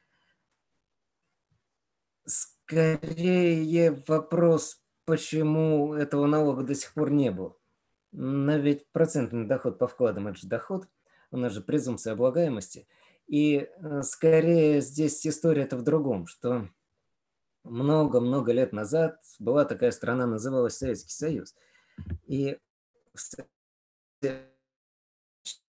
Скорее 2.25 4.03
вопрос, 4.09 4.83
почему 5.05 5.95
этого 5.95 6.27
налога 6.27 6.65
до 6.65 6.75
сих 6.75 6.95
пор 6.95 7.11
не 7.11 7.31
было. 7.31 7.57
Но 8.11 8.57
ведь 8.57 8.91
процентный 8.93 9.47
доход 9.47 9.79
по 9.79 9.87
вкладам– 9.87 10.27
это 10.29 10.39
же 10.39 10.49
доход, 10.49 10.89
у 11.31 11.37
нас 11.37 11.53
же 11.53 11.61
презумпция 11.61 12.15
облагаемости. 12.15 12.89
И 13.27 13.69
э, 13.69 14.03
скорее 14.03 14.81
здесь 14.81 15.27
история-то 15.27 15.77
в 15.77 15.83
другом, 15.83 16.27
что 16.27 16.71
много-много 17.69 18.53
лет 18.53 18.73
назад 18.73 19.21
была 19.39 19.65
такая 19.65 19.91
страна, 19.91 20.27
называлась 20.27 20.77
Советский 20.77 21.13
Союз. 21.13 21.55
И 22.27 22.59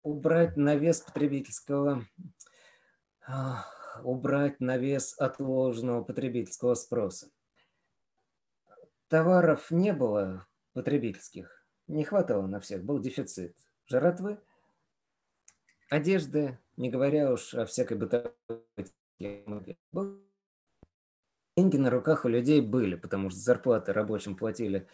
убрать 0.04 0.58
навес 0.58 1.02
потребительского, 1.02 2.06
убрать 4.04 4.60
навес 4.60 5.18
отложенного 5.20 6.04
потребительского 6.04 6.76
спроса. 6.76 7.30
Товаров 9.08 9.72
не 9.72 9.94
было 9.94 10.48
потребительских, 10.74 11.66
не 11.88 12.04
хватало 12.04 12.48
на 12.48 12.60
всех, 12.60 12.84
был 12.84 13.00
дефицит. 13.00 13.56
Жратвы, 13.86 14.40
одежды, 15.90 16.58
не 16.78 16.90
говоря 16.90 17.34
уж 17.34 17.54
о 17.54 17.66
всякой 17.66 17.98
бытовой 17.98 18.32
деньги 21.62 21.78
на 21.78 21.90
руках 21.90 22.26
у 22.26 22.28
людей 22.28 22.60
были, 22.62 22.96
потому 22.96 23.30
что 23.30 23.40
зарплаты 23.40 23.94
рабочим 23.94 24.36
платили 24.36 24.88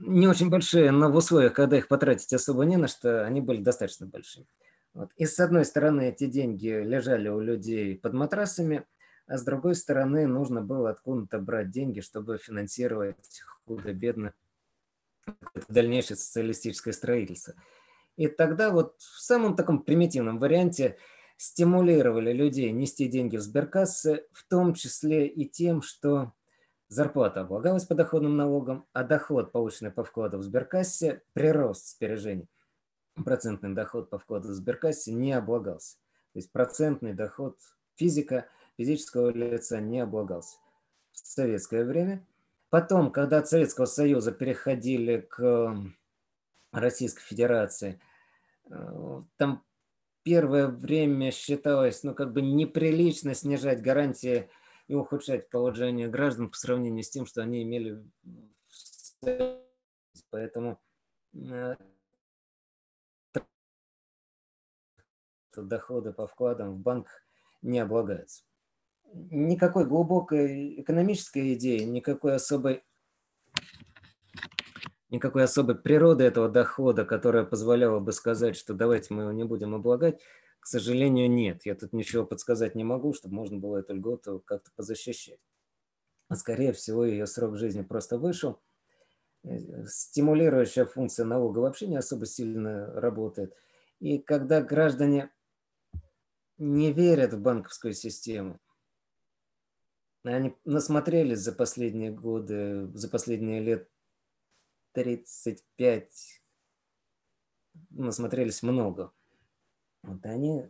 не 0.00 0.26
очень 0.26 0.50
большие, 0.50 0.90
но 0.90 1.10
в 1.10 1.16
условиях, 1.16 1.52
когда 1.52 1.78
их 1.78 1.86
потратить 1.86 2.32
особо 2.32 2.64
не 2.64 2.76
на 2.76 2.88
что, 2.88 3.24
они 3.24 3.40
были 3.40 3.62
достаточно 3.62 4.06
большими. 4.06 4.46
Вот. 4.94 5.12
И 5.16 5.26
с 5.26 5.38
одной 5.38 5.64
стороны 5.64 6.08
эти 6.08 6.26
деньги 6.26 6.66
лежали 6.66 7.28
у 7.28 7.38
людей 7.38 7.96
под 7.96 8.14
матрасами, 8.14 8.84
а 9.28 9.38
с 9.38 9.44
другой 9.44 9.76
стороны 9.76 10.26
нужно 10.26 10.60
было 10.60 10.90
откуда-то 10.90 11.38
брать 11.38 11.70
деньги, 11.70 12.00
чтобы 12.00 12.38
финансировать 12.38 13.42
худо-бедно 13.64 14.34
дальнейшее 15.68 16.16
социалистическое 16.16 16.92
строительство. 16.92 17.54
И 18.16 18.26
тогда 18.26 18.70
вот 18.70 18.96
в 18.98 19.20
самом 19.20 19.54
таком 19.54 19.82
примитивном 19.82 20.40
варианте 20.40 20.98
стимулировали 21.40 22.34
людей 22.34 22.70
нести 22.70 23.08
деньги 23.08 23.38
в 23.38 23.40
сберкассы, 23.40 24.26
в 24.30 24.44
том 24.44 24.74
числе 24.74 25.26
и 25.26 25.48
тем, 25.48 25.80
что 25.80 26.34
зарплата 26.88 27.40
облагалась 27.40 27.86
подоходным 27.86 28.36
налогом, 28.36 28.84
а 28.92 29.04
доход, 29.04 29.50
полученный 29.50 29.90
по 29.90 30.04
вкладу 30.04 30.36
в 30.36 30.42
сберкассе, 30.42 31.22
прирост 31.32 31.96
сбережений. 31.96 32.46
Процентный 33.24 33.72
доход 33.72 34.10
по 34.10 34.18
вкладу 34.18 34.48
в 34.48 34.52
сберкассе 34.52 35.14
не 35.14 35.32
облагался. 35.32 35.96
То 36.34 36.40
есть 36.40 36.52
процентный 36.52 37.14
доход 37.14 37.56
физика, 37.94 38.46
физического 38.76 39.30
лица 39.30 39.80
не 39.80 40.00
облагался 40.00 40.58
в 41.12 41.26
советское 41.26 41.84
время. 41.84 42.22
Потом, 42.68 43.10
когда 43.10 43.38
от 43.38 43.48
Советского 43.48 43.86
Союза 43.86 44.32
переходили 44.32 45.22
к 45.22 45.74
Российской 46.70 47.22
Федерации, 47.22 47.98
э, 48.68 49.22
там 49.38 49.64
первое 50.22 50.68
время 50.68 51.30
считалось, 51.30 52.02
ну, 52.02 52.14
как 52.14 52.32
бы 52.32 52.42
неприлично 52.42 53.34
снижать 53.34 53.82
гарантии 53.82 54.50
и 54.88 54.94
ухудшать 54.94 55.50
положение 55.50 56.08
граждан 56.08 56.50
по 56.50 56.56
сравнению 56.56 57.04
с 57.04 57.10
тем, 57.10 57.26
что 57.26 57.42
они 57.42 57.62
имели. 57.62 58.02
Поэтому 60.30 60.80
э, 61.34 61.76
доходы 65.56 66.12
по 66.12 66.26
вкладам 66.26 66.74
в 66.74 66.78
банк 66.78 67.08
не 67.62 67.78
облагаются. 67.78 68.44
Никакой 69.12 69.86
глубокой 69.86 70.80
экономической 70.80 71.54
идеи, 71.54 71.82
никакой 71.82 72.34
особой 72.34 72.84
никакой 75.10 75.44
особой 75.44 75.74
природы 75.74 76.24
этого 76.24 76.48
дохода, 76.48 77.04
которая 77.04 77.44
позволяла 77.44 78.00
бы 78.00 78.12
сказать, 78.12 78.56
что 78.56 78.74
давайте 78.74 79.12
мы 79.12 79.22
его 79.22 79.32
не 79.32 79.44
будем 79.44 79.74
облагать, 79.74 80.20
к 80.60 80.66
сожалению, 80.66 81.30
нет. 81.30 81.64
Я 81.64 81.74
тут 81.74 81.92
ничего 81.92 82.24
подсказать 82.24 82.74
не 82.74 82.84
могу, 82.84 83.14
чтобы 83.14 83.34
можно 83.34 83.58
было 83.58 83.78
эту 83.78 83.94
льготу 83.94 84.42
как-то 84.44 84.70
позащищать. 84.76 85.40
А 86.28 86.36
скорее 86.36 86.72
всего, 86.72 87.04
ее 87.04 87.26
срок 87.26 87.56
жизни 87.56 87.82
просто 87.82 88.18
вышел. 88.18 88.60
Э, 89.42 89.84
стимулирующая 89.86 90.84
функция 90.84 91.24
налога 91.24 91.60
вообще 91.60 91.86
не 91.86 91.96
особо 91.96 92.26
сильно 92.26 92.86
работает. 93.00 93.54
И 93.98 94.18
когда 94.18 94.60
граждане 94.60 95.30
не 96.58 96.92
верят 96.92 97.32
в 97.32 97.40
банковскую 97.40 97.94
систему, 97.94 98.60
они 100.22 100.54
насмотрелись 100.66 101.38
за 101.38 101.52
последние 101.52 102.12
годы, 102.12 102.86
за 102.94 103.08
последние 103.08 103.60
лет 103.60 103.88
35 104.92 106.42
насмотрелись 107.90 108.62
много. 108.62 109.12
Вот 110.02 110.24
они 110.24 110.68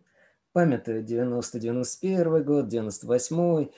памятуют 0.52 1.08
90-91 1.08 2.42
год, 2.42 2.68
98 2.68 3.70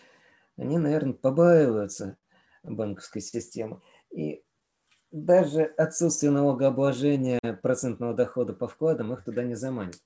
они, 0.56 0.78
наверное, 0.78 1.14
побаиваются 1.14 2.18
банковской 2.62 3.22
системы. 3.22 3.80
И 4.10 4.44
даже 5.10 5.62
отсутствие 5.62 6.30
налогообложения 6.30 7.40
процентного 7.62 8.14
дохода 8.14 8.52
по 8.52 8.68
вкладам 8.68 9.12
их 9.12 9.24
туда 9.24 9.44
не 9.44 9.54
заманит. 9.54 10.00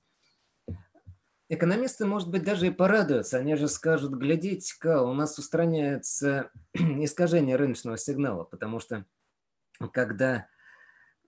Экономисты, 1.49 2.05
может 2.05 2.29
быть, 2.29 2.43
даже 2.43 2.67
и 2.67 2.71
порадуются. 2.71 3.37
Они 3.37 3.55
же 3.55 3.69
скажут, 3.69 4.13
глядите-ка, 4.13 5.01
у 5.01 5.13
нас 5.13 5.39
устраняется 5.39 6.51
искажение 6.73 7.55
рыночного 7.55 7.97
сигнала, 7.97 8.43
потому 8.43 8.79
что 8.79 9.05
когда 9.91 10.47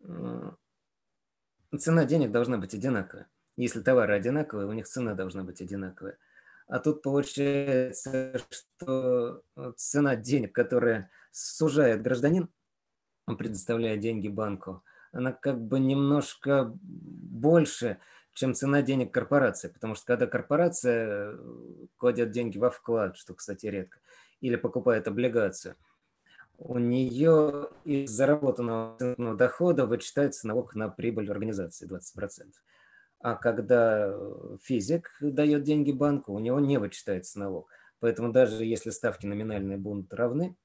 э, 0.01 0.51
цена 1.77 2.05
денег 2.05 2.31
должна 2.31 2.57
быть 2.57 2.73
одинаковая. 2.73 3.27
Если 3.55 3.81
товары 3.81 4.15
одинаковые, 4.15 4.67
у 4.67 4.73
них 4.73 4.87
цена 4.87 5.13
должна 5.13 5.43
быть 5.43 5.61
одинаковая. 5.61 6.17
А 6.67 6.79
тут 6.79 7.01
получается, 7.01 8.39
что 8.49 9.43
цена 9.75 10.15
денег, 10.15 10.53
которая 10.53 11.11
сужает 11.31 12.01
гражданин, 12.01 12.49
он 13.25 13.37
предоставляет 13.37 13.99
деньги 13.99 14.27
банку, 14.27 14.83
она 15.11 15.31
как 15.31 15.59
бы 15.59 15.79
немножко 15.79 16.71
больше, 16.81 17.99
чем 18.33 18.53
цена 18.53 18.81
денег 18.81 19.13
корпорации. 19.13 19.67
Потому 19.67 19.95
что 19.95 20.05
когда 20.05 20.27
корпорация 20.27 21.37
кладет 21.97 22.31
деньги 22.31 22.57
во 22.57 22.69
вклад, 22.69 23.17
что, 23.17 23.33
кстати, 23.33 23.65
редко, 23.65 23.99
или 24.39 24.55
покупает 24.55 25.07
облигацию– 25.07 25.75
у 26.59 26.77
нее 26.77 27.69
из 27.85 28.11
заработанного 28.11 29.35
дохода 29.35 29.85
вычитается 29.85 30.47
налог 30.47 30.75
на 30.75 30.89
прибыль 30.89 31.31
организации 31.31 31.87
20%. 31.87 32.51
А 33.21 33.35
когда 33.35 34.13
физик 34.61 35.09
дает 35.21 35.63
деньги 35.63 35.91
банку, 35.91 36.33
у 36.33 36.39
него 36.39 36.59
не 36.59 36.77
вычитается 36.77 37.39
налог. 37.39 37.69
Поэтому 37.99 38.31
даже 38.31 38.65
если 38.65 38.89
ставки 38.91 39.25
номинальные 39.25 39.77
будут 39.77 40.13
равны, 40.13 40.57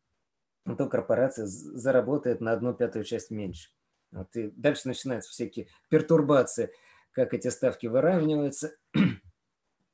то 0.64 0.88
корпорация 0.88 1.46
заработает 1.46 2.40
на 2.40 2.52
одну 2.52 2.74
пятую 2.74 3.04
часть 3.04 3.30
меньше. 3.30 3.70
Вот 4.10 4.34
и 4.36 4.50
дальше 4.50 4.88
начинаются 4.88 5.30
всякие 5.30 5.68
пертурбации, 5.90 6.70
как 7.12 7.34
эти 7.34 7.48
ставки 7.48 7.86
выравниваются. 7.86 8.74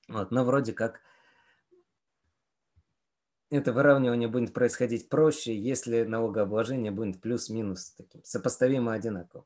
Вот, 0.08 0.32
но 0.32 0.44
вроде 0.44 0.72
как 0.72 1.00
это 3.50 3.72
выравнивание 3.72 4.28
будет 4.28 4.54
происходить 4.54 5.08
проще, 5.08 5.56
если 5.56 6.04
налогообложение 6.04 6.92
будет 6.92 7.20
плюс-минус 7.20 7.94
таким, 7.96 8.22
сопоставимо 8.24 8.92
одинаково. 8.92 9.44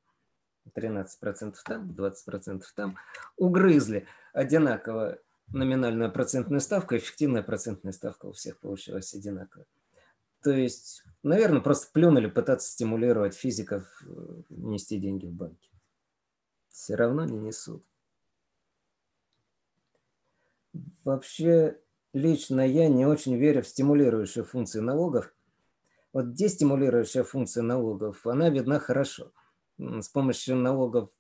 13% 0.76 1.54
там, 1.64 1.90
20% 1.90 2.62
там. 2.74 2.96
Угрызли 3.36 4.06
одинаково 4.32 5.18
номинальную 5.48 6.10
процентную 6.12 6.60
ставку, 6.60 6.96
эффективная 6.96 7.42
процентная 7.42 7.92
ставка 7.92 8.26
у 8.26 8.32
всех 8.32 8.58
получилась 8.58 9.14
одинаковая. 9.14 9.66
То 10.42 10.50
есть, 10.50 11.02
наверное, 11.22 11.60
просто 11.60 11.90
плюнули 11.92 12.26
пытаться 12.26 12.70
стимулировать 12.70 13.34
физиков 13.34 13.84
э, 14.06 14.42
нести 14.50 14.98
деньги 14.98 15.26
в 15.26 15.32
банки. 15.32 15.70
Все 16.68 16.94
равно 16.94 17.24
не 17.24 17.38
несут. 17.38 17.84
Вообще, 21.04 21.78
лично 22.14 22.66
я 22.66 22.88
не 22.88 23.04
очень 23.04 23.36
верю 23.36 23.62
в 23.62 23.68
стимулирующие 23.68 24.44
функции 24.44 24.80
налогов. 24.80 25.34
Вот 26.12 26.32
дестимулирующая 26.32 27.24
функция 27.24 27.62
налогов, 27.62 28.26
она 28.26 28.48
видна 28.48 28.78
хорошо. 28.78 29.32
С 29.78 30.08
помощью 30.08 30.56
налогов 30.56 31.10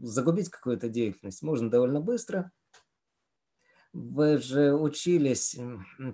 загубить 0.00 0.48
какую-то 0.48 0.88
деятельность 0.88 1.42
можно 1.42 1.68
довольно 1.68 2.00
быстро. 2.00 2.52
Вы 3.92 4.38
же 4.38 4.74
учились, 4.74 5.58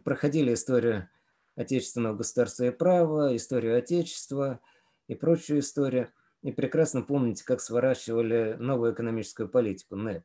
проходили 0.05 0.55
историю 0.55 1.09
отечественного 1.57 2.17
государства 2.17 2.65
и 2.65 2.71
права, 2.71 3.37
историю 3.37 3.77
Отечества 3.77 4.61
и 5.07 5.15
прочую 5.15 5.61
историю. 5.61 6.11
И 6.43 6.53
прекрасно 6.53 7.03
помните, 7.03 7.45
как 7.45 7.61
сворачивали 7.61 8.57
новую 8.59 8.95
экономическую 8.95 9.49
политику 9.49 9.97
НЭП 9.97 10.25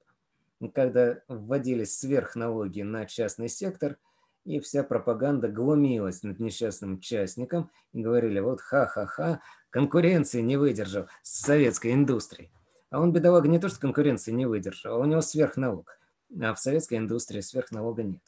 когда 0.70 1.22
вводились 1.28 1.98
сверхналоги 1.98 2.82
на 2.82 3.06
частный 3.06 3.50
сектор, 3.50 3.98
и 4.46 4.60
вся 4.60 4.84
пропаганда 4.84 5.48
глумилась 5.48 6.24
над 6.24 6.40
несчастным 6.40 7.00
частником 7.00 7.72
и 7.94 8.02
говорили, 8.02 8.40
вот 8.40 8.62
ха-ха-ха, 8.62 9.42
конкуренции 9.72 10.42
не 10.42 10.56
выдержал 10.56 11.08
с 11.24 11.42
советской 11.42 11.94
индустрией. 11.94 12.52
А 12.92 13.02
он, 13.02 13.12
бедолага, 13.12 13.48
не 13.48 13.60
то 13.60 13.68
что 13.70 13.80
конкуренции 13.80 14.32
не 14.32 14.46
выдержал, 14.46 14.96
а 14.96 15.00
у 15.00 15.06
него 15.06 15.22
сверхналог. 15.22 16.00
А 16.40 16.54
в 16.54 16.60
советской 16.60 17.00
индустрии 17.00 17.42
сверхналога 17.42 18.04
нет. 18.04 18.22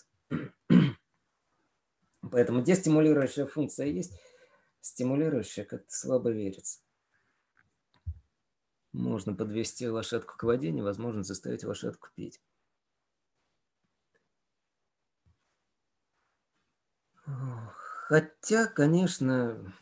Поэтому 2.31 2.61
дестимулирующая 2.61 3.45
функция 3.45 3.85
есть, 3.85 4.11
стимулирующая 4.81 5.65
как-то 5.65 5.93
слабо 5.93 6.31
верится. 6.31 6.79
Можно 8.93 9.33
подвести 9.33 9.87
лошадку 9.87 10.35
к 10.37 10.43
воде, 10.43 10.71
невозможно 10.71 11.23
заставить 11.23 11.63
лошадку 11.63 12.09
пить. 12.15 12.41
Хотя, 18.07 18.67
конечно, 18.67 19.73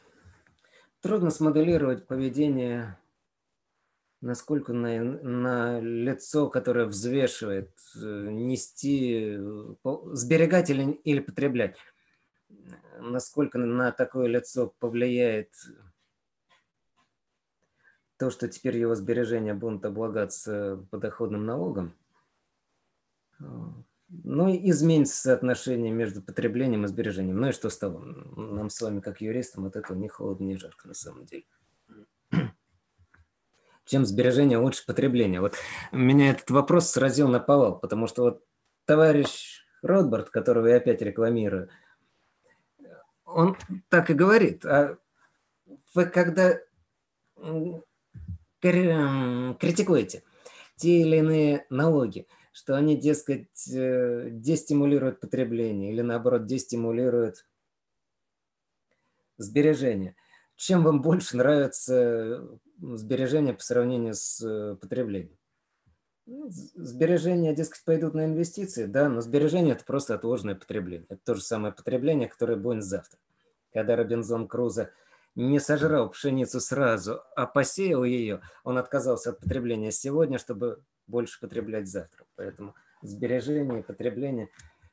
трудно 1.01 1.29
смоделировать 1.29 2.07
поведение, 2.07 2.97
насколько 4.21 4.73
на, 4.73 5.03
на 5.03 5.79
лицо, 5.79 6.49
которое 6.49 6.87
взвешивает, 6.87 7.71
э, 7.95 8.29
нести, 8.31 9.37
сберегать 10.13 10.71
или, 10.71 10.93
или 11.03 11.19
потреблять, 11.19 11.77
насколько 12.99 13.59
на 13.59 13.91
такое 13.91 14.27
лицо 14.27 14.73
повлияет 14.79 15.51
то, 18.17 18.29
что 18.29 18.47
теперь 18.47 18.77
его 18.77 18.95
сбережения 18.95 19.53
будут 19.53 19.85
облагаться 19.85 20.85
подоходным 20.89 21.45
налогом, 21.45 21.93
ну, 23.39 24.55
изменится 24.69 25.15
соотношение 25.15 25.91
между 25.91 26.21
потреблением 26.21 26.85
и 26.85 26.87
сбережением. 26.87 27.39
Ну 27.39 27.49
и 27.49 27.51
что 27.51 27.69
с 27.69 27.77
того? 27.77 27.99
Нам 27.99 28.69
с 28.69 28.79
вами, 28.81 28.99
как 28.99 29.21
юристам, 29.21 29.65
от 29.65 29.75
этого 29.75 29.97
не 29.97 30.07
холодно, 30.07 30.45
не 30.45 30.57
жарко 30.57 30.87
на 30.87 30.93
самом 30.93 31.25
деле. 31.25 31.45
Чем 33.85 34.05
сбережение 34.05 34.57
лучше 34.57 34.85
потребления? 34.85 35.41
Вот 35.41 35.55
меня 35.91 36.31
этот 36.31 36.49
вопрос 36.49 36.89
сразил 36.89 37.27
на 37.27 37.39
повал, 37.39 37.79
потому 37.79 38.07
что 38.07 38.23
вот 38.23 38.43
товарищ 38.85 39.63
Ротбард, 39.83 40.29
которого 40.29 40.67
я 40.67 40.77
опять 40.77 41.01
рекламирую, 41.01 41.69
он 43.25 43.57
так 43.89 44.09
и 44.09 44.13
говорит. 44.13 44.65
А 44.65 44.97
вы 45.93 46.05
когда 46.05 46.59
критикуете 49.59 50.23
те 50.75 51.01
или 51.01 51.17
иные 51.17 51.65
налоги, 51.69 52.27
что 52.51 52.75
они, 52.75 52.95
дескать, 52.97 53.67
э, 53.71 54.29
дестимулируют 54.31 55.19
потребление 55.19 55.91
или, 55.91 56.01
наоборот, 56.01 56.45
дестимулируют 56.45 57.45
сбережение. 59.37 60.15
Чем 60.55 60.83
вам 60.83 61.01
больше 61.01 61.37
нравится 61.37 62.47
сбережение 62.79 63.53
по 63.53 63.63
сравнению 63.63 64.13
с 64.13 64.41
э, 64.41 64.75
потреблением? 64.75 65.37
Ну, 66.27 66.47
сбережения, 66.49 67.53
дескать, 67.53 67.83
пойдут 67.85 68.15
на 68.15 68.25
инвестиции, 68.25 68.85
да, 68.85 69.09
но 69.09 69.21
сбережение– 69.21 69.73
это 69.75 69.85
просто 69.85 70.15
отложенное 70.15 70.55
потребление. 70.55 71.05
Это 71.09 71.21
то 71.23 71.35
же 71.35 71.41
самое 71.41 71.71
потребление, 71.71 72.27
которое 72.27 72.55
будет 72.55 72.83
завтра. 72.83 73.19
Когда 73.71 73.95
Робинзон 73.95 74.47
Крузо 74.47 74.89
не 75.35 75.59
сожрал 75.59 76.09
пшеницу 76.09 76.59
сразу, 76.59 77.21
а 77.35 77.45
посеял 77.45 78.03
ее, 78.03 78.41
он 78.63 78.77
отказался 78.77 79.31
от 79.31 79.39
потребления 79.39 79.91
сегодня, 79.91 80.37
чтобы 80.37 80.83
больше 81.07 81.39
потреблять 81.39 81.87
завтра. 81.87 82.25
Поэтому 82.35 82.73
сбережение 83.01 83.81
и 83.81 83.83
потребление 83.83 84.49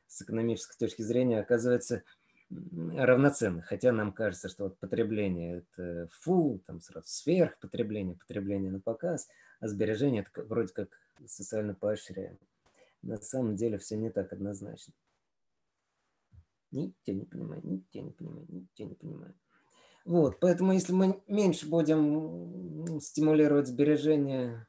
с 0.07 0.21
экономической 0.21 0.77
точки 0.77 1.01
зрения 1.01 1.39
оказывается 1.39 2.03
равноценны. 2.49 3.61
Хотя 3.61 3.91
нам 3.91 4.11
кажется, 4.11 4.49
что 4.49 4.65
вот 4.65 4.77
потребление– 4.77 5.65
это 5.75 6.09
фу, 6.11 6.61
там 6.67 6.81
сразу 6.81 7.07
сверхпотребление, 7.07 8.15
потребление 8.15 8.71
на 8.71 8.79
показ, 8.79 9.27
а 9.59 9.67
сбережение– 9.67 10.25
это 10.33 10.43
вроде 10.43 10.73
как 10.73 10.89
социально 11.25 11.73
поощряемо. 11.73 12.37
На 13.01 13.17
самом 13.17 13.55
деле 13.55 13.77
все 13.77 13.97
не 13.97 14.11
так 14.11 14.31
однозначно. 14.33 14.93
Ничего 16.71 17.17
не 17.17 17.25
понимаю, 17.25 17.61
ничего 17.63 18.03
не 18.03 18.11
понимаю, 18.11 18.45
ничего 18.49 18.89
не 18.89 18.95
понимаю. 18.95 19.35
Вот, 20.05 20.39
поэтому 20.39 20.73
если 20.73 20.93
мы 20.93 21.21
меньше 21.27 21.67
будем 21.67 22.99
стимулировать 22.99 23.67
сбережения 23.67 24.67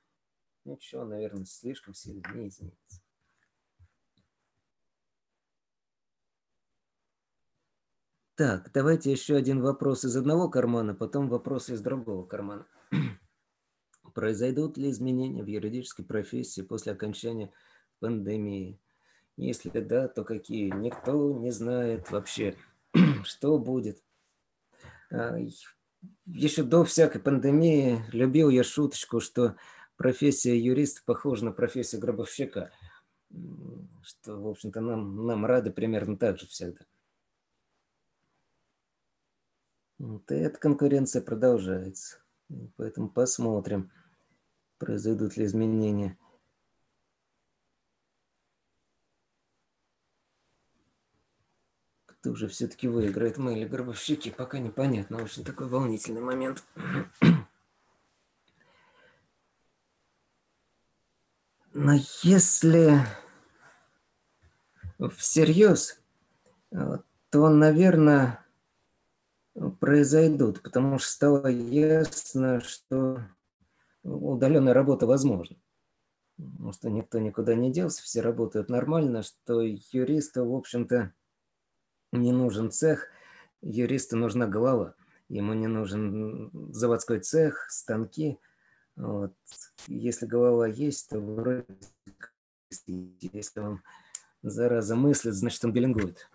Ничего, 0.64 1.04
наверное, 1.04 1.44
слишком 1.44 1.92
сильно 1.92 2.22
не 2.32 2.48
изменится. 2.48 3.02
Так, 8.34 8.72
давайте 8.72 9.12
еще 9.12 9.36
один 9.36 9.60
вопрос 9.60 10.04
из 10.04 10.16
одного 10.16 10.48
кармана, 10.48 10.94
потом 10.94 11.28
вопрос 11.28 11.68
из 11.68 11.82
другого 11.82 12.26
кармана. 12.26 12.66
Произойдут 14.14 14.76
ли 14.76 14.90
изменения 14.90 15.42
в 15.42 15.46
юридической 15.46 16.02
профессии 16.02 16.62
после 16.62 16.92
окончания 16.92 17.52
пандемии? 18.00 18.80
Если 19.36 19.68
да, 19.68 20.08
то 20.08 20.24
какие? 20.24 20.70
Никто 20.70 21.32
не 21.38 21.50
знает 21.50 22.10
вообще, 22.10 22.56
что 23.24 23.58
будет. 23.58 24.02
А, 25.10 25.36
еще 26.26 26.62
до 26.62 26.84
всякой 26.84 27.20
пандемии 27.20 28.04
любил 28.12 28.50
я 28.50 28.64
шуточку, 28.64 29.20
что 29.20 29.56
профессия 29.96 30.58
юриста 30.58 31.02
похожа 31.04 31.44
на 31.44 31.52
профессию 31.52 32.00
гробовщика, 32.00 32.70
что, 34.02 34.40
в 34.40 34.48
общем-то, 34.48 34.80
нам, 34.80 35.26
нам 35.26 35.46
рады 35.46 35.70
примерно 35.70 36.16
так 36.16 36.38
же 36.38 36.46
всегда. 36.46 36.84
Вот, 39.98 40.30
и 40.30 40.34
эта 40.34 40.58
конкуренция 40.58 41.22
продолжается. 41.22 42.18
Поэтому 42.76 43.08
посмотрим, 43.08 43.90
произойдут 44.78 45.36
ли 45.36 45.46
изменения. 45.46 46.18
Кто 52.24 52.34
же 52.34 52.48
все-таки 52.48 52.88
выиграет, 52.88 53.36
мы 53.36 53.52
или 53.52 53.66
гробовщики, 53.66 54.30
пока 54.30 54.58
непонятно. 54.58 55.22
Очень 55.22 55.44
такой 55.44 55.68
волнительный 55.68 56.22
момент. 56.22 56.64
Но 61.74 61.92
если 62.22 63.00
всерьез, 65.18 66.00
то, 66.70 67.50
наверное, 67.50 68.42
произойдут, 69.78 70.62
потому 70.62 70.98
что 70.98 71.10
стало 71.10 71.48
ясно, 71.48 72.60
что 72.60 73.20
удаленная 74.02 74.72
работа 74.72 75.06
возможна. 75.06 75.58
Потому 76.38 76.72
что 76.72 76.88
никто 76.88 77.18
никуда 77.18 77.54
не 77.54 77.70
делся, 77.70 78.02
все 78.02 78.22
работают 78.22 78.70
нормально, 78.70 79.22
что 79.22 79.60
юристу, 79.60 80.46
в 80.46 80.54
общем-то, 80.54 81.12
не 82.22 82.32
нужен 82.32 82.70
цех, 82.70 83.08
юристу 83.62 84.16
нужна 84.16 84.46
голова. 84.46 84.94
Ему 85.28 85.54
не 85.54 85.66
нужен 85.66 86.50
заводской 86.72 87.20
цех, 87.20 87.66
станки– 87.70 88.38
вот. 88.96 89.34
Если 89.86 90.26
голова 90.26 90.66
есть, 90.68 91.08
то 91.10 91.18
вроде 91.18 91.66
если 92.88 93.60
он 93.60 93.82
зараза 94.42 94.96
мыслит, 94.96 95.34
значит 95.34 95.64
он 95.64 95.72
билингует. 95.72 96.28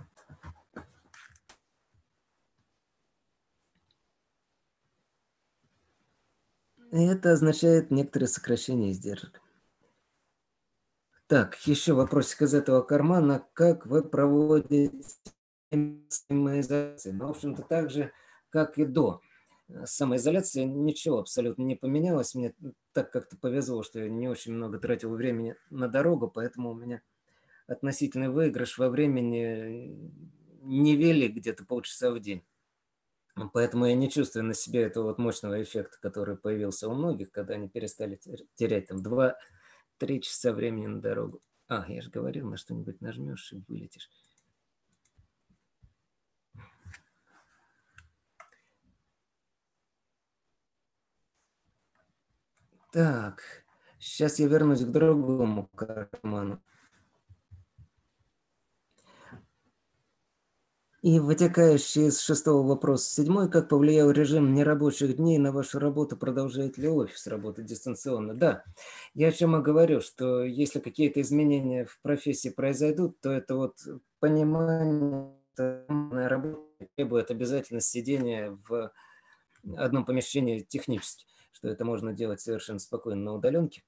И 6.91 7.03
это 7.03 7.33
означает 7.33 7.91
некоторое 7.91 8.27
сокращение 8.27 8.91
издержек. 8.91 9.41
Так, 11.27 11.55
еще 11.67 11.93
вопросик 11.93 12.41
из 12.41 12.53
этого 12.55 12.81
кармана. 12.81 13.47
Как 13.53 13.85
вы 13.85 14.03
проводите 14.03 14.91
самоизоляцию? 16.09 17.15
Ну, 17.15 17.27
в 17.27 17.31
общем-то, 17.31 17.63
так 17.63 17.89
же, 17.89 18.11
как 18.49 18.77
и 18.77 18.85
до. 18.85 19.21
Э, 19.69 19.85
самоизоляция 19.85 20.65
ничего 20.65 21.19
абсолютно 21.19 21.63
не 21.63 21.75
поменялось. 21.75 22.35
Мне 22.35 22.53
так 22.93 23.11
как-то 23.11 23.37
повезло, 23.37 23.83
что 23.83 23.99
я 23.99 24.09
не 24.09 24.27
очень 24.27 24.53
много 24.53 24.79
тратил 24.79 25.13
времени 25.15 25.55
на 25.69 25.87
дорогу, 25.87 26.27
поэтому 26.27 26.71
у 26.71 26.75
меня 26.75 27.01
относительный 27.67 28.29
выигрыш 28.29 28.77
во 28.77 28.89
времени 28.89 30.11
не 30.61 30.95
вели 30.95 31.27
где-то 31.27 31.65
полчаса 31.65 32.11
в 32.11 32.19
день. 32.19 32.43
Поэтому 33.53 33.85
я 33.85 33.95
не 33.95 34.09
чувствую 34.09 34.45
на 34.45 34.53
себе 34.53 34.81
этого 34.81 35.05
вот 35.05 35.17
мощного 35.17 35.61
эффекта, 35.61 35.97
который 36.01 36.35
появился 36.35 36.89
у 36.89 36.93
многих, 36.93 37.31
когда 37.31 37.53
они 37.53 37.69
перестали 37.69 38.19
терять 38.55 38.87
там 38.87 38.97
2-3 38.97 40.19
часа 40.19 40.51
времени 40.51 40.87
на 40.87 40.99
дорогу. 40.99 41.39
А, 41.67 41.85
я 41.87 42.01
же 42.01 42.09
говорил, 42.09 42.49
на 42.49 42.57
что-нибудь 42.57 42.99
нажмешь 42.99 43.53
и 43.53 43.63
вылетишь. 43.67 44.09
Так, 52.91 53.43
сейчас 53.99 54.39
я 54.39 54.47
вернусь 54.47 54.81
к 54.83 54.87
другому 54.91 55.67
карману. 55.75 56.59
И 61.01 61.17
вытекающий 61.19 62.07
из 62.07 62.19
шестого 62.19 62.67
вопроса 62.67 63.09
седьмой, 63.13 63.49
как 63.49 63.69
повлиял 63.69 64.11
режим 64.11 64.53
нерабочих 64.53 65.15
дней 65.15 65.37
на 65.37 65.53
вашу 65.53 65.79
работу, 65.79 66.17
продолжает 66.17 66.77
ли 66.77 66.89
офис 66.89 67.25
работать 67.27 67.67
дистанционно? 67.67 68.33
Да, 68.33 68.65
я 69.13 69.29
о 69.29 69.31
чем 69.31 69.55
и 69.55 69.61
говорю, 69.61 70.01
что 70.01 70.43
если 70.43 70.79
какие-то 70.79 71.21
изменения 71.21 71.85
в 71.85 72.01
профессии 72.01 72.49
произойдут, 72.49 73.21
то 73.21 73.31
это 73.31 73.55
вот 73.55 73.77
понимание, 74.19 75.31
что 75.53 75.85
работа 75.87 76.87
требует 76.95 77.31
обязательно 77.31 77.79
сидения 77.79 78.57
в 78.67 78.91
одном 79.77 80.03
помещении 80.03 80.59
технически 80.59 81.25
что 81.59 81.67
это 81.67 81.83
можно 81.85 82.13
делать 82.13 82.39
совершенно 82.39 82.79
спокойно 82.79 83.21
на 83.21 83.33
удаленке. 83.33 83.83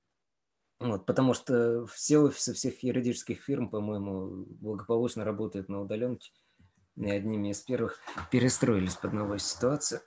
Вот, 0.80 1.06
потому 1.06 1.34
что 1.34 1.86
все 1.86 2.20
офисы 2.20 2.54
всех 2.54 2.84
юридических 2.84 3.42
фирм, 3.42 3.70
по-моему, 3.70 4.46
благополучно 4.60 5.24
работают 5.24 5.70
на 5.70 5.82
удаленке. 5.82 6.32
И 6.98 7.10
одними 7.10 7.50
из 7.50 7.62
первых 7.62 8.00
перестроились 8.30 8.96
под 8.96 9.14
новую 9.14 9.40
ситуацию. 9.40 10.02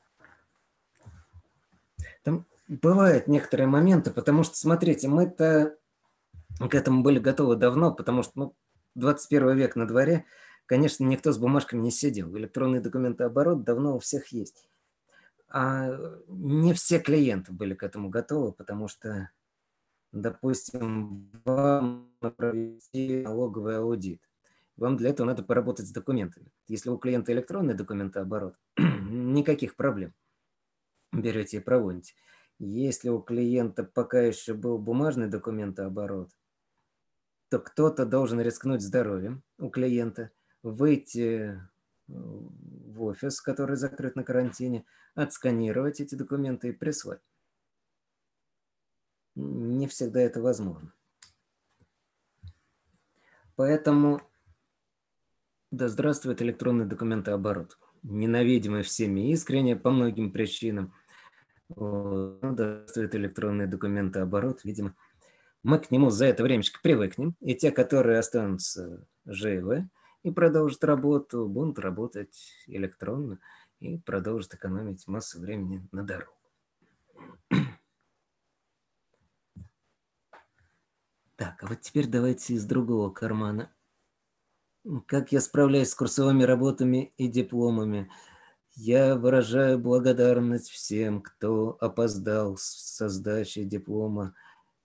Там 2.23 2.45
бывают 2.69 3.29
некоторые 3.29 3.67
моменты, 3.67 4.11
потому 4.11 4.43
что, 4.43 4.57
смотрите, 4.57 5.09
мы-то 5.09 5.79
к 6.59 6.75
этому 6.75 7.03
были 7.03 7.19
готовы 7.19 7.57
давно, 7.57 7.95
потому 7.95 8.23
что 8.23 8.33
ну, 8.35 8.57
21 8.95 9.57
век 9.57 9.77
на 9.77 9.87
дворе, 9.87 10.27
конечно, 10.67 11.05
никто 11.05 11.33
с 11.33 11.39
бумажками 11.39 11.81
не 11.81 11.91
сидел. 11.91 12.37
Электронный 12.37 12.81
документооборот 12.81 13.65
давно 13.65 13.97
у 13.97 13.99
всех 14.01 14.29
есть. 14.29 14.69
А 15.57 15.89
не 16.27 16.75
все 16.75 16.99
клиенты 16.99 17.53
были 17.53 17.75
к 17.75 17.85
этому 17.85 18.09
готовы, 18.09 18.51
потому 18.53 18.89
что 18.89 19.31
допустим, 20.11 21.31
вам 21.45 22.11
провести 22.21 23.23
налоговый 23.23 23.79
аудит. 23.79 24.21
Вам 24.77 24.97
для 24.97 25.11
этого 25.11 25.29
надо 25.29 25.45
поработать 25.45 25.87
с 25.87 25.93
документами. 25.93 26.51
Если 26.67 26.91
у 26.91 26.99
клиента 26.99 27.33
электронный 27.33 27.75
документооборот, 27.75 28.57
никаких 28.77 29.77
проблем. 29.77 30.13
Берете 31.13 31.59
и 31.59 31.61
проводите. 31.61 32.15
Если 32.59 33.09
у 33.09 33.21
клиента 33.21 33.85
пока 33.85 34.23
еще 34.23 34.55
был 34.55 34.79
бумажный 34.79 35.29
документооборот, 35.29 36.31
то 37.49 37.61
кто-то 37.61 38.05
должен 38.07 38.41
рискнуть 38.41 38.83
здоровьем 38.83 39.45
у 39.59 39.69
клиента, 39.69 40.31
выйти 40.65 41.61
в 42.07 43.03
офис, 43.03 43.41
который 43.41 43.77
закрыт 43.77 44.17
на 44.17 44.25
карантине, 44.25 44.85
отсканировать 45.15 46.01
эти 46.01 46.15
документы 46.15 46.69
и 46.69 46.73
прислать. 46.73 47.21
Не 49.35 49.89
всегда 49.89 50.21
это 50.21 50.41
возможно. 50.41 50.93
Поэтому 53.57 54.21
да 55.71 55.89
здравствует 55.89 56.41
электронный 56.41 56.87
документооборот. 56.87 57.79
Ненавидимый 58.05 58.83
всеми 58.83 59.33
искренне 59.33 59.75
по 59.75 59.91
многим 59.91 60.31
причинам. 60.31 60.95
Вот. 61.69 62.41
Да 62.43 62.53
здравствует 62.53 63.15
электронный 63.17 63.67
документооборот, 63.67 64.63
видимо. 64.63 64.95
Мы 65.65 65.81
к 65.81 65.91
нему 65.91 66.11
за 66.11 66.27
это 66.27 66.43
времечко 66.43 66.79
привыкнем, 66.81 67.35
и 67.41 67.57
те, 67.57 67.73
которые 67.73 68.19
останутся 68.19 69.07
живы, 69.25 69.89
и 70.25 70.31
продолжат 70.31 70.83
работу, 70.85 71.47
будут 71.47 71.79
работать 71.79 72.55
электронно 72.67 73.39
и 73.79 73.99
продолжат 73.99 74.55
экономить 74.55 75.07
массу 75.07 75.39
времени 75.39 75.87
на 75.93 76.03
дорогу. 76.03 76.33
Так, 81.37 81.65
а 81.65 81.67
вот 81.67 81.81
теперь 81.81 82.07
давайте 82.07 82.55
из 82.55 82.65
другого 82.65 83.11
кармана. 83.11 83.75
Как 85.07 85.33
я 85.33 85.41
справляюсь 85.41 85.89
с 85.91 85.95
курсовыми 85.97 86.45
работами 86.45 87.13
и 87.17 87.27
дипломами? 87.27 88.09
Я 88.77 89.17
выражаю 89.17 89.81
благодарность 89.81 90.71
всем, 90.71 91.21
кто 91.21 91.77
опоздал 91.81 92.57
со 92.57 93.09
сдачей 93.09 93.65
диплома 93.65 94.37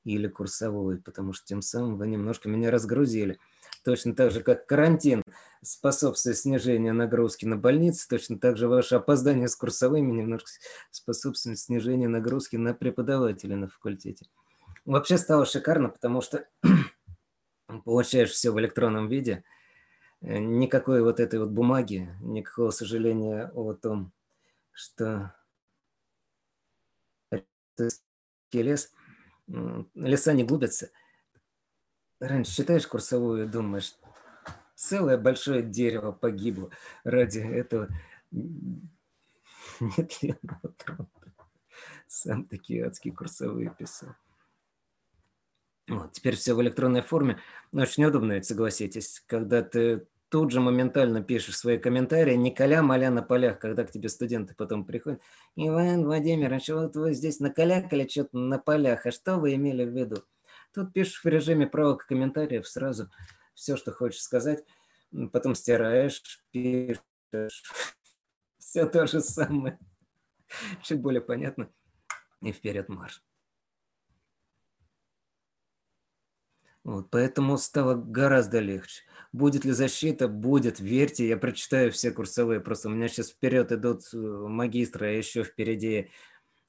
или 0.04 0.28
курсовой, 0.28 0.98
потому 0.98 1.34
что 1.34 1.46
тем 1.46 1.62
самым 1.62 1.98
вы 1.98 2.08
немножко 2.08 2.50
меня 2.50 2.72
разгрузили– 2.72 3.40
точно 3.84 4.16
так 4.16 4.32
же, 4.32 4.42
как 4.42 4.66
карантин 4.66 5.24
способствует 5.62 6.38
снижению 6.38 6.94
нагрузки 6.94 7.46
на 7.46 7.58
больницы, 7.58 8.08
точно 8.08 8.40
так 8.40 8.58
же 8.58 8.68
ваше 8.68 8.96
опоздание 8.96 9.48
с 9.48 9.56
курсовыми 9.56 10.12
немножко 10.12 10.50
способствует 10.92 11.60
снижению 11.60 12.10
нагрузки 12.10 12.56
на 12.56 12.74
преподавателя 12.74 13.56
на 13.56 13.68
факультете. 13.68 14.26
Вообще 14.86 15.18
стало 15.18 15.46
шикарно, 15.46 15.90
потому 15.90 16.22
что 16.22 16.48
получаешь 17.86 18.32
все 18.32 18.52
в 18.52 18.60
электронном 18.60 19.08
виде, 19.08 19.44
э, 20.22 20.38
никакой 20.38 21.02
вот 21.02 21.20
этой 21.20 21.40
вот 21.40 21.50
бумаги, 21.50 22.10
никакого 22.22 22.72
сожаления 22.72 23.52
о 23.54 23.74
том, 23.74 24.12
что 24.72 25.34
лес, 28.52 28.92
леса 29.96 30.34
не 30.34 30.44
губятся– 30.44 30.90
Раньше 32.20 32.56
читаешь 32.56 32.88
курсовую 32.88 33.44
и 33.44 33.48
думаешь, 33.48 33.96
целое 34.76 35.18
большое 35.18 35.62
дерево 35.62 36.12
погибло 36.12 36.70
ради 37.04 37.40
этого 37.40 37.88
нетленного 39.80 40.74
труда. 40.78 41.08
Сам 42.08 42.46
такие 42.46 42.86
адские 42.86 43.14
курсовые 43.14 43.74
писал. 43.78 44.10
Вот, 45.88 46.12
теперь 46.12 46.36
все 46.36 46.54
в 46.54 46.62
электронной 46.62 47.02
форме. 47.02 47.40
Очень 47.72 48.06
удобно, 48.06 48.34
ведь 48.34 48.46
согласитесь, 48.46 49.24
когда 49.26 49.64
ты 49.64 50.08
тут 50.30 50.52
же 50.52 50.60
моментально 50.60 51.24
пишешь 51.24 51.58
свои 51.58 51.78
комментарии, 51.78 52.36
не 52.36 52.54
коля-моля 52.54 53.10
на 53.10 53.24
полях, 53.24 53.60
когда 53.60 53.84
к 53.84 53.92
тебе 53.92 54.10
студенты 54.10 54.54
потом 54.56 54.86
приходят. 54.86 55.22
Иван 55.56 56.04
Владимирович, 56.04 56.70
вот 56.70 56.96
вы 56.96 57.14
здесь 57.14 57.40
накалякали 57.40 58.08
что-то 58.08 58.38
на 58.38 58.60
полях, 58.60 59.06
а 59.06 59.12
что 59.12 59.38
вы 59.38 59.56
имели 59.56 59.84
в 59.84 59.90
виду? 59.90 60.24
Тут 60.74 60.94
пишешь 60.94 61.24
в 61.24 61.28
режиме 61.28 61.68
правок 61.68 62.06
комментариев 62.06 62.68
сразу 62.68 63.10
все, 63.54 63.76
что 63.76 63.92
хочешь 63.92 64.22
сказать, 64.22 64.64
потом 65.32 65.56
стираешь, 65.56 66.22
пишешь. 66.52 67.04
Все 68.58 68.86
то 68.86 69.08
же 69.08 69.20
самое. 69.22 69.80
Чуть 70.84 71.02
более 71.02 71.22
понятно. 71.22 71.70
И 72.42 72.52
вперед 72.52 72.88
марш. 72.88 73.24
Вот, 76.84 77.10
поэтому 77.10 77.58
стало 77.58 77.96
гораздо 77.96 78.60
легче. 78.60 79.04
Будет 79.32 79.66
ли 79.66 79.72
защита? 79.72 80.28
Будет. 80.28 80.80
Верьте, 80.80 81.28
я 81.28 81.38
прочитаю 81.38 81.92
все 81.92 82.12
курсовые. 82.12 82.62
Просто 82.62 82.88
у 82.88 82.92
меня 82.92 83.10
сейчас 83.10 83.32
вперед 83.32 83.72
идут 83.72 84.04
э, 84.14 84.18
магистры, 84.18 85.08
а 85.08 85.12
еще 85.12 85.44
впереди 85.44 86.10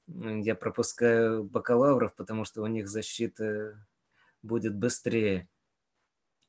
я 0.07 0.55
пропускаю 0.55 1.43
бакалавров, 1.43 2.15
потому 2.15 2.43
что 2.43 2.61
у 2.61 2.67
них 2.67 2.89
защита 2.89 3.87
будет 4.43 4.75
быстрее 4.75 5.49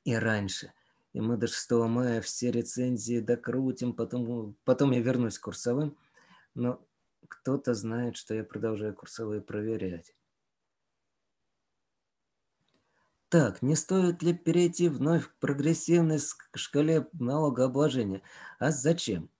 и 0.05 0.15
раньше. 0.15 0.73
И 1.13 1.21
мы 1.21 1.37
до 1.37 1.47
6 1.47 1.71
мая 1.89 2.21
все 2.21 2.51
рецензии 2.51 3.21
докрутим, 3.21 3.93
потом, 3.93 4.57
потом 4.65 4.93
я 4.93 5.01
вернусь 5.01 5.39
к 5.39 5.45
курсовым. 5.45 5.97
Но 6.55 6.87
кто-то 7.29 7.75
знает, 7.75 8.17
что 8.17 8.35
я 8.35 8.45
продолжаю 8.45 8.95
курсовые 8.95 9.41
проверять. 9.41 10.15
Так, 13.29 13.63
не 13.63 13.77
стоит 13.77 14.23
ли 14.23 14.35
перейти 14.35 14.91
вновь 14.91 15.27
к 15.27 15.35
прогрессивной 15.39 16.19
шкале 16.55 17.09
налогообложения? 17.15 18.21
А 18.59 18.71
зачем? 18.71 19.31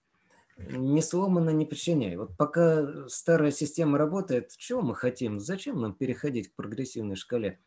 Не 0.57 1.01
сломано, 1.01 1.51
не 1.51 1.65
причиняй. 1.65 2.15
Вот 2.15 2.35
пока 2.37 3.07
старая 3.07 3.51
система 3.51 3.97
работает, 3.97 4.55
чего 4.57 4.81
мы 4.81 4.95
хотим? 4.95 5.39
Зачем 5.39 5.79
нам 5.79 5.93
переходить 5.93 6.49
к 6.49 6.55
прогрессивной 6.55 7.15
шкале? 7.15 7.59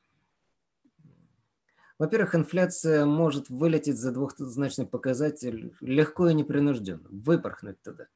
Во-первых, 1.98 2.34
инфляция 2.34 3.06
может 3.06 3.48
вылететь 3.48 3.96
за 3.96 4.12
двухзначный 4.12 4.86
показатель 4.86 5.74
легко 5.80 6.28
и 6.28 6.34
непринужденно, 6.34 7.08
выпорхнуть 7.08 7.80
туда. 7.82 8.08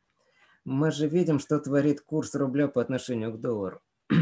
Мы 0.64 0.90
же 0.90 1.08
видим, 1.08 1.38
что 1.38 1.58
творит 1.58 2.02
курс 2.02 2.34
рубля 2.34 2.68
по 2.68 2.82
отношению 2.82 3.32
к 3.32 3.40
доллару. 3.40 3.80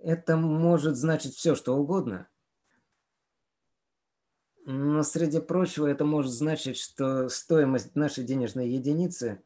Это 0.00 0.36
может 0.36 0.96
значить 0.96 1.36
все, 1.36 1.54
что 1.54 1.76
угодно. 1.76 2.28
Но 4.64 5.04
среди 5.04 5.40
прочего 5.40 5.88
это 5.88 6.04
может 6.04 6.30
значить, 6.30 6.76
что 6.76 7.28
стоимость 7.28 7.96
нашей 7.96 8.22
денежной 8.22 8.68
единицы 8.68 9.42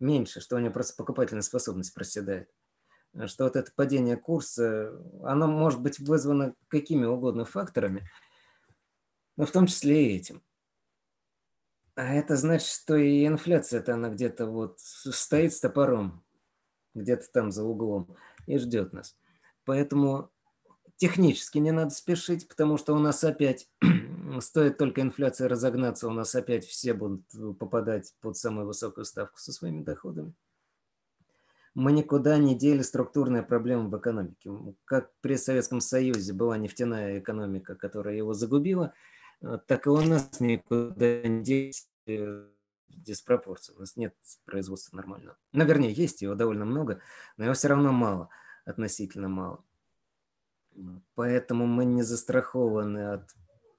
меньше, 0.00 0.40
что 0.40 0.56
у 0.56 0.58
нее 0.58 0.72
просто 0.72 0.96
покупательная 0.96 1.42
способность 1.42 1.94
проседает 1.94 2.50
что 3.26 3.44
вот 3.44 3.56
это 3.56 3.72
падение 3.74 4.16
курса, 4.16 4.92
оно 5.24 5.46
может 5.46 5.80
быть 5.80 5.98
вызвано 5.98 6.54
какими 6.68 7.04
угодно 7.04 7.44
факторами, 7.44 8.08
но 9.36 9.46
в 9.46 9.50
том 9.50 9.66
числе 9.66 10.06
и 10.06 10.16
этим. 10.16 10.42
А 11.96 12.14
это 12.14 12.36
значит, 12.36 12.68
что 12.68 12.96
и 12.96 13.26
инфляция-то 13.26 13.94
она 13.94 14.08
где-то 14.10 14.46
вот 14.46 14.78
стоит 14.80 15.52
с 15.52 15.60
топором, 15.60 16.24
где-то 16.94 17.26
там 17.32 17.50
за 17.50 17.64
углом 17.64 18.16
и 18.46 18.58
ждет 18.58 18.92
нас. 18.92 19.16
Поэтому 19.64 20.30
технически 20.96 21.58
не 21.58 21.72
надо 21.72 21.90
спешить, 21.90 22.48
потому 22.48 22.78
что 22.78 22.94
у 22.94 22.98
нас 22.98 23.24
опять, 23.24 23.68
стоит 24.40 24.78
только 24.78 25.00
инфляция 25.00 25.48
разогнаться, 25.48 26.08
у 26.08 26.12
нас 26.12 26.34
опять 26.34 26.64
все 26.64 26.94
будут 26.94 27.24
попадать 27.58 28.14
под 28.20 28.36
самую 28.36 28.66
высокую 28.66 29.04
ставку 29.04 29.38
со 29.38 29.52
своими 29.52 29.82
доходами 29.82 30.34
мы 31.74 31.92
никуда 31.92 32.38
не 32.38 32.56
дели 32.56 32.82
структурные 32.82 33.42
проблемы 33.42 33.88
в 33.88 33.98
экономике. 33.98 34.50
Как 34.84 35.12
при 35.20 35.36
Советском 35.36 35.80
Союзе 35.80 36.32
была 36.32 36.58
нефтяная 36.58 37.18
экономика, 37.20 37.74
которая 37.74 38.16
его 38.16 38.34
загубила, 38.34 38.92
э, 39.40 39.58
так 39.66 39.86
и 39.86 39.90
у 39.90 40.00
нас 40.00 40.40
никуда 40.40 41.22
не 41.22 41.42
делись 41.42 41.88
э, 42.06 42.46
диспропорции. 42.88 43.74
У 43.76 43.80
нас 43.80 43.96
нет 43.96 44.14
производства 44.44 44.96
нормального. 44.96 45.36
Ну, 45.52 45.64
вернее, 45.64 45.92
есть 45.92 46.22
его 46.22 46.34
довольно 46.34 46.64
много, 46.64 47.00
но 47.36 47.44
его 47.44 47.54
все 47.54 47.68
равно 47.68 47.92
мало, 47.92 48.28
относительно 48.64 49.28
мало. 49.28 49.64
Поэтому 51.14 51.66
мы 51.66 51.84
не 51.84 52.02
застрахованы 52.02 53.12
от 53.12 53.30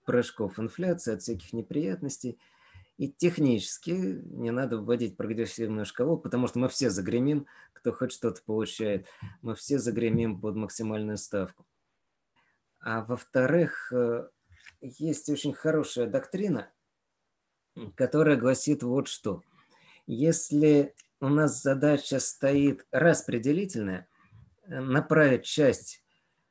прыжков 0.06 0.60
инфляции, 0.60 1.14
от 1.14 1.22
всяких 1.22 1.54
неприятностей– 1.54 2.40
и 2.98 3.10
технически 3.10 3.92
не 3.92 4.52
надо 4.52 4.78
вводить 4.78 5.18
прогрессивную 5.18 5.86
шкалу, 5.86 6.18
потому 6.18 6.48
что 6.48 6.60
мы 6.60 6.70
все 6.70 6.90
загремим, 6.90 7.48
кто 7.74 7.92
хоть 7.92 8.12
что-то 8.12 8.42
получает. 8.44 9.08
Мы 9.42 9.56
все 9.56 9.80
загремим 9.80 10.40
под 10.40 10.56
максимальную 10.56 11.18
ставку. 11.18 11.66
А 12.80 13.04
во-вторых, 13.04 13.92
э, 13.92 14.28
есть 14.82 15.30
очень 15.30 15.54
хорошая 15.54 16.08
доктрина, 16.08 16.72
которая 17.96 18.38
гласит 18.38 18.84
вот 18.84 19.08
что. 19.08 19.42
Если 20.08 20.96
у 21.20 21.30
нас 21.30 21.62
задача 21.62 22.20
стоит 22.20 22.86
распределительная, 22.92 24.08
направить 24.68 25.46
часть 25.46 26.04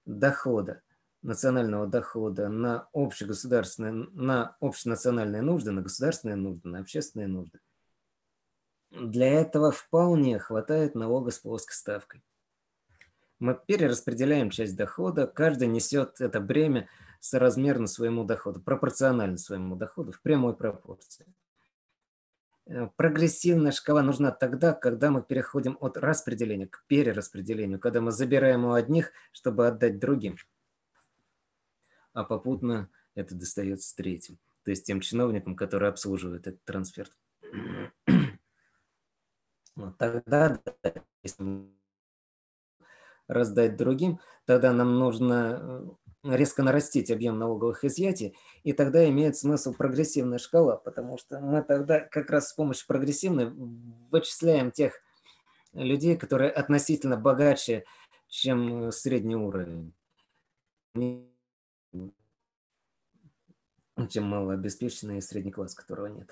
дохода, 0.04 0.82
национального 1.22 1.86
дохода 1.86 2.48
на 2.48 2.88
общегосударственные, 2.92 4.08
на 4.12 4.56
общенациональные 4.60 5.42
нужды, 5.42 5.70
на 5.70 5.82
государственные 5.82 6.36
нужды, 6.36 6.68
на 6.68 6.78
общественные 6.78 7.28
нужды. 7.28 7.60
Для 8.90 9.28
этого 9.28 9.70
вполне 9.70 10.38
хватает 10.38 10.94
налога 10.94 11.30
с 11.30 11.38
плоской 11.38 11.74
ставкой. 11.74 12.22
Мы 13.38 13.58
перераспределяем 13.66 14.50
часть 14.50 14.76
дохода, 14.76 15.26
каждый 15.26 15.68
несет 15.68 16.20
это 16.20 16.40
бремя 16.40 16.88
соразмерно 17.20 17.86
своему 17.86 18.24
доходу, 18.24 18.60
пропорционально 18.60 19.36
своему 19.36 19.76
доходу, 19.76 20.12
в 20.12 20.20
прямой 20.20 20.56
пропорции. 20.56 21.26
Э, 22.66 22.88
прогрессивная 22.96 23.72
шкала 23.72 24.02
нужна 24.02 24.30
тогда, 24.30 24.72
когда 24.72 25.10
мы 25.10 25.22
переходим 25.22 25.76
от 25.80 25.96
распределения 25.96 26.66
к 26.66 26.84
перераспределению, 26.86 27.78
когда 27.78 28.00
мы 28.00 28.10
забираем 28.10 28.64
у 28.64 28.72
одних, 28.72 29.12
чтобы 29.32 29.66
отдать 29.66 29.98
другим. 29.98 30.36
А 32.12 32.24
попутно 32.24 32.88
это 33.14 33.34
достается 33.34 33.94
третьим, 33.96 34.38
то 34.64 34.70
есть 34.70 34.84
тем 34.84 35.00
чиновникам, 35.00 35.56
которые 35.56 35.90
обслуживают 35.90 36.46
этот 36.46 36.64
трансфер. 36.64 37.10
Вот 39.76 39.96
тогда, 39.96 40.60
если 41.22 41.70
раздать 43.28 43.76
другим, 43.76 44.20
тогда 44.44 44.72
нам 44.72 44.98
нужно 44.98 45.96
э, 46.22 46.34
резко 46.36 46.62
нарастить 46.62 47.10
объем 47.10 47.38
налоговых 47.38 47.84
изъятий, 47.84 48.36
и 48.62 48.72
тогда 48.72 49.08
имеет 49.08 49.36
смысл 49.36 49.72
прогрессивная 49.72 50.38
шкала, 50.38 50.76
потому 50.76 51.16
что 51.16 51.40
мы 51.40 51.62
тогда 51.62 52.00
как 52.00 52.30
раз 52.30 52.48
с 52.48 52.52
помощью 52.52 52.86
прогрессивной 52.86 53.50
вычисляем 54.10 54.70
тех 54.70 55.00
людей, 55.72 56.16
которые 56.16 56.50
относительно 56.50 57.16
богаче, 57.16 57.84
чем 58.28 58.88
э, 58.88 58.92
средний 58.92 59.36
уровень, 59.36 59.94
чем 64.08 64.24
малообеспеченный 64.24 65.22
средний 65.22 65.52
класс, 65.52 65.74
которого 65.74 66.06
нет. 66.06 66.30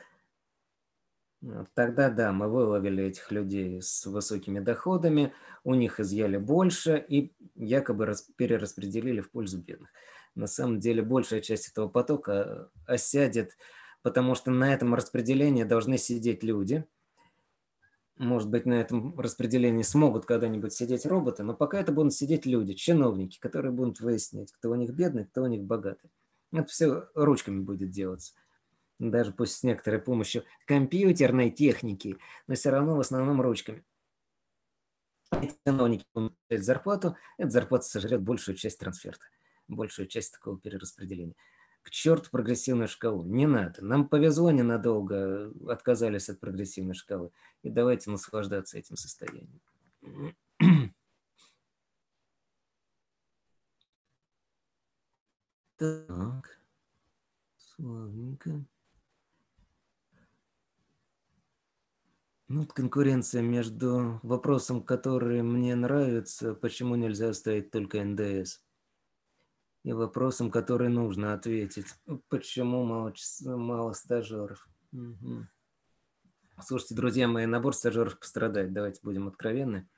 Тогда 1.75 2.11
да, 2.11 2.33
мы 2.33 2.49
выловили 2.49 3.05
этих 3.05 3.31
людей 3.31 3.81
с 3.81 4.07
высокими 4.07 4.59
доходами, 4.59 5.33
у 5.63 5.75
них 5.75 6.01
изъяли 6.01 6.37
больше 6.37 7.05
и 7.09 7.33
якобы 7.55 8.13
перераспределили 8.37 9.21
в 9.21 9.31
пользу 9.31 9.59
бедных. 9.59 9.91
На 10.35 10.49
самом 10.49 10.81
деле 10.81 11.03
большая 11.03 11.41
часть 11.41 11.69
этого 11.69 11.89
потока 11.89 12.71
осядет, 12.87 13.57
потому 14.03 14.35
что 14.35 14.51
на 14.51 14.75
этом 14.75 14.95
распределении 14.95 15.63
должны 15.63 15.97
сидеть 15.97 16.43
люди. 16.43 16.85
Может 18.17 18.51
быть, 18.51 18.67
на 18.67 18.75
этом 18.75 19.19
распределении 19.19 19.83
смогут 19.83 20.27
когда-нибудь 20.27 20.73
сидеть 20.73 21.07
роботы, 21.07 21.45
но 21.45 21.55
пока 21.55 21.79
это 21.79 21.93
будут 21.93 22.15
сидеть 22.15 22.47
люди, 22.47 22.75
чиновники, 22.75 23.39
которые 23.39 23.71
будут 23.71 24.01
выяснять, 24.01 24.51
кто 24.51 24.71
у 24.71 24.75
них 24.75 24.91
бедный, 24.91 25.25
кто 25.25 25.45
у 25.45 25.47
них 25.47 25.63
богатый. 25.63 26.11
Это 26.53 26.67
все 26.67 27.09
ручками 27.15 27.61
будет 27.61 27.91
делаться 27.91 28.35
даже 28.99 29.33
пусть 29.33 29.57
с 29.57 29.63
некоторой 29.63 30.01
помощью 30.01 30.45
компьютерной 30.67 31.51
техники, 31.51 32.19
но 32.47 32.55
все 32.55 32.71
равно 32.71 32.97
в 32.97 33.01
основном 33.01 33.41
ручками. 33.41 33.85
Чиновники 35.65 36.07
получают 36.13 36.65
зарплату, 36.65 37.17
эта 37.37 37.51
зарплата 37.51 37.85
сожрет 37.85 38.23
большую 38.23 38.57
часть 38.57 38.79
трансферта, 38.79 39.25
большую 39.69 40.09
часть 40.09 40.33
такого 40.33 40.59
перераспределения. 40.59 41.35
К 41.83 41.91
черту 41.91 42.29
прогрессивную 42.31 42.89
шкалу. 42.89 43.25
Не 43.25 43.47
надо. 43.47 43.85
Нам 43.85 44.09
повезло 44.09 44.51
ненадолго, 44.51 45.53
отказались 45.69 46.29
от 46.29 46.41
прогрессивной 46.41 46.95
шкалы. 46.95 47.31
И 47.63 47.71
давайте 47.71 48.11
наслаждаться 48.11 48.79
этим 48.79 48.97
состоянием. 48.97 49.61
Так, 55.79 56.61
славненько. 57.57 58.65
Ну, 62.49 62.61
вот 62.63 62.73
конкуренция 62.73 63.43
между 63.43 64.19
вопросом, 64.25 64.83
который 64.83 65.43
мне 65.43 65.77
нравится, 65.77 66.55
почему 66.55 66.97
нельзя 66.97 67.33
ставить 67.33 67.71
только 67.71 68.03
НДС, 68.03 68.61
и 69.85 69.93
вопросом, 69.93 70.51
который 70.51 70.89
нужно 70.89 71.33
ответить, 71.35 71.87
почему 72.29 72.85
мало, 72.85 73.15
мало 73.45 73.93
стажеров. 73.93 74.69
Угу. 74.93 75.47
Слушайте, 76.61 76.97
друзья 76.97 77.29
мои, 77.29 77.47
набор 77.47 77.73
стажеров 77.73 78.19
пострадает, 78.19 78.73
давайте 78.73 79.01
будем 79.05 79.29
откровенны. 79.29 79.89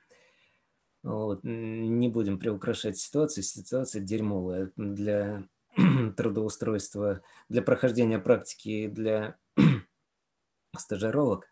Вот. 1.01 1.39
Не 1.43 2.09
будем 2.09 2.37
приукрашать 2.37 2.99
ситуацию, 2.99 3.43
ситуация 3.43 4.01
дерьмовая 4.01 4.71
для 4.75 5.47
трудоустройства, 6.17 7.21
для 7.49 7.61
прохождения 7.61 8.19
практики, 8.19 8.87
для 8.87 9.37
стажировок. 10.77 11.47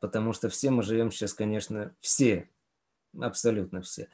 Потому 0.00 0.32
что 0.32 0.48
все 0.48 0.70
мы 0.70 0.82
живем 0.82 1.10
сейчас, 1.10 1.34
конечно, 1.34 1.94
все, 2.00 2.48
абсолютно 3.18 3.80
все, 3.82 4.08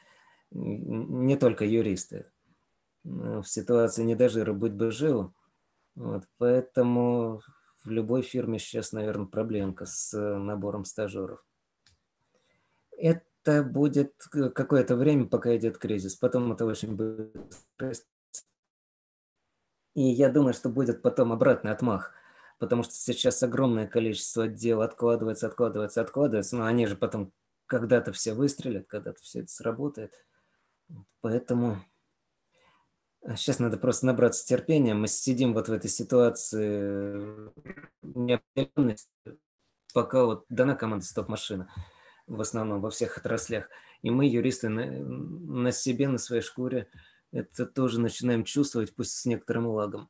не 0.50 1.36
только 1.36 1.64
юристы. 1.64 2.26
В 3.04 3.44
ситуации 3.44 4.02
не 4.02 4.14
до 4.14 4.28
жира 4.28 4.52
быть 4.52 4.74
бы 4.74 4.90
жил. 4.90 5.32
Вот, 5.94 6.24
поэтому 6.36 7.40
в 7.84 7.90
любой 7.90 8.22
фирме 8.22 8.58
сейчас, 8.58 8.92
наверное, 8.92 9.26
проблемка 9.26 9.86
с 9.86 10.16
набором 10.16 10.84
стажеров. 10.84 11.42
Это 12.96 13.62
будет 13.62 14.14
какое-то 14.54 14.96
время, 14.96 15.26
пока 15.26 15.56
идет 15.56 15.78
кризис. 15.78 16.16
Потом 16.16 16.52
это 16.52 16.66
очень 16.66 16.94
быстро. 16.94 17.94
И 19.98 20.02
я 20.02 20.28
думаю, 20.28 20.54
что 20.54 20.68
будет 20.68 21.02
потом 21.02 21.32
обратный 21.32 21.72
отмах– 21.72 22.12
потому 22.58 22.82
что 22.82 22.94
сейчас 22.94 23.42
огромное 23.42 23.86
количество 23.86 24.48
дел 24.48 24.82
откладывается, 24.82 25.46
откладывается, 25.46 26.00
откладывается, 26.00 26.56
но 26.56 26.64
они 26.66 26.86
же 26.86 26.96
потом 26.96 27.32
когда-то 27.66 28.12
все 28.12 28.34
выстрелят, 28.34 28.86
когда-то 28.88 29.20
все 29.22 29.40
это 29.40 29.48
сработает. 29.48 30.12
Поэтому 31.20 31.78
сейчас 33.36 33.58
надо 33.58 33.76
просто 33.76 34.06
набраться 34.06 34.46
терпения. 34.46 34.94
Мы 34.94 35.06
сидим 35.06 35.54
вот 35.54 35.68
в 35.68 35.72
этой 35.72 35.90
ситуации 35.90 37.50
неопределенности, 38.02 39.08
пока 39.94 40.24
вот 40.24 40.44
дана 40.48 40.74
команда 40.74 41.04
стоп-машина 41.04 41.70
в 42.26 42.40
основном 42.40 42.80
во 42.80 42.90
всех 42.90 43.16
отраслях. 43.18 43.68
И 44.02 44.10
мы, 44.10 44.26
юристы, 44.26 44.68
на, 44.68 44.86
на 44.86 45.72
себе, 45.72 46.08
на 46.08 46.18
своей 46.18 46.42
шкуре 46.42 46.88
это 47.32 47.66
тоже 47.66 48.00
начинаем 48.00 48.44
чувствовать, 48.44 48.94
пусть 48.94 49.12
с 49.12 49.24
некоторым 49.26 49.66
лагом. 49.66 50.08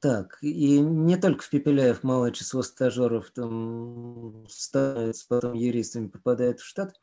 Так, 0.00 0.38
и 0.42 0.78
не 0.78 1.16
только 1.16 1.42
в 1.42 1.50
Пепеляев 1.50 2.02
малое 2.04 2.30
число 2.30 2.62
стажеров 2.62 3.30
там 3.30 4.46
становится 4.48 5.26
потом 5.26 5.54
юристами, 5.54 6.08
попадает 6.08 6.60
в 6.60 6.64
штат. 6.64 6.94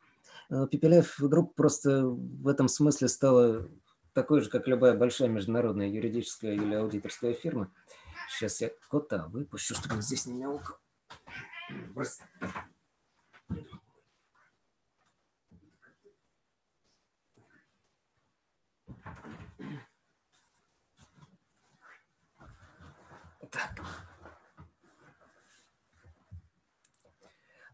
А 0.48 0.66
Пепеляев 0.66 1.16
группа 1.18 1.52
просто 1.54 2.06
в 2.06 2.48
этом 2.48 2.68
смысле 2.68 3.08
стала 3.08 3.68
такой 4.14 4.40
же, 4.40 4.48
как 4.48 4.68
любая 4.68 4.96
большая 4.96 5.28
международная 5.28 5.88
юридическая 5.88 6.54
или 6.54 6.74
аудиторская 6.74 7.34
фирма. 7.34 7.72
Сейчас 8.30 8.60
я 8.60 8.70
кота 8.88 9.26
выпущу, 9.28 9.74
чтобы 9.74 10.00
здесь 10.00 10.26
не 10.26 10.34
мяукал. 10.34 10.76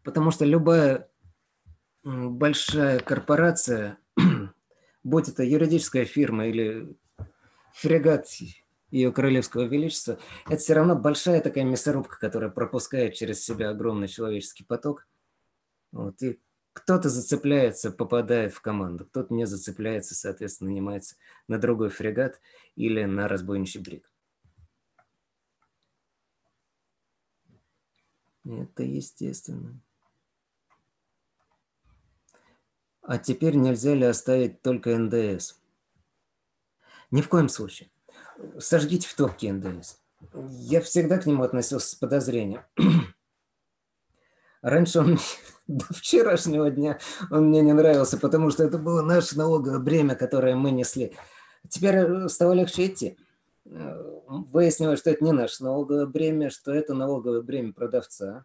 Потому 0.07 0.31
что 0.31 0.45
любая 0.45 1.09
большая 2.05 2.99
корпорация, 3.01 3.97
будь 5.03 5.27
это 5.27 5.43
юридическая 5.43 6.05
фирма 6.05 6.47
или 6.47 6.95
фрегат 7.73 8.25
ее 8.89 9.11
королевского 9.11 9.63
величества, 9.63 10.17
это 10.45 10.59
все 10.59 10.75
равно 10.75 10.95
большая 10.95 11.41
такая 11.41 11.65
мясорубка, 11.65 12.17
которая 12.17 12.49
пропускает 12.49 13.15
через 13.15 13.43
себя 13.43 13.71
огромный 13.71 14.07
человеческий 14.07 14.63
поток. 14.63 15.05
Вот, 15.91 16.21
и 16.21 16.39
кто-то 16.71 17.09
зацепляется, 17.09 17.91
попадает 17.91 18.53
в 18.53 18.61
команду, 18.61 19.05
кто-то 19.07 19.33
не 19.33 19.45
зацепляется, 19.45 20.15
соответственно, 20.15 20.69
нанимается 20.69 21.17
на 21.49 21.57
другой 21.57 21.89
фрегат 21.89 22.39
или 22.77 23.03
на 23.03 23.27
разбойничий 23.27 23.81
брик. 23.81 24.09
Это 28.45 28.83
естественно. 28.83 29.81
А 33.07 33.17
теперь 33.17 33.55
нельзя 33.55 33.95
ли 33.95 34.03
оставить 34.03 34.61
только 34.61 34.97
НДС? 34.97 35.53
Ни 37.09 37.21
в 37.21 37.29
коем 37.29 37.47
случае. 37.47 37.89
Сожгите 38.59 39.07
в 39.07 39.15
топке 39.15 39.53
НДС. 39.53 39.95
Я 40.33 40.81
всегда 40.81 41.17
к 41.17 41.25
нему 41.25 41.43
относился 41.43 41.87
с 41.87 41.95
подозрением. 41.95 42.63
Раньше 44.61 44.99
он 44.99 45.19
до 45.67 45.85
вчерашнего 45.93 46.69
дня 46.69 46.99
он 47.31 47.47
мне 47.47 47.61
не 47.61 47.71
нравился, 47.71 48.17
потому 48.17 48.51
что 48.51 48.65
это 48.65 48.77
было 48.77 49.01
наше 49.01 49.37
налоговое 49.37 49.79
бремя, 49.79 50.15
которое 50.15 50.57
мы 50.57 50.71
несли. 50.71 51.15
Теперь 51.69 51.95
э, 51.95 52.27
стало 52.27 52.51
легче 52.51 52.87
идти. 52.87 53.17
Э, 53.63 54.03
выяснилось, 54.27 54.99
что 54.99 55.11
это 55.11 55.23
не 55.23 55.31
наше 55.31 55.63
налоговое 55.63 56.07
бремя, 56.07 56.49
что 56.49 56.73
это 56.73 56.93
налоговое 56.93 57.41
бремя 57.41 57.71
продавца. 57.71 58.43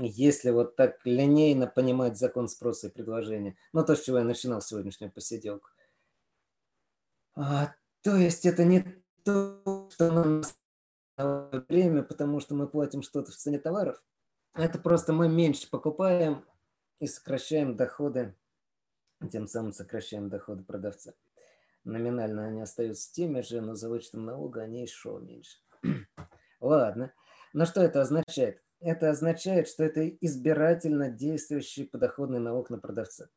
Если 0.00 0.50
вот 0.50 0.76
так 0.76 0.98
линейно 1.04 1.66
понимать 1.66 2.18
закон 2.18 2.48
спроса 2.48 2.88
и 2.88 2.90
предложения. 2.90 3.56
Ну, 3.72 3.84
то, 3.84 3.96
с 3.96 4.02
чего 4.02 4.18
я 4.18 4.24
начинал 4.24 4.60
сегодняшнюю 4.60 5.12
посиделку. 5.12 5.70
А, 7.34 7.74
то 8.02 8.16
есть 8.16 8.46
это 8.46 8.64
не 8.64 8.84
то, 9.24 9.88
что 9.90 10.10
нам 10.10 10.42
время, 11.68 12.02
потому 12.02 12.40
что 12.40 12.54
мы 12.54 12.66
платим 12.68 13.02
что-то 13.02 13.32
в 13.32 13.36
цене 13.36 13.58
товаров. 13.58 14.02
Это 14.54 14.78
просто 14.78 15.12
мы 15.12 15.28
меньше 15.28 15.68
покупаем 15.68 16.44
и 16.98 17.06
сокращаем 17.06 17.76
доходы, 17.76 18.34
тем 19.30 19.46
самым 19.46 19.72
сокращаем 19.72 20.28
доходы 20.28 20.62
продавца. 20.64 21.14
Номинально 21.84 22.46
они 22.46 22.62
остаются 22.62 23.12
теми 23.12 23.42
же, 23.42 23.60
но 23.60 23.74
за 23.74 23.88
вычетом 23.88 24.24
налога 24.24 24.62
они 24.62 24.82
еще 24.82 25.18
меньше. 25.20 25.58
Ладно. 26.60 27.12
Но 27.52 27.64
что 27.64 27.80
это 27.80 28.00
означает? 28.00 28.62
Это 28.80 29.10
означает, 29.10 29.68
что 29.68 29.84
это 29.84 30.08
избирательно 30.08 31.10
действующий 31.10 31.84
подоходный 31.84 32.40
налог 32.40 32.70
на 32.70 32.78
продавца. 32.78 33.28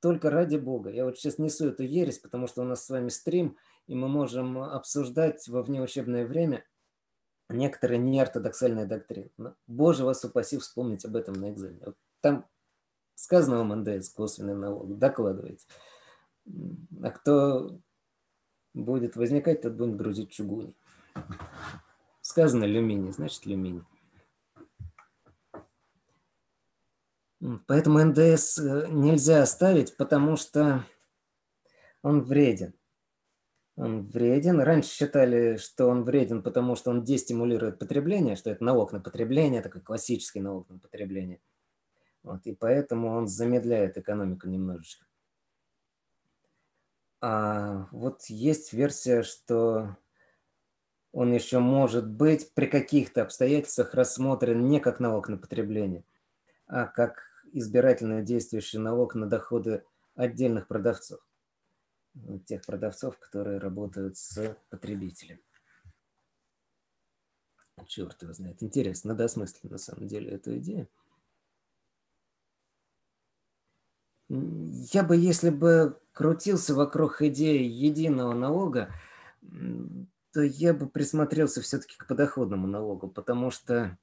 Только 0.00 0.30
ради 0.30 0.56
бога. 0.56 0.90
Я 0.90 1.04
вот 1.04 1.18
сейчас 1.18 1.38
несу 1.38 1.68
эту 1.68 1.82
ересь, 1.82 2.18
потому 2.18 2.46
что 2.46 2.62
у 2.62 2.64
нас 2.64 2.84
с 2.84 2.90
вами 2.90 3.08
стрим, 3.08 3.56
и 3.86 3.94
мы 3.94 4.08
можем 4.08 4.58
обсуждать 4.58 5.46
во 5.48 5.62
внеучебное 5.62 6.26
время 6.26 6.64
некоторые 7.48 7.98
неортодоксальные 7.98 8.86
доктрины. 8.86 9.54
Боже 9.66 10.04
вас 10.04 10.24
упаси 10.24 10.58
вспомнить 10.58 11.04
об 11.04 11.16
этом 11.16 11.34
на 11.34 11.50
экзамене. 11.50 11.82
Вот 11.86 11.96
там 12.20 12.46
сказано 13.14 13.58
вам 13.58 13.80
НДС, 13.80 14.08
косвенный 14.10 14.54
налог, 14.54 14.98
докладывайте. 14.98 15.66
А 17.02 17.10
кто 17.10 17.78
будет 18.74 19.16
возникать, 19.16 19.62
тот 19.62 19.74
будет 19.74 19.96
грузить 19.96 20.30
чугуни. 20.30 20.74
Сказано 22.20 22.64
алюминий, 22.64 23.12
значит 23.12 23.46
алюминий. 23.46 23.84
Поэтому 27.66 28.02
НДС 28.02 28.58
э, 28.58 28.88
нельзя 28.88 29.42
оставить, 29.42 29.96
потому 29.96 30.36
что 30.36 30.84
он 32.02 32.22
вреден. 32.22 32.74
Он 33.76 34.06
вреден. 34.06 34.60
Раньше 34.60 34.90
считали, 34.90 35.56
что 35.56 35.88
он 35.88 36.04
вреден, 36.04 36.42
потому 36.42 36.76
что 36.76 36.90
он 36.90 37.04
дестимулирует 37.04 37.78
потребление, 37.78 38.36
что 38.36 38.50
это 38.50 38.64
налог 38.64 38.92
на 38.92 39.00
потребление, 39.00 39.60
такой 39.60 39.82
классический 39.82 40.40
налог 40.40 40.68
на 40.70 40.78
потребление. 40.78 41.40
Вот, 42.22 42.46
и 42.46 42.54
поэтому 42.54 43.14
он 43.14 43.28
замедляет 43.28 43.98
экономику 43.98 44.48
немножечко. 44.48 45.06
А 47.20 47.88
вот 47.92 48.24
есть 48.24 48.72
версия, 48.72 49.22
что 49.22 49.96
он 51.12 51.32
еще 51.32 51.60
может 51.60 52.08
быть 52.08 52.52
при 52.54 52.66
каких-то 52.66 53.22
обстоятельствах 53.22 53.94
рассмотрен 53.94 54.68
не 54.68 54.80
как 54.80 55.00
налог 55.00 55.28
на 55.28 55.38
потребление, 55.38 56.04
а 56.66 56.86
как 56.86 57.22
избирательно 57.52 58.22
действующий 58.22 58.78
налог 58.78 59.14
на 59.14 59.26
доходы 59.26 59.84
отдельных 60.14 60.66
продавцов. 60.66 61.20
Тех 62.46 62.64
продавцов, 62.64 63.18
которые 63.18 63.58
работают 63.58 64.16
с 64.16 64.56
потребителем. 64.70 65.38
Черт 67.86 68.22
его 68.22 68.32
знает. 68.32 68.62
Интересно, 68.62 69.10
надо 69.10 69.24
осмыслить 69.24 69.70
на 69.70 69.78
самом 69.78 70.06
деле 70.08 70.30
эту 70.32 70.56
идею. 70.58 70.88
Я 74.28 75.04
бы, 75.04 75.16
если 75.16 75.50
бы 75.50 76.00
крутился 76.12 76.74
вокруг 76.74 77.22
идеи 77.22 77.62
единого 77.62 78.34
налога, 78.34 78.90
то 80.32 80.42
я 80.42 80.74
бы 80.74 80.88
присмотрелся 80.88 81.60
все-таки 81.60 81.96
к 81.96 82.06
подоходному 82.06 82.66
налогу, 82.66 83.08
потому 83.08 83.50
что, 83.50 83.98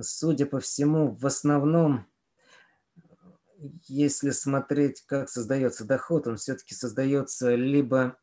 судя 0.00 0.46
по 0.46 0.60
всему, 0.60 1.14
в 1.14 1.26
основном, 1.26 2.06
если 3.86 4.30
смотреть, 4.30 5.02
как 5.02 5.28
создается 5.28 5.84
доход, 5.84 6.26
он 6.26 6.36
все-таки 6.36 6.74
создается 6.74 7.54
либо 7.54 8.18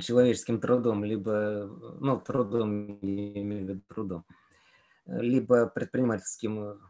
человеческим 0.00 0.60
трудом, 0.60 1.04
либо, 1.04 1.66
ну, 2.00 2.20
трудом, 2.20 2.98
я 3.02 3.42
имею 3.42 3.66
в 3.66 3.68
виду 3.68 3.82
трудом, 3.88 4.24
либо 5.06 5.66
предпринимательским 5.66 6.80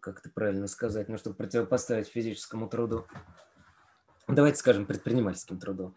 как 0.00 0.20
это 0.20 0.30
правильно 0.30 0.66
сказать, 0.66 1.08
ну, 1.08 1.16
чтобы 1.16 1.36
противопоставить 1.36 2.08
физическому 2.08 2.68
труду. 2.68 3.06
Давайте 4.26 4.58
скажем 4.58 4.86
предпринимательским 4.86 5.58
трудом. 5.58 5.94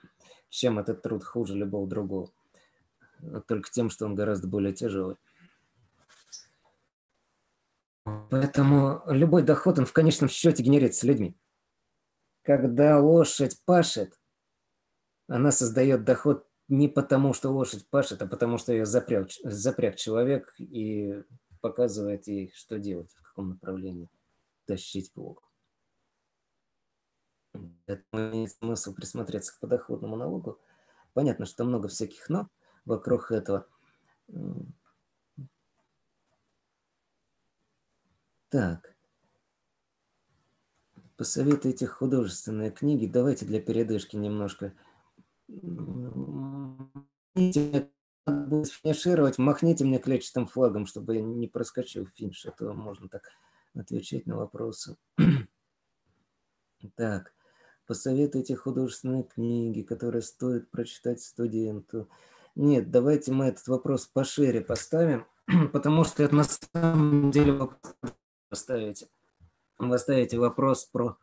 Чем 0.49 0.77
этот 0.77 1.01
труд 1.01 1.23
хуже 1.23 1.55
любого 1.55 1.87
другого? 1.87 2.31
Только 3.47 3.69
тем, 3.71 3.89
что 3.89 4.05
он 4.05 4.15
гораздо 4.15 4.47
более 4.47 4.73
тяжелый. 4.73 5.17
Поэтому 8.29 9.01
любой 9.07 9.43
доход, 9.43 9.79
он 9.79 9.85
в 9.85 9.93
конечном 9.93 10.29
счете 10.29 10.63
генерируется 10.63 11.07
людьми. 11.07 11.35
Когда 12.43 12.99
лошадь 12.99 13.59
пашет, 13.65 14.19
она 15.27 15.51
создает 15.51 16.03
доход 16.03 16.47
не 16.67 16.87
потому, 16.87 17.33
что 17.33 17.49
лошадь 17.49 17.89
пашет, 17.89 18.21
а 18.21 18.27
потому, 18.27 18.57
что 18.57 18.71
ее 18.71 18.85
запряг, 18.85 19.31
запряг 19.43 19.95
человек 19.95 20.53
и 20.59 21.23
показывает 21.61 22.27
ей, 22.27 22.51
что 22.55 22.79
делать, 22.79 23.11
в 23.13 23.21
каком 23.23 23.49
направлении 23.49 24.09
тащить 24.65 25.11
плуг. 25.13 25.43
Поэтому 27.85 28.31
имеет 28.31 28.51
смысл 28.51 28.93
присмотреться 28.93 29.55
к 29.55 29.59
подоходному 29.59 30.15
налогу. 30.15 30.59
Понятно, 31.13 31.45
что 31.45 31.63
много 31.63 31.87
всяких 31.87 32.29
«но» 32.29 32.47
вокруг 32.85 33.31
этого. 33.31 33.67
Так. 38.49 38.95
Посоветуйте 41.17 41.85
художественные 41.85 42.71
книги. 42.71 43.05
Давайте 43.05 43.45
для 43.45 43.61
передышки 43.61 44.15
немножко 44.15 44.73
финишировать, 47.35 49.37
махните 49.37 49.85
мне 49.85 49.99
клетчатым 49.99 50.47
флагом, 50.47 50.85
чтобы 50.85 51.15
я 51.15 51.21
не 51.21 51.47
проскочил 51.47 52.07
финиш, 52.07 52.45
а 52.45 52.51
то 52.51 52.73
можно 52.73 53.09
так 53.09 53.23
отвечать 53.75 54.25
на 54.25 54.37
вопросы. 54.37 54.97
Так, 56.95 57.33
посоветуйте 57.87 58.55
художественные 58.55 59.23
книги, 59.23 59.81
которые 59.81 60.21
стоит 60.21 60.71
прочитать 60.71 61.21
студенту. 61.21 62.07
Нет, 62.55 62.89
давайте 62.89 63.33
мы 63.33 63.47
этот 63.47 63.67
вопрос 63.67 64.07
пошире 64.07 64.61
поставим, 64.61 65.25
потому 65.73 66.05
что 66.05 66.23
это 66.23 66.35
на 66.35 66.45
самом 66.45 67.31
деле 67.31 67.51
вопрос 67.51 68.13
поставите. 68.49 69.07
Вы 69.77 69.97
ставите 69.97 70.37
вопрос 70.37 70.85
про, 70.85 71.17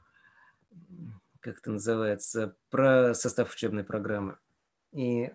как 1.41 1.59
это 1.59 1.73
называется, 1.73 2.57
про 2.71 3.15
состав 3.15 3.53
учебной 3.53 3.85
программы. 3.85 4.39
И 4.93 5.31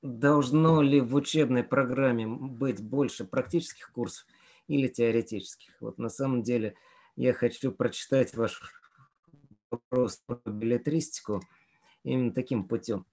должно 0.00 0.80
ли 0.80 1.00
в 1.00 1.14
учебной 1.14 1.64
программе 1.64 2.26
быть 2.26 2.82
больше 2.82 3.24
практических 3.24 3.92
курсов 3.92 4.26
или 4.66 4.88
теоретических? 4.88 5.74
Вот 5.80 5.98
на 5.98 6.08
самом 6.08 6.42
деле 6.42 6.74
я 7.16 7.32
хочу 7.32 7.72
прочитать 7.72 8.34
ваш 8.34 8.62
вопрос 9.70 10.22
про 10.26 10.40
билетристику 10.46 11.42
именно 12.02 12.32
таким 12.32 12.66
путем. 12.66 13.06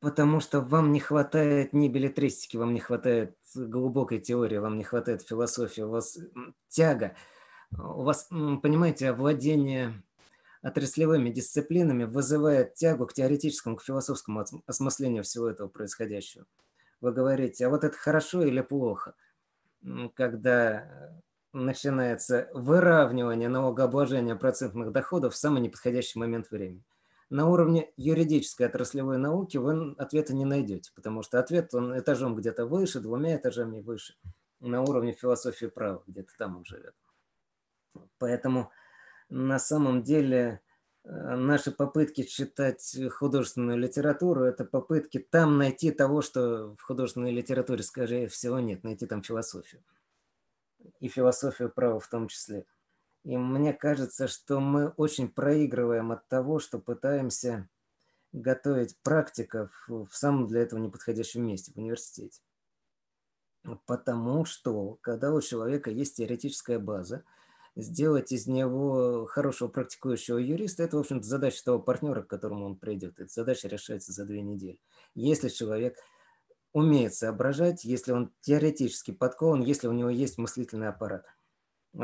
Потому 0.00 0.40
что 0.40 0.60
вам 0.60 0.92
не 0.92 1.00
хватает 1.00 1.72
ни 1.72 1.88
билетристики, 1.88 2.56
вам 2.56 2.74
не 2.74 2.80
хватает 2.80 3.36
глубокой 3.54 4.20
теории, 4.20 4.58
вам 4.58 4.76
не 4.76 4.84
хватает 4.84 5.22
философии, 5.22 5.80
у 5.80 5.90
вас 5.90 6.18
тяга, 6.68 7.16
у 7.72 8.02
вас, 8.02 8.28
понимаете, 8.28 9.10
овладение 9.10 10.02
отраслевыми 10.62 11.30
дисциплинами 11.30 12.04
вызывает 12.04 12.74
тягу 12.74 13.06
к 13.06 13.14
теоретическому, 13.14 13.76
к 13.76 13.82
философскому 13.82 14.44
осмыслению 14.66 15.22
всего 15.22 15.48
этого 15.48 15.68
происходящего. 15.68 16.44
Вы 17.00 17.12
говорите, 17.12 17.66
а 17.66 17.70
вот 17.70 17.84
это 17.84 17.96
хорошо 17.96 18.42
или 18.42 18.60
плохо, 18.60 19.14
когда 20.14 21.12
начинается 21.52 22.50
выравнивание 22.52 23.48
налогообложения 23.48 24.36
процентных 24.36 24.92
доходов 24.92 25.34
в 25.34 25.36
самый 25.36 25.62
неподходящий 25.62 26.18
момент 26.18 26.50
времени. 26.50 26.84
На 27.28 27.48
уровне 27.48 27.92
юридической 27.96 28.66
отраслевой 28.66 29.18
науки 29.18 29.56
вы 29.56 29.94
ответа 29.98 30.32
не 30.32 30.44
найдете, 30.44 30.92
потому 30.94 31.22
что 31.22 31.40
ответ 31.40 31.74
он 31.74 31.98
этажом 31.98 32.36
где-то 32.36 32.66
выше, 32.66 33.00
двумя 33.00 33.36
этажами 33.36 33.80
выше. 33.80 34.14
На 34.60 34.82
уровне 34.82 35.12
философии 35.12 35.66
права 35.66 36.02
где-то 36.06 36.32
там 36.38 36.58
он 36.58 36.64
живет. 36.64 36.94
Поэтому 38.18 38.70
на 39.28 39.58
самом 39.58 40.02
деле 40.02 40.60
наши 41.04 41.72
попытки 41.72 42.22
читать 42.22 42.96
художественную 43.10 43.78
литературу– 43.78 44.44
это 44.44 44.64
попытки 44.64 45.18
там 45.18 45.58
найти 45.58 45.90
того, 45.90 46.22
что 46.22 46.74
в 46.78 46.82
художественной 46.82 47.32
литературе, 47.32 47.82
скорее 47.82 48.28
всего, 48.28 48.60
нет, 48.60 48.84
найти 48.84 49.06
там 49.06 49.22
философию. 49.22 49.82
И 51.00 51.08
философию 51.08 51.70
права 51.70 51.98
в 51.98 52.08
том 52.08 52.28
числе. 52.28 52.66
И 53.26 53.36
мне 53.36 53.72
кажется, 53.72 54.28
что 54.28 54.60
мы 54.60 54.90
очень 54.90 55.28
проигрываем 55.28 56.12
от 56.12 56.28
того, 56.28 56.60
что 56.60 56.78
пытаемся 56.78 57.68
готовить 58.30 58.96
практиков 59.02 59.72
в 59.88 60.10
самом 60.12 60.46
для 60.46 60.60
этого 60.60 60.78
неподходящем 60.78 61.44
месте, 61.44 61.72
в 61.72 61.76
университете. 61.76 62.40
Потому 63.84 64.44
что, 64.44 64.96
когда 65.00 65.32
у 65.32 65.40
человека 65.40 65.90
есть 65.90 66.18
теоретическая 66.18 66.78
база, 66.78 67.24
сделать 67.74 68.30
из 68.30 68.46
него 68.46 69.26
хорошего 69.26 69.66
практикующего 69.66 70.38
юриста, 70.38 70.84
это, 70.84 70.96
в 70.96 71.00
общем-то, 71.00 71.26
задача 71.26 71.64
того 71.64 71.80
партнера, 71.80 72.22
к 72.22 72.28
которому 72.28 72.64
он 72.64 72.76
придет. 72.76 73.18
Эта 73.18 73.32
задача 73.32 73.66
решается 73.66 74.12
за 74.12 74.24
две 74.24 74.40
недели. 74.40 74.78
Если 75.16 75.48
человек 75.48 75.96
умеет 76.72 77.12
соображать, 77.12 77.84
если 77.84 78.12
он 78.12 78.32
теоретически 78.42 79.10
подкован, 79.10 79.62
если 79.62 79.88
у 79.88 79.92
него 79.92 80.10
есть 80.10 80.38
мыслительный 80.38 80.90
аппарат. 80.90 81.26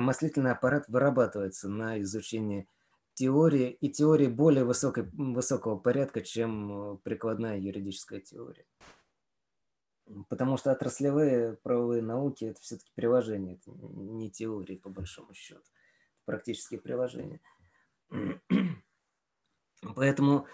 Мыслительный 0.00 0.52
аппарат 0.52 0.88
вырабатывается 0.88 1.68
на 1.68 2.00
изучении 2.00 2.66
теории, 3.14 3.70
и 3.70 3.90
теории 3.90 4.26
более 4.26 4.64
высокой, 4.64 5.04
высокого 5.12 5.76
порядка, 5.76 6.22
чем 6.22 6.98
прикладная 7.04 7.58
юридическая 7.58 8.20
теория. 8.20 8.64
Потому 10.28 10.56
что 10.56 10.72
отраслевые 10.72 11.58
правовые 11.62 12.02
науки– 12.02 12.44
это 12.46 12.60
все-таки 12.60 12.90
приложения, 12.94 13.54
это 13.54 13.70
не 13.70 14.30
теории, 14.30 14.76
по 14.76 14.88
большому 14.88 15.34
счету. 15.34 15.60
Это 15.60 15.70
практические 16.24 16.80
приложения. 16.80 17.40
Поэтому 19.94 20.46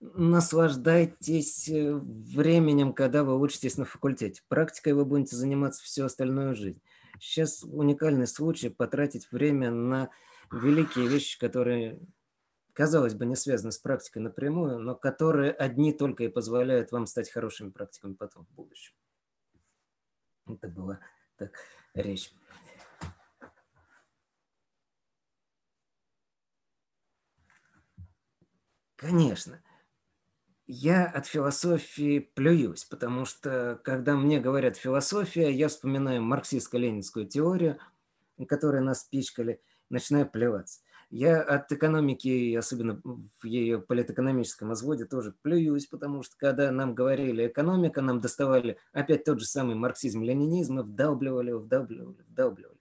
наслаждайтесь 0.00 1.68
э, 1.68 1.94
временем, 1.94 2.92
когда 2.92 3.22
вы 3.22 3.38
учитесь 3.38 3.76
на 3.78 3.84
факультете. 3.84 4.42
Практикой 4.48 4.94
вы 4.94 5.04
будете 5.04 5.36
заниматься 5.36 5.82
всю 5.82 6.04
остальную 6.04 6.54
жизнь. 6.54 6.82
Сейчас 7.18 7.62
уникальный 7.62 8.26
случай 8.26 8.68
потратить 8.68 9.30
время 9.30 9.70
на 9.70 10.10
великие 10.50 11.06
вещи, 11.08 11.38
которые 11.38 12.00
казалось 12.72 13.14
бы, 13.14 13.26
не 13.26 13.36
связаны 13.36 13.72
с 13.72 13.78
практикой 13.78 14.22
напрямую, 14.22 14.78
но 14.78 14.94
которые 14.94 15.52
одни 15.52 15.92
только 15.92 16.24
и 16.24 16.28
позволяют 16.28 16.92
вам 16.92 17.06
стать 17.06 17.30
хорошими 17.30 17.70
практиками 17.70 18.14
потом 18.14 18.46
в 18.46 18.54
будущем. 18.54 18.94
Это 20.46 20.68
была 20.68 21.00
так 21.36 21.52
речь. 21.94 22.32
Конечно, 28.96 29.60
я 30.74 31.04
от 31.04 31.26
философии 31.26 32.18
плююсь, 32.34 32.86
потому 32.86 33.26
что, 33.26 33.78
когда 33.84 34.16
мне 34.16 34.40
говорят 34.40 34.78
философия, 34.78 35.52
я 35.52 35.68
вспоминаю 35.68 36.22
марксистско-ленинскую 36.22 37.26
теорию, 37.26 37.78
которой 38.48 38.80
нас 38.80 39.04
пичкали, 39.04 39.60
начинаю 39.90 40.26
плеваться. 40.26 40.80
Я 41.10 41.42
от 41.42 41.70
экономики, 41.70 42.54
особенно 42.54 43.02
в 43.04 43.44
ее 43.44 43.82
политэкономическом 43.82 44.72
изводе, 44.72 45.04
тоже 45.04 45.34
плююсь, 45.42 45.84
потому 45.84 46.22
что 46.22 46.38
когда 46.38 46.70
нам 46.72 46.94
говорили 46.94 47.48
экономика, 47.48 48.00
нам 48.00 48.22
доставали 48.22 48.78
опять 48.94 49.24
тот 49.24 49.40
же 49.40 49.44
самый 49.44 49.74
марксизм-ленинизм 49.74 50.80
и 50.80 50.84
вдалбливали, 50.84 51.52
вдалбливали, 51.52 52.16
вдалбливали. 52.26 52.78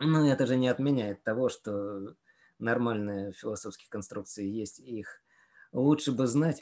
Но 0.00 0.30
это 0.30 0.46
же 0.46 0.56
не 0.56 0.68
отменяет 0.68 1.22
того, 1.22 1.48
что 1.48 2.14
нормальные 2.58 3.32
философские 3.32 3.88
конструкции 3.88 4.46
есть, 4.46 4.80
их 4.80 5.22
лучше 5.72 6.12
бы 6.12 6.26
знать. 6.26 6.60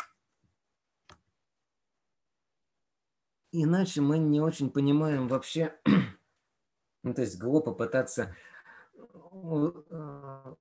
Иначе 3.51 4.01
мы 4.01 4.19
не 4.19 4.41
очень 4.41 4.71
понимаем 4.71 5.29
вообще, 5.29 5.75
ну, 7.03 7.15
то 7.15 7.23
есть 7.23 7.39
глупо 7.39 7.73
пытаться 7.73 8.35
э, 8.95 10.55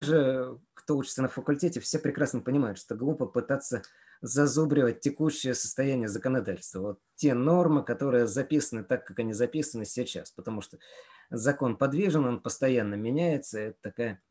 же, 0.00 0.58
кто 0.74 0.96
учится 0.96 1.22
на 1.22 1.28
факультете, 1.28 1.80
все 1.80 1.98
прекрасно 1.98 2.40
понимают, 2.40 2.78
что 2.78 2.94
глупо 2.94 3.26
пытаться 3.26 3.82
зазубривать 4.22 5.00
текущее 5.00 5.54
состояние 5.54 6.08
законодательства. 6.08 6.80
Вот 6.80 7.00
те 7.16 7.34
нормы, 7.34 7.84
которые 7.84 8.26
записаны 8.26 8.84
так, 8.84 9.06
как 9.06 9.18
они 9.18 9.34
записаны 9.34 9.84
сейчас, 9.84 10.30
потому 10.30 10.62
что 10.62 10.78
закон 11.30 11.76
подвижен, 11.76 12.24
он 12.24 12.40
постоянно 12.40 12.94
меняется, 12.94 13.58
это 13.58 13.78
такая 13.82 14.22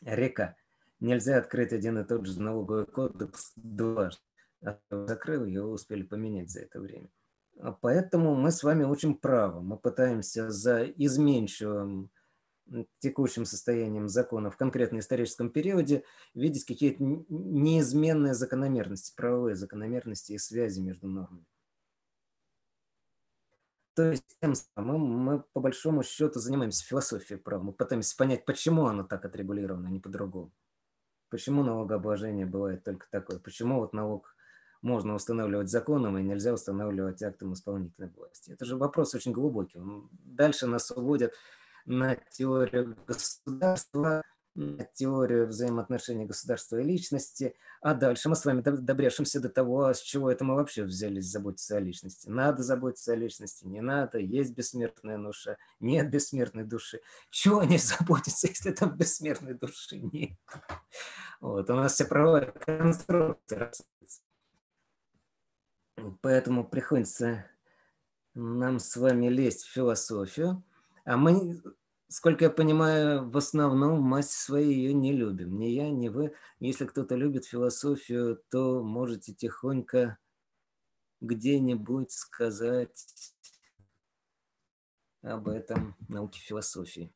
река. 0.00 0.56
Нельзя 0.98 1.38
открыть 1.38 1.72
один 1.72 1.98
и 1.98 2.04
тот 2.04 2.26
же 2.26 2.40
налоговый 2.40 2.86
кодекс 2.86 3.52
дважды. 3.54 4.25
А 4.64 4.78
закрыл, 4.90 5.44
его 5.44 5.70
успели 5.70 6.02
поменять 6.02 6.50
за 6.50 6.60
это 6.60 6.80
время. 6.80 7.10
А 7.58 7.72
поэтому 7.72 8.34
мы 8.34 8.50
с 8.50 8.62
вами 8.62 8.84
учим 8.84 9.14
право. 9.14 9.60
Мы 9.60 9.78
пытаемся 9.78 10.50
за 10.50 10.84
изменчивым 10.84 12.10
текущим 12.98 13.44
состоянием 13.44 14.08
закона 14.08 14.50
в 14.50 14.56
конкретном 14.56 15.00
историческом 15.00 15.50
периоде 15.50 16.04
видеть 16.34 16.64
какие-то 16.64 17.02
неизменные 17.02 18.34
закономерности, 18.34 19.14
правовые 19.16 19.54
закономерности 19.54 20.32
и 20.32 20.38
связи 20.38 20.80
между 20.80 21.06
нормами. 21.06 21.46
То 23.94 24.10
есть 24.10 24.36
тем 24.42 24.54
самым 24.54 25.00
мы 25.00 25.40
по 25.54 25.60
большому 25.60 26.02
счету 26.02 26.38
занимаемся 26.38 26.84
философией 26.84 27.40
права. 27.40 27.62
Мы 27.62 27.72
пытаемся 27.72 28.14
понять, 28.16 28.44
почему 28.44 28.86
оно 28.86 29.04
так 29.04 29.24
отрегулировано, 29.24 29.88
а 29.88 29.90
не 29.90 30.00
по-другому. 30.00 30.52
Почему 31.30 31.62
налогообложение 31.62 32.44
бывает 32.44 32.84
только 32.84 33.06
такое? 33.10 33.38
Почему 33.38 33.80
вот 33.80 33.94
налог 33.94 34.35
можно 34.82 35.14
устанавливать 35.14 35.70
законом 35.70 36.18
и 36.18 36.22
нельзя 36.22 36.52
устанавливать 36.52 37.22
актом 37.22 37.52
исполнительной 37.52 38.10
власти? 38.10 38.50
Это 38.50 38.64
же 38.64 38.76
вопрос 38.76 39.14
очень 39.14 39.32
глубокий. 39.32 39.80
Дальше 40.24 40.66
нас 40.66 40.90
уводит 40.90 41.34
на 41.86 42.16
теорию 42.16 42.96
государства, 43.06 44.22
на 44.56 44.84
теорию 44.84 45.46
взаимоотношений 45.46 46.24
государства 46.24 46.78
и 46.78 46.82
личности, 46.82 47.54
а 47.82 47.94
дальше 47.94 48.28
мы 48.28 48.36
с 48.36 48.44
вами 48.44 48.62
добрешимся 48.62 49.38
до 49.38 49.48
того, 49.48 49.92
с 49.92 50.00
чего 50.00 50.30
это 50.30 50.44
мы 50.44 50.54
вообще 50.54 50.84
взялись 50.84 51.26
заботиться 51.26 51.76
о 51.76 51.80
личности. 51.80 52.28
Надо 52.28 52.62
заботиться 52.62 53.12
о 53.12 53.16
личности, 53.16 53.66
не 53.66 53.82
надо, 53.82 54.18
есть 54.18 54.54
бессмертная 54.54 55.18
душа, 55.18 55.56
нет 55.78 56.10
бессмертной 56.10 56.64
души. 56.64 57.00
Чего 57.30 57.60
они 57.60 57.78
заботятся, 57.78 58.48
если 58.48 58.72
там 58.72 58.96
бессмертной 58.96 59.54
души 59.54 59.98
нет? 59.98 60.38
Вот, 61.40 61.68
у 61.68 61.74
нас 61.74 61.94
все 61.94 62.06
правовая 62.06 62.50
конструкция 62.50 63.72
Поэтому 66.20 66.68
приходится 66.68 67.46
нам 68.34 68.78
с 68.78 68.96
вами 68.96 69.28
лезть 69.28 69.64
в 69.64 69.72
философию, 69.72 70.62
а 71.04 71.16
мы, 71.16 71.62
сколько 72.08 72.44
я 72.44 72.50
понимаю, 72.50 73.30
в 73.30 73.36
основном 73.36 74.02
массе 74.02 74.38
своей 74.38 74.74
ее 74.74 74.92
не 74.92 75.12
любим. 75.12 75.58
Ни 75.58 75.66
я, 75.66 75.90
ни 75.90 76.08
вы. 76.08 76.34
Если 76.60 76.84
кто-то 76.84 77.14
любит 77.14 77.46
философию, 77.46 78.42
то 78.50 78.82
можете 78.82 79.32
тихонько 79.32 80.18
где-нибудь 81.20 82.10
сказать 82.12 83.34
об 85.22 85.48
этом 85.48 85.96
науке 86.08 86.40
философии. 86.40 87.12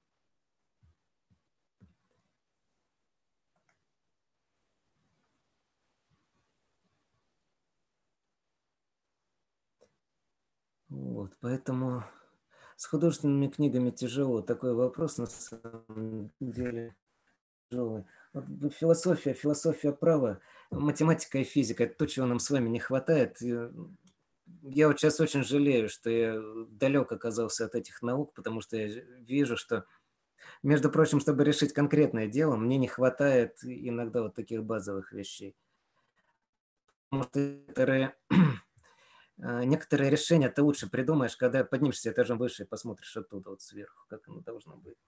Вот, 10.90 11.36
поэтому 11.40 12.04
с 12.76 12.86
художественными 12.86 13.48
книгами 13.48 13.90
тяжело. 13.90 14.42
Такой 14.42 14.74
вопрос 14.74 15.18
на 15.18 15.26
самом 15.26 16.32
деле 16.40 16.96
тяжелый. 17.70 18.04
Вот 18.32 18.74
философия, 18.74 19.32
философия 19.32 19.92
права, 19.92 20.40
математика 20.70 21.38
и 21.38 21.44
физика– 21.44 21.84
это 21.84 21.94
то, 21.94 22.06
чего 22.06 22.26
нам 22.26 22.40
с 22.40 22.50
вами 22.50 22.68
не 22.68 22.80
хватает. 22.80 23.38
Я 24.62 24.88
вот 24.88 24.98
сейчас 24.98 25.20
очень 25.20 25.44
жалею, 25.44 25.88
что 25.88 26.10
я 26.10 26.40
далек 26.70 27.12
оказался 27.12 27.66
от 27.66 27.76
этих 27.76 28.02
наук, 28.02 28.34
потому 28.34 28.60
что 28.60 28.76
я 28.76 28.88
вижу, 29.20 29.56
что, 29.56 29.84
между 30.64 30.90
прочим, 30.90 31.20
чтобы 31.20 31.44
решить 31.44 31.72
конкретное 31.72 32.26
дело, 32.26 32.56
мне 32.56 32.78
не 32.78 32.88
хватает 32.88 33.58
иногда 33.62 34.22
вот 34.22 34.34
таких 34.34 34.64
базовых 34.64 35.12
вещей. 35.12 35.54
Потому 37.10 37.24
что 37.24 38.14
некоторые 39.42 40.10
решения 40.10 40.48
ты 40.48 40.62
лучше 40.62 40.90
придумаешь, 40.90 41.36
когда 41.36 41.64
поднимешься 41.64 42.10
этажом 42.10 42.38
выше 42.38 42.64
и 42.64 42.66
посмотришь 42.66 43.16
оттуда 43.16 43.50
вот 43.50 43.62
сверху, 43.62 44.04
как 44.08 44.28
оно 44.28 44.40
должно 44.40 44.76
быть. 44.76 44.98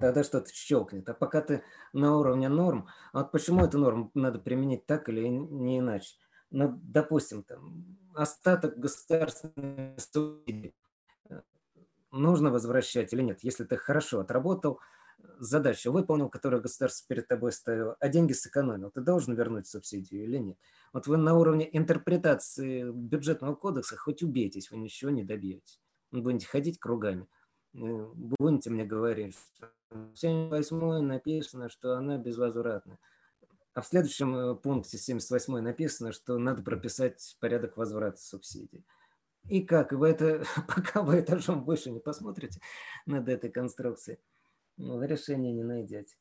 Тогда 0.00 0.24
что-то 0.24 0.52
щелкнет. 0.52 1.08
А 1.08 1.14
пока 1.14 1.40
ты 1.40 1.62
на 1.92 2.16
уровне 2.16 2.48
норм, 2.48 2.88
а 3.12 3.20
вот 3.20 3.32
почему 3.32 3.64
эту 3.64 3.78
норму 3.78 4.10
надо 4.14 4.38
применить 4.38 4.86
так 4.86 5.08
или 5.08 5.26
не 5.28 5.78
иначе? 5.78 6.16
Ну, 6.50 6.80
допустим, 6.82 7.42
там, 7.42 7.98
остаток 8.14 8.78
государственной 8.78 9.94
э, 11.28 11.40
нужно 12.10 12.50
возвращать 12.50 13.12
или 13.12 13.22
нет? 13.22 13.40
Если 13.42 13.64
ты 13.64 13.76
хорошо 13.76 14.20
отработал, 14.20 14.80
задачу 15.38 15.92
выполнил, 15.92 16.28
которую 16.28 16.62
государство 16.62 17.06
перед 17.08 17.28
тобой 17.28 17.52
ставило, 17.52 17.96
а 18.00 18.08
деньги 18.08 18.32
сэкономил, 18.32 18.90
ты 18.90 19.00
должен 19.00 19.34
вернуть 19.34 19.66
субсидию 19.66 20.24
или 20.24 20.38
нет? 20.38 20.58
Вот 20.92 21.06
вы 21.06 21.16
на 21.16 21.34
уровне 21.34 21.68
интерпретации 21.76 22.90
бюджетного 22.90 23.54
кодекса 23.54 23.96
хоть 23.96 24.22
убейтесь, 24.22 24.70
вы 24.70 24.78
ничего 24.78 25.10
не 25.10 25.24
добьетесь. 25.24 25.80
Вы 26.10 26.22
будете 26.22 26.46
ходить 26.46 26.78
кругами. 26.78 27.26
Будете 27.72 28.70
мне 28.70 28.84
говорить, 28.84 29.36
что 29.56 29.70
в 29.90 30.16
78 30.16 31.00
написано, 31.00 31.68
что 31.68 31.96
она 31.96 32.18
безвозвратна. 32.18 32.98
А 33.74 33.80
в 33.80 33.86
следующем 33.86 34.36
э, 34.36 34.54
пункте 34.54 34.98
78 34.98 35.58
написано, 35.58 36.12
что 36.12 36.38
надо 36.38 36.62
прописать 36.62 37.36
порядок 37.40 37.76
возврата 37.76 38.20
субсидий. 38.20 38.84
И 39.48 39.62
как? 39.62 39.92
Вы 39.92 40.08
это, 40.08 40.44
пока 40.68 41.02
вы 41.02 41.20
этажом 41.20 41.64
выше 41.64 41.90
не 41.90 41.98
посмотрите 41.98 42.60
над 43.06 43.28
этой 43.28 43.50
конструкцией, 43.50 44.20
ну, 44.76 44.98
вы 44.98 45.06
решения 45.06 45.52
не 45.52 45.62
найдете. 45.62 46.16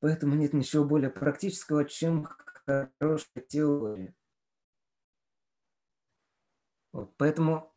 Поэтому 0.00 0.34
нет 0.34 0.52
ничего 0.52 0.84
более 0.84 1.10
практического, 1.10 1.84
чем 1.84 2.28
хорошая 2.66 3.42
теория. 3.48 4.14
Вот, 6.92 7.14
поэтому 7.16 7.74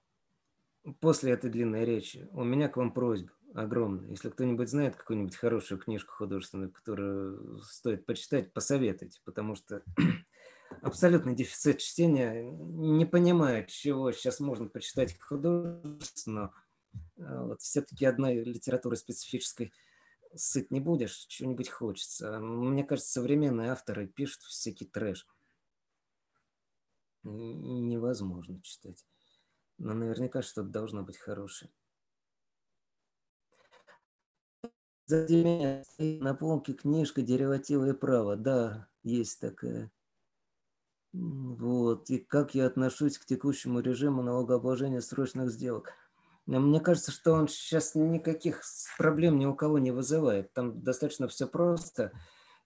после 1.00 1.34
этой 1.34 1.50
длинной 1.50 1.86
речи 1.86 2.28
у 2.32 2.44
меня 2.44 2.70
к 2.70 2.78
вам 2.78 2.94
просьба 2.94 3.32
огромная. 3.54 4.10
Если 4.10 4.30
кто-нибудь 4.30 4.70
знает 4.70 4.96
какую-нибудь 4.96 5.36
хорошую 5.36 5.80
книжку 5.80 6.14
художественную, 6.14 6.72
которую 6.72 7.60
стоит 7.64 8.06
почитать, 8.06 8.54
посоветуйте, 8.54 9.20
потому 9.26 9.56
что 9.56 9.84
абсолютный 10.82 11.36
дефицит 11.36 11.80
чтения. 11.80 12.44
Не 12.44 13.06
понимаю, 13.06 13.66
чего 13.68 14.12
сейчас 14.12 14.40
можно 14.40 14.68
почитать 14.68 15.20
художественно. 15.20 16.54
А 17.18 17.44
вот 17.44 17.62
все-таки 17.62 18.06
одной 18.06 18.44
литературы 18.44 18.96
специфической 18.96 19.74
сыт 20.36 20.72
не 20.72 20.80
будешь, 20.80 21.26
чего-нибудь 21.28 21.70
хочется. 21.70 22.40
Мне 22.40 22.84
кажется, 22.84 23.12
современные 23.12 23.72
авторы 23.72 24.08
пишут 24.08 24.44
всякий 24.44 24.86
трэш. 24.86 25.28
Невозможно 27.24 28.62
читать. 28.62 29.06
Но 29.78 29.94
наверняка 29.94 30.42
что-то 30.42 30.70
должно 30.70 31.04
быть 31.04 31.18
хорошее. 31.18 31.72
На 35.08 36.36
полке 36.36 36.74
книжка 36.74 37.22
«Деривативы 37.22 37.90
и 37.90 37.94
право». 37.94 38.36
Да, 38.36 38.88
есть 39.02 39.40
такая. 39.40 39.92
Вот. 41.12 42.10
И 42.12 42.20
как 42.20 42.54
я 42.54 42.68
отношусь 42.68 43.18
к 43.18 43.26
текущему 43.26 43.80
режиму 43.80 44.22
налогообложения 44.22 45.02
срочных 45.02 45.50
сделок. 45.50 45.94
Мне 46.58 46.80
кажется, 46.80 47.12
что 47.12 47.34
он 47.34 47.48
сейчас 47.48 47.94
никаких 47.94 48.64
проблем 48.98 49.38
ни 49.38 49.46
у 49.46 49.54
кого 49.54 49.78
не 49.78 49.92
вызывает. 49.92 50.52
Там 50.54 50.82
достаточно 50.82 51.28
все 51.28 51.48
просто. 51.48 52.12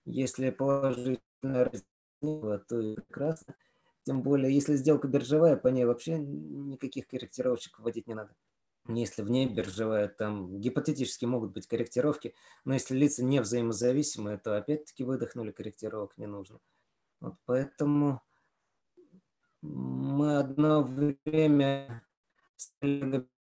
Если 0.05 0.51
положительная 0.51 1.19
разница, 1.65 2.65
то 2.69 2.80
и 2.80 2.95
прекрасно. 2.95 3.55
Тем 4.03 4.22
более, 4.22 4.53
если 4.53 4.77
сделка 4.77 5.10
биржевая, 5.10 5.57
по 5.57 5.68
ней 5.68 5.84
вообще 5.84 6.18
никаких 6.18 7.07
корректировщиков 7.07 7.84
вводить 7.84 8.07
не 8.07 8.14
надо. 8.14 8.34
Если 8.88 9.22
вне 9.22 9.47
биржевая, 9.47 10.07
там 10.07 10.60
гипотетически 10.61 11.26
могут 11.26 11.51
быть 11.51 11.68
корректировки, 11.68 12.35
но 12.64 12.73
если 12.73 12.95
лица 12.95 13.23
не 13.23 13.41
взаимозависимые, 13.41 14.38
то 14.38 14.57
опять-таки 14.57 15.03
выдохнули, 15.03 15.51
корректировок 15.51 16.18
не 16.18 16.27
нужно. 16.27 16.60
Вот 17.19 17.35
поэтому 17.45 18.22
мы 19.61 20.38
одно 20.38 20.84
время 20.84 22.03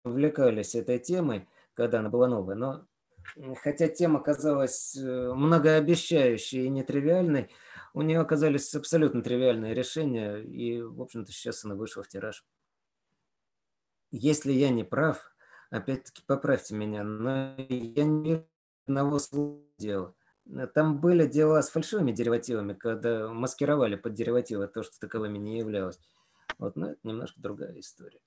увлекались 0.10 0.76
этой 0.76 1.00
темой, 1.00 1.48
когда 1.74 2.00
она 2.00 2.10
была 2.10 2.28
новая, 2.28 2.56
но 2.56 2.86
хотя 3.62 3.88
тема 3.88 4.20
казалась 4.22 4.96
э, 4.96 5.34
многообещающей 5.34 6.66
и 6.66 6.70
нетривиальной, 6.70 7.50
у 7.94 8.02
нее 8.02 8.20
оказались 8.20 8.74
абсолютно 8.76 9.22
тривиальные 9.22 9.74
решения, 9.74 10.38
и, 10.38 10.82
в 10.82 11.02
общем-то, 11.02 11.32
сейчас 11.32 11.66
она 11.66 11.76
вышла 11.76 12.04
в 12.04 12.08
тираж. 12.08 12.46
Если 14.12 14.52
я 14.52 14.70
не 14.70 14.84
прав, 14.84 15.34
опять-таки 15.70 16.24
поправьте 16.26 16.76
меня, 16.76 17.04
но 17.04 17.56
я 17.58 18.04
не 18.04 18.46
одного 18.88 19.20
дела. 19.78 20.16
Там 20.74 21.00
были 21.00 21.28
дела 21.28 21.62
с 21.62 21.70
фальшивыми 21.70 22.12
деривативами, 22.12 22.74
когда 22.74 23.30
маскировали 23.30 23.96
под 23.96 24.16
деривативы 24.16 24.68
то, 24.68 24.82
что 24.82 25.00
таковыми 25.00 25.38
не 25.38 25.60
являлось. 25.60 26.00
Вот, 26.58 26.76
но 26.76 26.92
это 26.92 27.00
немножко 27.04 27.40
другая 27.40 27.80
история. 27.80 28.20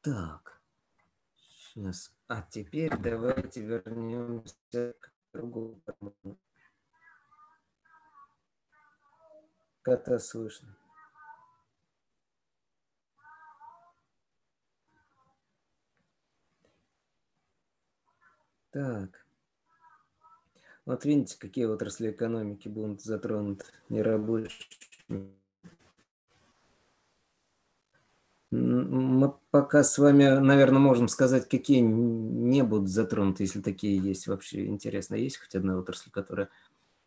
Так, 0.00 0.60
сейчас. 1.34 2.12
А 2.28 2.42
теперь 2.42 2.96
давайте 2.96 3.62
вернемся 3.62 4.94
к 5.00 5.12
другому. 5.32 5.80
Кота 9.82 10.18
слышно. 10.18 10.76
Так. 18.70 19.26
Вот 20.84 21.04
видите, 21.04 21.38
какие 21.38 21.64
отрасли 21.64 22.10
экономики 22.10 22.68
будут 22.68 23.02
затронуты 23.02 23.64
нерабочими. 23.88 25.34
Мы 28.50 29.34
пока 29.50 29.84
с 29.84 29.98
вами, 29.98 30.38
наверное, 30.38 30.78
можем 30.78 31.08
сказать, 31.08 31.48
какие 31.48 31.80
не 31.80 32.62
будут 32.62 32.88
затронуты, 32.88 33.42
если 33.42 33.60
такие 33.60 33.98
есть 33.98 34.26
вообще. 34.26 34.66
Интересно, 34.66 35.16
есть 35.16 35.38
хоть 35.38 35.54
одна 35.54 35.78
отрасль, 35.78 36.10
которая 36.10 36.48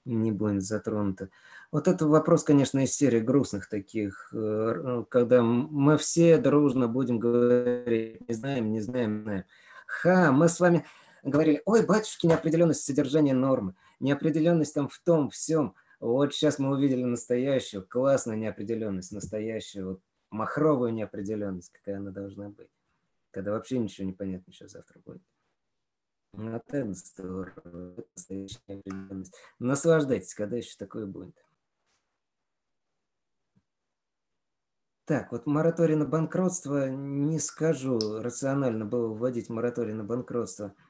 не 0.05 0.31
будет 0.31 0.63
затронута? 0.63 1.29
Вот 1.71 1.87
это 1.87 2.05
вопрос, 2.05 2.43
конечно, 2.43 2.83
из 2.83 2.93
серии 2.93 3.21
грустных 3.21 3.69
таких, 3.69 4.31
э, 4.33 5.03
когда 5.09 5.41
мы 5.41 5.97
все 5.97 6.37
дружно 6.37 6.87
будем 6.87 7.17
говорить, 7.17 8.27
не 8.27 8.35
знаем, 8.35 8.71
не 8.71 8.81
знаем, 8.81 9.17
не 9.17 9.23
знаем. 9.23 9.43
Ха, 9.87 10.31
мы 10.31 10.47
с 10.47 10.59
вами 10.59 10.85
говорили, 11.23 11.61
ой, 11.65 11.85
батюшки, 11.85 12.27
неопределенность 12.27 12.83
содержания 12.83 13.33
нормы, 13.33 13.73
неопределенность 13.99 14.75
там 14.75 14.89
в 14.89 14.99
том, 14.99 15.29
всем. 15.31 15.73
Вот 15.99 16.33
сейчас 16.33 16.59
мы 16.59 16.71
увидели 16.71 17.03
настоящую, 17.03 17.87
классную 17.87 18.37
неопределенность, 18.37 19.11
настоящую, 19.11 19.87
вот, 19.89 20.01
махровую 20.31 20.93
неопределенность, 20.93 21.71
какая 21.71 21.97
она 21.97 22.11
должна 22.11 22.49
быть. 22.49 22.71
Когда 23.31 23.51
вообще 23.51 23.77
ничего 23.77 24.07
не 24.07 24.13
понятно, 24.13 24.51
что 24.51 24.67
завтра 24.67 24.99
будет. 24.99 25.21
Ну, 26.33 26.55
это 26.55 26.93
здорово, 26.93 27.93
это 27.97 28.07
настоящая 28.15 28.59
неопределенность. 28.67 29.35
Наслаждайтесь, 29.59 30.33
когда 30.33 30.57
еще 30.57 30.75
такое 30.77 31.05
будет. 31.05 31.35
Так, 35.05 35.31
вот 35.31 35.45
мораторий 35.45 35.95
на 35.95 36.05
банкротство, 36.05 36.89
не 36.89 37.37
скажу, 37.39 37.99
рационально 38.21 38.85
было 38.85 39.13
вводить 39.13 39.49
мораторий 39.49 39.93
на 39.93 40.03
банкротство– 40.03 40.73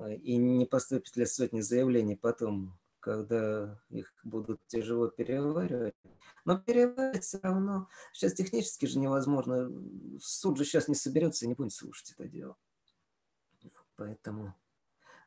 а, 0.00 0.12
и 0.12 0.36
не 0.36 0.66
поступит 0.66 1.16
ли 1.16 1.26
сотни 1.26 1.60
заявлений 1.60 2.16
потом, 2.16 2.78
когда 3.00 3.78
их 3.88 4.12
будут 4.22 4.60
тяжело 4.66 5.08
переваривать. 5.08 5.94
Но 6.44 6.58
переваривать 6.58 7.24
все 7.24 7.38
равно. 7.42 7.88
Сейчас 8.12 8.34
технически 8.34 8.86
же 8.86 8.98
невозможно. 8.98 9.70
Суд 10.20 10.58
же 10.58 10.64
сейчас 10.64 10.88
не 10.88 10.94
соберется 10.94 11.44
и 11.44 11.48
не 11.48 11.54
будет 11.54 11.72
слушать 11.72 12.12
это 12.12 12.28
дело. 12.28 12.56
Поэтому... 13.96 14.54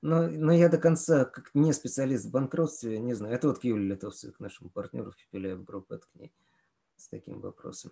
Но, 0.02 0.28
но 0.28 0.52
я 0.52 0.68
до 0.68 0.78
конца, 0.78 1.24
как 1.24 1.52
не 1.54 1.72
специалист 1.72 2.26
в 2.26 2.32
банкротстве, 2.32 3.00
не 3.00 3.14
знаю. 3.14 3.36
Это 3.36 3.48
вот 3.48 3.60
к 3.60 3.64
Юле 3.64 3.90
Литовцеву, 3.90 4.34
к 4.34 4.40
нашему 4.42 4.70
партнеру 4.70 5.12
в 5.12 5.16
Пепеляев 5.16 5.64
групп, 5.64 5.92
это 5.94 6.06
к 6.12 6.16
ней 6.16 6.34
с 6.98 7.08
таким 7.08 7.40
вопросом. 7.40 7.92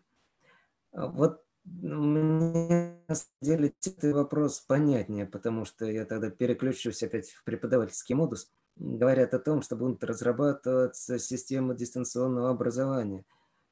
А 0.91 1.07
вот 1.07 1.45
мне, 1.63 2.99
на 3.07 3.15
самом 3.15 3.37
деле, 3.41 3.73
этот 3.79 4.03
вопрос 4.13 4.59
понятнее, 4.59 5.25
потому 5.25 5.63
что 5.65 5.85
я 5.85 6.05
тогда 6.05 6.29
переключусь 6.29 7.03
опять 7.03 7.29
в 7.29 7.43
преподавательский 7.43 8.15
модус. 8.15 8.51
Говорят 8.83 9.35
о 9.35 9.39
том, 9.39 9.61
что 9.61 9.75
будут 9.75 10.03
разрабатываться 10.03 11.19
системы 11.19 11.75
дистанционного 11.75 12.49
образования, 12.49 13.23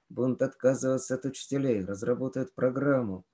будут 0.08 0.44
отказываться 0.44 1.16
от 1.16 1.26
учителей, 1.26 1.84
разработают 1.84 2.54
программу, 2.54 3.26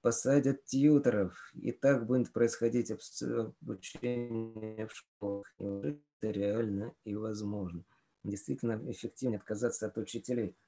посадят 0.00 0.64
тьютеров, 0.64 1.52
и 1.54 1.70
так 1.70 2.04
будет 2.04 2.32
происходить 2.32 2.90
обучение 2.90 4.88
в 4.88 4.92
школах. 4.92 5.46
Это 5.60 5.96
реально 6.22 6.92
и 7.04 7.14
возможно. 7.14 7.84
Действительно 8.24 8.80
эффективнее 8.90 9.38
отказаться 9.38 9.86
от 9.86 9.98
учителей– 9.98 10.56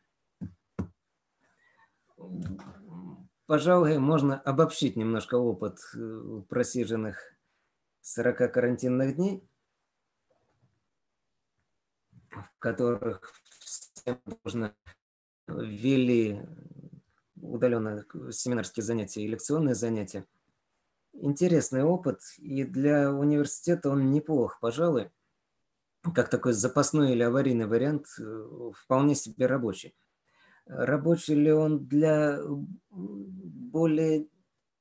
пожалуй, 3.46 3.98
можно 3.98 4.38
обобщить 4.38 4.96
немножко 4.96 5.36
опыт 5.36 5.78
э, 5.96 6.42
просиженных 6.48 7.18
40 8.02 8.52
карантинных 8.52 9.16
дней, 9.16 9.42
в 12.42 12.58
которых 12.58 13.32
всем 13.58 14.20
нужно 14.44 14.74
ввели 15.48 16.40
удаленные 17.40 18.04
семинарские 18.30 18.84
занятия 18.84 19.22
и 19.22 19.28
лекционные 19.28 19.74
занятия. 19.74 20.24
Интересный 21.12 21.82
опыт, 21.82 22.20
и 22.38 22.64
для 22.64 23.12
университета 23.12 23.90
он 23.90 24.10
неплох, 24.10 24.58
пожалуй, 24.60 25.10
как 26.14 26.30
такой 26.30 26.52
запасной 26.52 27.12
или 27.12 27.22
аварийный 27.22 27.66
вариант, 27.66 28.06
э, 28.18 28.70
вполне 28.74 29.14
себе 29.14 29.46
рабочий. 29.46 29.94
Рабочий 30.66 31.34
ли 31.34 31.52
он 31.52 31.86
для 31.86 32.38
более 32.90 34.28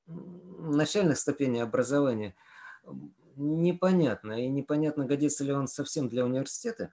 начальных 0.07 1.17
ступеней 1.17 1.61
образования, 1.61 2.35
непонятно. 3.35 4.33
И 4.43 4.47
непонятно, 4.47 5.05
годится 5.05 5.43
ли 5.43 5.51
он 5.51 5.67
совсем 5.67 6.09
для 6.09 6.25
университета. 6.25 6.91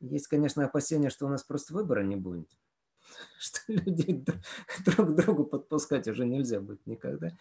Есть, 0.00 0.28
конечно, 0.28 0.64
опасения, 0.64 1.10
что 1.10 1.26
у 1.26 1.28
нас 1.28 1.44
просто 1.44 1.74
выбора 1.74 2.02
не 2.02 2.16
будет. 2.16 2.50
Что 3.38 3.72
людей 3.72 4.24
друг 4.84 5.08
к 5.08 5.14
другу 5.16 5.44
подпускать 5.44 6.08
уже 6.08 6.24
нельзя 6.26 6.60
будет 6.60 6.86
никогда. 6.86 7.36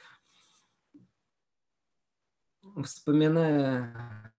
Вспоминая 2.83 4.33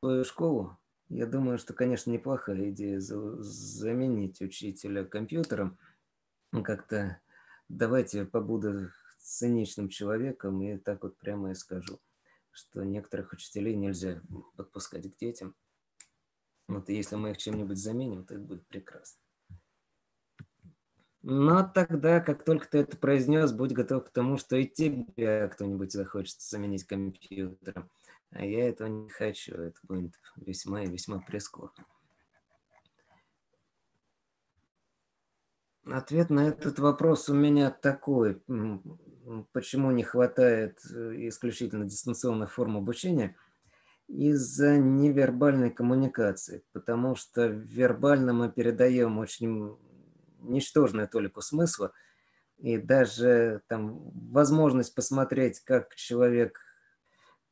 свою 0.00 0.24
школу, 0.24 0.78
я 1.08 1.26
думаю, 1.26 1.58
что, 1.58 1.72
конечно, 1.74 2.10
неплохая 2.10 2.70
идея 2.70 3.00
заменить 3.00 4.40
учителя 4.40 5.04
компьютером. 5.04 5.78
Как-то 6.50 7.20
давайте 7.68 8.24
побуду 8.24 8.90
циничным 9.18 9.88
человеком 9.88 10.62
и 10.62 10.76
так 10.76 11.02
вот 11.02 11.16
прямо 11.18 11.50
и 11.50 11.54
скажу, 11.54 12.00
что 12.50 12.84
некоторых 12.84 13.32
учителей 13.32 13.74
нельзя 13.74 14.20
подпускать 14.56 15.10
к 15.12 15.18
детям. 15.18 15.54
Вот 16.66 16.88
и 16.88 16.94
если 16.94 17.16
мы 17.16 17.30
их 17.30 17.38
чем-нибудь 17.38 17.78
заменим, 17.78 18.24
то 18.24 18.34
это 18.34 18.42
будет 18.42 18.66
прекрасно. 18.66 19.20
Но 21.22 21.66
тогда, 21.66 22.20
как 22.20 22.44
только 22.44 22.68
ты 22.68 22.78
это 22.78 22.98
произнес, 22.98 23.50
будь 23.50 23.72
готов 23.72 24.04
к 24.04 24.10
тому, 24.10 24.36
что 24.36 24.56
и 24.56 24.66
тебя 24.66 25.48
кто-нибудь 25.48 25.90
захочет 25.90 26.40
заменить 26.40 26.84
компьютером. 26.84 27.90
А 28.30 28.44
я 28.44 28.68
этого 28.68 28.88
не 28.88 29.08
хочу. 29.08 29.54
Это 29.54 29.78
будет 29.84 30.20
весьма 30.36 30.82
и 30.82 30.90
весьма 30.90 31.20
прискорбно. 31.20 31.86
Ответ 35.86 36.30
на 36.30 36.48
этот 36.48 36.78
вопрос 36.78 37.28
у 37.28 37.34
меня 37.34 37.70
такой. 37.70 38.42
Почему 39.52 39.90
не 39.92 40.02
хватает 40.02 40.78
э, 40.90 41.28
исключительно 41.28 41.84
дистанционных 41.86 42.52
форм 42.52 42.76
обучения? 42.76 43.36
Из-за 44.06 44.78
невербальной 44.78 45.70
коммуникации, 45.70 46.62
потому 46.72 47.16
что 47.16 47.46
вербально 47.46 48.32
мы 48.32 48.52
передаем 48.52 49.18
очень 49.18 49.76
ничтожную 50.40 51.08
толику 51.08 51.40
смысла, 51.40 51.92
и 52.58 52.76
даже 52.76 53.62
там 53.66 54.10
возможность 54.30 54.94
посмотреть, 54.94 55.60
как 55.60 55.94
человек 55.94 56.60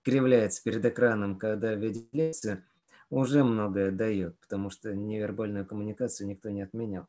кривляется 0.02 0.62
перед 0.62 0.84
экраном, 0.84 1.38
когда 1.38 1.74
видит 1.74 2.12
лекцию, 2.12 2.64
уже 3.08 3.44
многое 3.44 3.90
дает, 3.90 4.38
потому 4.40 4.70
что 4.70 4.94
невербальную 4.94 5.66
коммуникацию 5.66 6.26
никто 6.28 6.50
не 6.50 6.62
отменял. 6.62 7.06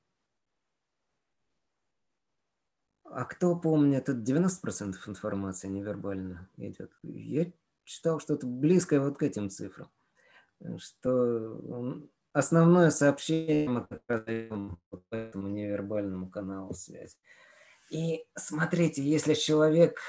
А 3.05 3.25
кто 3.25 3.55
помнит, 3.55 4.09
это 4.09 4.13
90% 4.13 4.95
информации 5.07 5.67
невербально 5.67 6.49
идет. 6.57 6.91
Я 7.03 7.51
читал 7.83 8.19
что-то 8.19 8.47
близкое 8.47 8.99
вот 8.99 9.17
к 9.17 9.23
этим 9.23 9.49
цифрам. 9.49 9.89
Что 10.77 11.59
основное 12.31 12.89
сообщение 12.89 13.69
мы 13.69 13.87
продаем 14.05 14.79
по 14.89 15.01
этому 15.11 15.47
невербальному 15.47 16.29
каналу 16.29 16.73
связи. 16.73 17.15
И 17.89 18.25
смотрите, 18.35 19.03
если 19.03 19.33
человек 19.33 19.99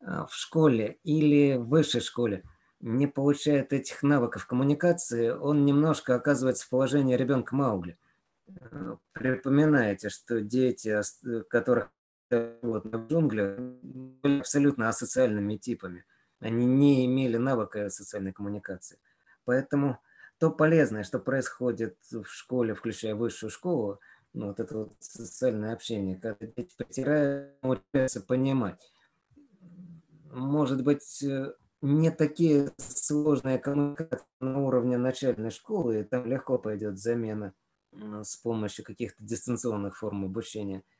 а, 0.00 0.26
в 0.26 0.34
школе 0.34 0.98
или 1.04 1.56
в 1.56 1.68
высшей 1.68 2.00
школе 2.00 2.42
не 2.80 3.06
получает 3.06 3.72
этих 3.72 4.02
навыков 4.02 4.46
коммуникации, 4.46 5.30
он 5.30 5.64
немножко 5.64 6.14
оказывается 6.14 6.66
в 6.66 6.70
положении 6.70 7.16
ребенка 7.16 7.54
Маугли. 7.54 7.98
А, 8.48 8.96
припоминаете, 9.12 10.08
что 10.08 10.40
дети, 10.40 11.00
которых 11.48 11.90
вот, 12.62 12.84
в 12.86 13.06
джунглях, 13.08 13.58
были 13.58 14.40
абсолютно 14.40 14.88
асоциальными 14.88 15.56
типами. 15.56 16.04
Они 16.42 16.66
не 16.66 17.06
имели 17.06 17.36
навыка 17.36 17.88
социальной 17.88 18.32
коммуникации. 18.32 18.98
Поэтому 19.44 19.98
то 20.38 20.50
полезное, 20.50 21.04
что 21.04 21.18
происходит 21.18 21.96
в 22.10 22.24
школе, 22.24 22.74
включая 22.74 23.14
высшую 23.14 23.50
школу, 23.50 24.00
ну, 24.34 24.48
вот 24.48 24.60
это 24.60 24.78
вот 24.78 24.92
социальное 24.98 25.72
общение, 25.72 26.16
когда 26.16 26.46
дети 26.46 26.74
потеряют, 26.76 27.60
понимать. 28.26 28.92
Может 30.30 30.82
быть, 30.82 31.22
э, 31.22 31.52
не 31.82 32.10
такие 32.10 32.70
сложные 32.78 33.58
коммуникации 33.58 34.26
на 34.40 34.60
уровне 34.60 34.96
начальной 34.96 35.50
школы, 35.50 36.00
и 36.00 36.04
там 36.04 36.26
легко 36.26 36.58
пойдет 36.58 36.98
замена 36.98 37.52
с 37.92 38.36
помощью 38.36 38.84
каких-то 38.84 39.22
дистанционных 39.22 39.96
форм 39.96 40.24
обучения– 40.24 40.82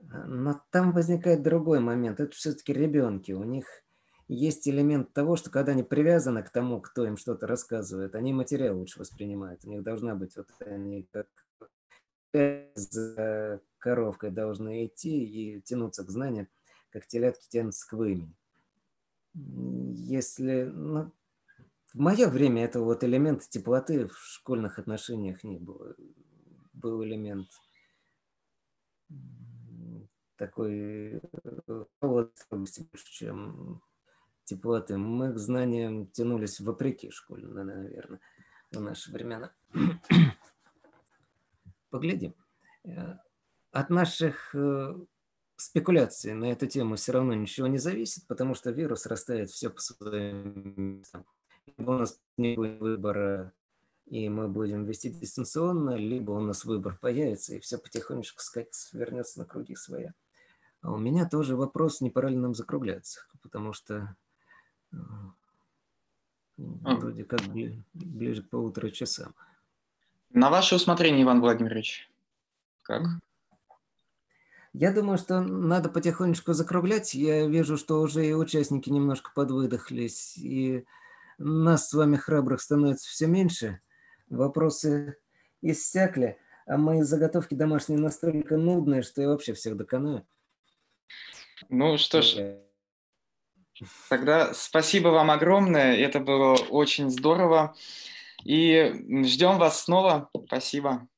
но 0.00 0.60
там 0.70 0.92
возникает 0.92 1.42
другой 1.42 1.80
момент. 1.80 2.20
Это 2.20 2.34
все-таки 2.34 2.72
ребенки. 2.72 3.32
У 3.32 3.42
них 3.42 3.83
есть 4.28 4.66
элемент 4.68 5.12
того, 5.12 5.36
что 5.36 5.50
когда 5.50 5.72
они 5.72 5.82
привязаны 5.82 6.42
к 6.42 6.50
тому, 6.50 6.80
кто 6.80 7.06
им 7.06 7.16
что-то 7.16 7.46
рассказывает, 7.46 8.14
они 8.14 8.32
материал 8.32 8.78
лучше 8.78 8.98
воспринимают. 8.98 9.64
У 9.64 9.70
них 9.70 9.82
должна 9.82 10.14
быть 10.14 10.36
вот 10.36 10.48
они 10.60 11.06
как 11.12 11.28
за 12.74 13.60
коровкой 13.78 14.30
должны 14.30 14.86
идти 14.86 15.24
и 15.24 15.60
тянуться 15.60 16.04
к 16.04 16.10
знаниям, 16.10 16.48
как 16.90 17.06
телятки 17.06 17.48
тянутся 17.48 17.88
к 17.88 17.92
вымени. 17.92 18.34
Если 19.34 20.64
ну, 20.64 21.12
в 21.92 21.98
мое 21.98 22.28
время 22.28 22.64
этого 22.64 22.84
вот 22.84 23.04
элемента 23.04 23.48
теплоты 23.48 24.08
в 24.08 24.18
школьных 24.18 24.78
отношениях 24.78 25.44
не 25.44 25.58
было. 25.58 25.94
Был 26.72 27.04
элемент 27.04 27.48
такой 30.36 31.20
холодности 32.00 32.80
э, 32.80 32.84
больше, 32.90 33.12
чем 33.12 33.82
теплоты. 34.44 34.96
Мы 34.96 35.32
к 35.32 35.38
знаниям 35.38 36.06
тянулись 36.08 36.60
вопреки 36.60 37.10
школе, 37.10 37.46
наверное, 37.46 38.20
в 38.70 38.80
наши 38.80 39.10
времена. 39.10 39.52
Поглядим. 41.90 42.34
Э, 42.84 43.16
от 43.72 43.90
наших 43.90 44.54
э, 44.54 44.94
спекуляций 45.56 46.34
на 46.34 46.46
эту 46.46 46.66
тему 46.66 46.96
все 46.96 47.12
равно 47.12 47.34
ничего 47.34 47.66
не 47.66 47.78
зависит, 47.78 48.26
потому 48.26 48.54
что 48.54 48.70
вирус 48.70 49.06
растает 49.06 49.50
все 49.50 49.70
по 49.70 49.80
своим 49.80 50.98
местам. 50.98 51.24
У 51.78 51.92
нас 51.92 52.20
не 52.36 52.56
будет 52.56 52.80
выбора, 52.80 53.52
и 54.06 54.28
мы 54.28 54.48
будем 54.48 54.84
вести 54.84 55.10
дистанционно, 55.10 55.96
либо 55.96 56.32
у 56.32 56.40
нас 56.40 56.64
выбор 56.64 56.98
появится, 57.00 57.54
и 57.54 57.60
все 57.60 57.78
потихонечку 57.78 58.42
вернется 58.92 59.40
на 59.40 59.46
круги 59.46 59.74
своя. 59.74 60.14
А 60.82 60.92
у 60.92 60.98
меня 60.98 61.26
тоже 61.26 61.56
вопрос, 61.56 62.00
не 62.00 62.10
пора 62.10 62.28
ли 62.28 62.36
нам 62.36 62.54
закругляться, 62.54 63.20
потому 63.42 63.72
что 63.72 64.14
вроде 66.56 67.24
как 67.24 67.40
ближе 67.94 68.42
к 68.42 68.50
полутора 68.50 68.90
часам. 68.90 69.34
На 70.30 70.50
ваше 70.50 70.76
усмотрение, 70.76 71.22
Иван 71.22 71.40
Владимирович. 71.40 72.10
Как? 72.82 73.02
Я 74.72 74.92
думаю, 74.92 75.18
что 75.18 75.40
надо 75.40 75.88
потихонечку 75.88 76.52
закруглять. 76.52 77.14
Я 77.14 77.46
вижу, 77.46 77.76
что 77.76 78.00
уже 78.00 78.26
и 78.26 78.32
участники 78.32 78.90
немножко 78.90 79.30
подвыдохлись, 79.32 80.36
и 80.36 80.84
нас 81.38 81.88
с 81.88 81.94
вами 81.94 82.16
храбрых 82.16 82.60
становится 82.60 83.08
все 83.08 83.28
меньше. 83.28 83.80
Вопросы 84.28 85.16
иссякли, 85.62 86.38
а 86.66 86.76
мои 86.76 87.02
заготовки 87.02 87.54
домашние 87.54 88.00
настолько 88.00 88.56
нудные, 88.56 89.02
что 89.02 89.22
я 89.22 89.28
вообще 89.28 89.52
всех 89.54 89.76
доконаю. 89.76 90.26
Ну 91.68 91.96
что 91.96 92.20
ж, 92.20 92.58
тогда 94.08 94.54
спасибо 94.54 95.08
вам 95.08 95.30
огромное. 95.30 95.96
Это 95.96 96.20
было 96.20 96.54
очень 96.54 97.10
здорово. 97.10 97.74
И 98.44 98.92
ждем 99.24 99.58
вас 99.58 99.84
снова. 99.84 100.30
Спасибо. 100.46 101.08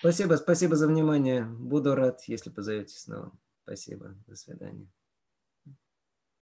Спасибо, 0.00 0.34
спасибо 0.34 0.76
за 0.76 0.86
внимание. 0.86 1.44
Буду 1.44 1.94
рад, 1.94 2.22
если 2.26 2.50
позовете 2.50 2.94
снова. 2.98 3.32
Спасибо. 3.64 4.14
До 4.26 4.36
свидания. 4.36 4.86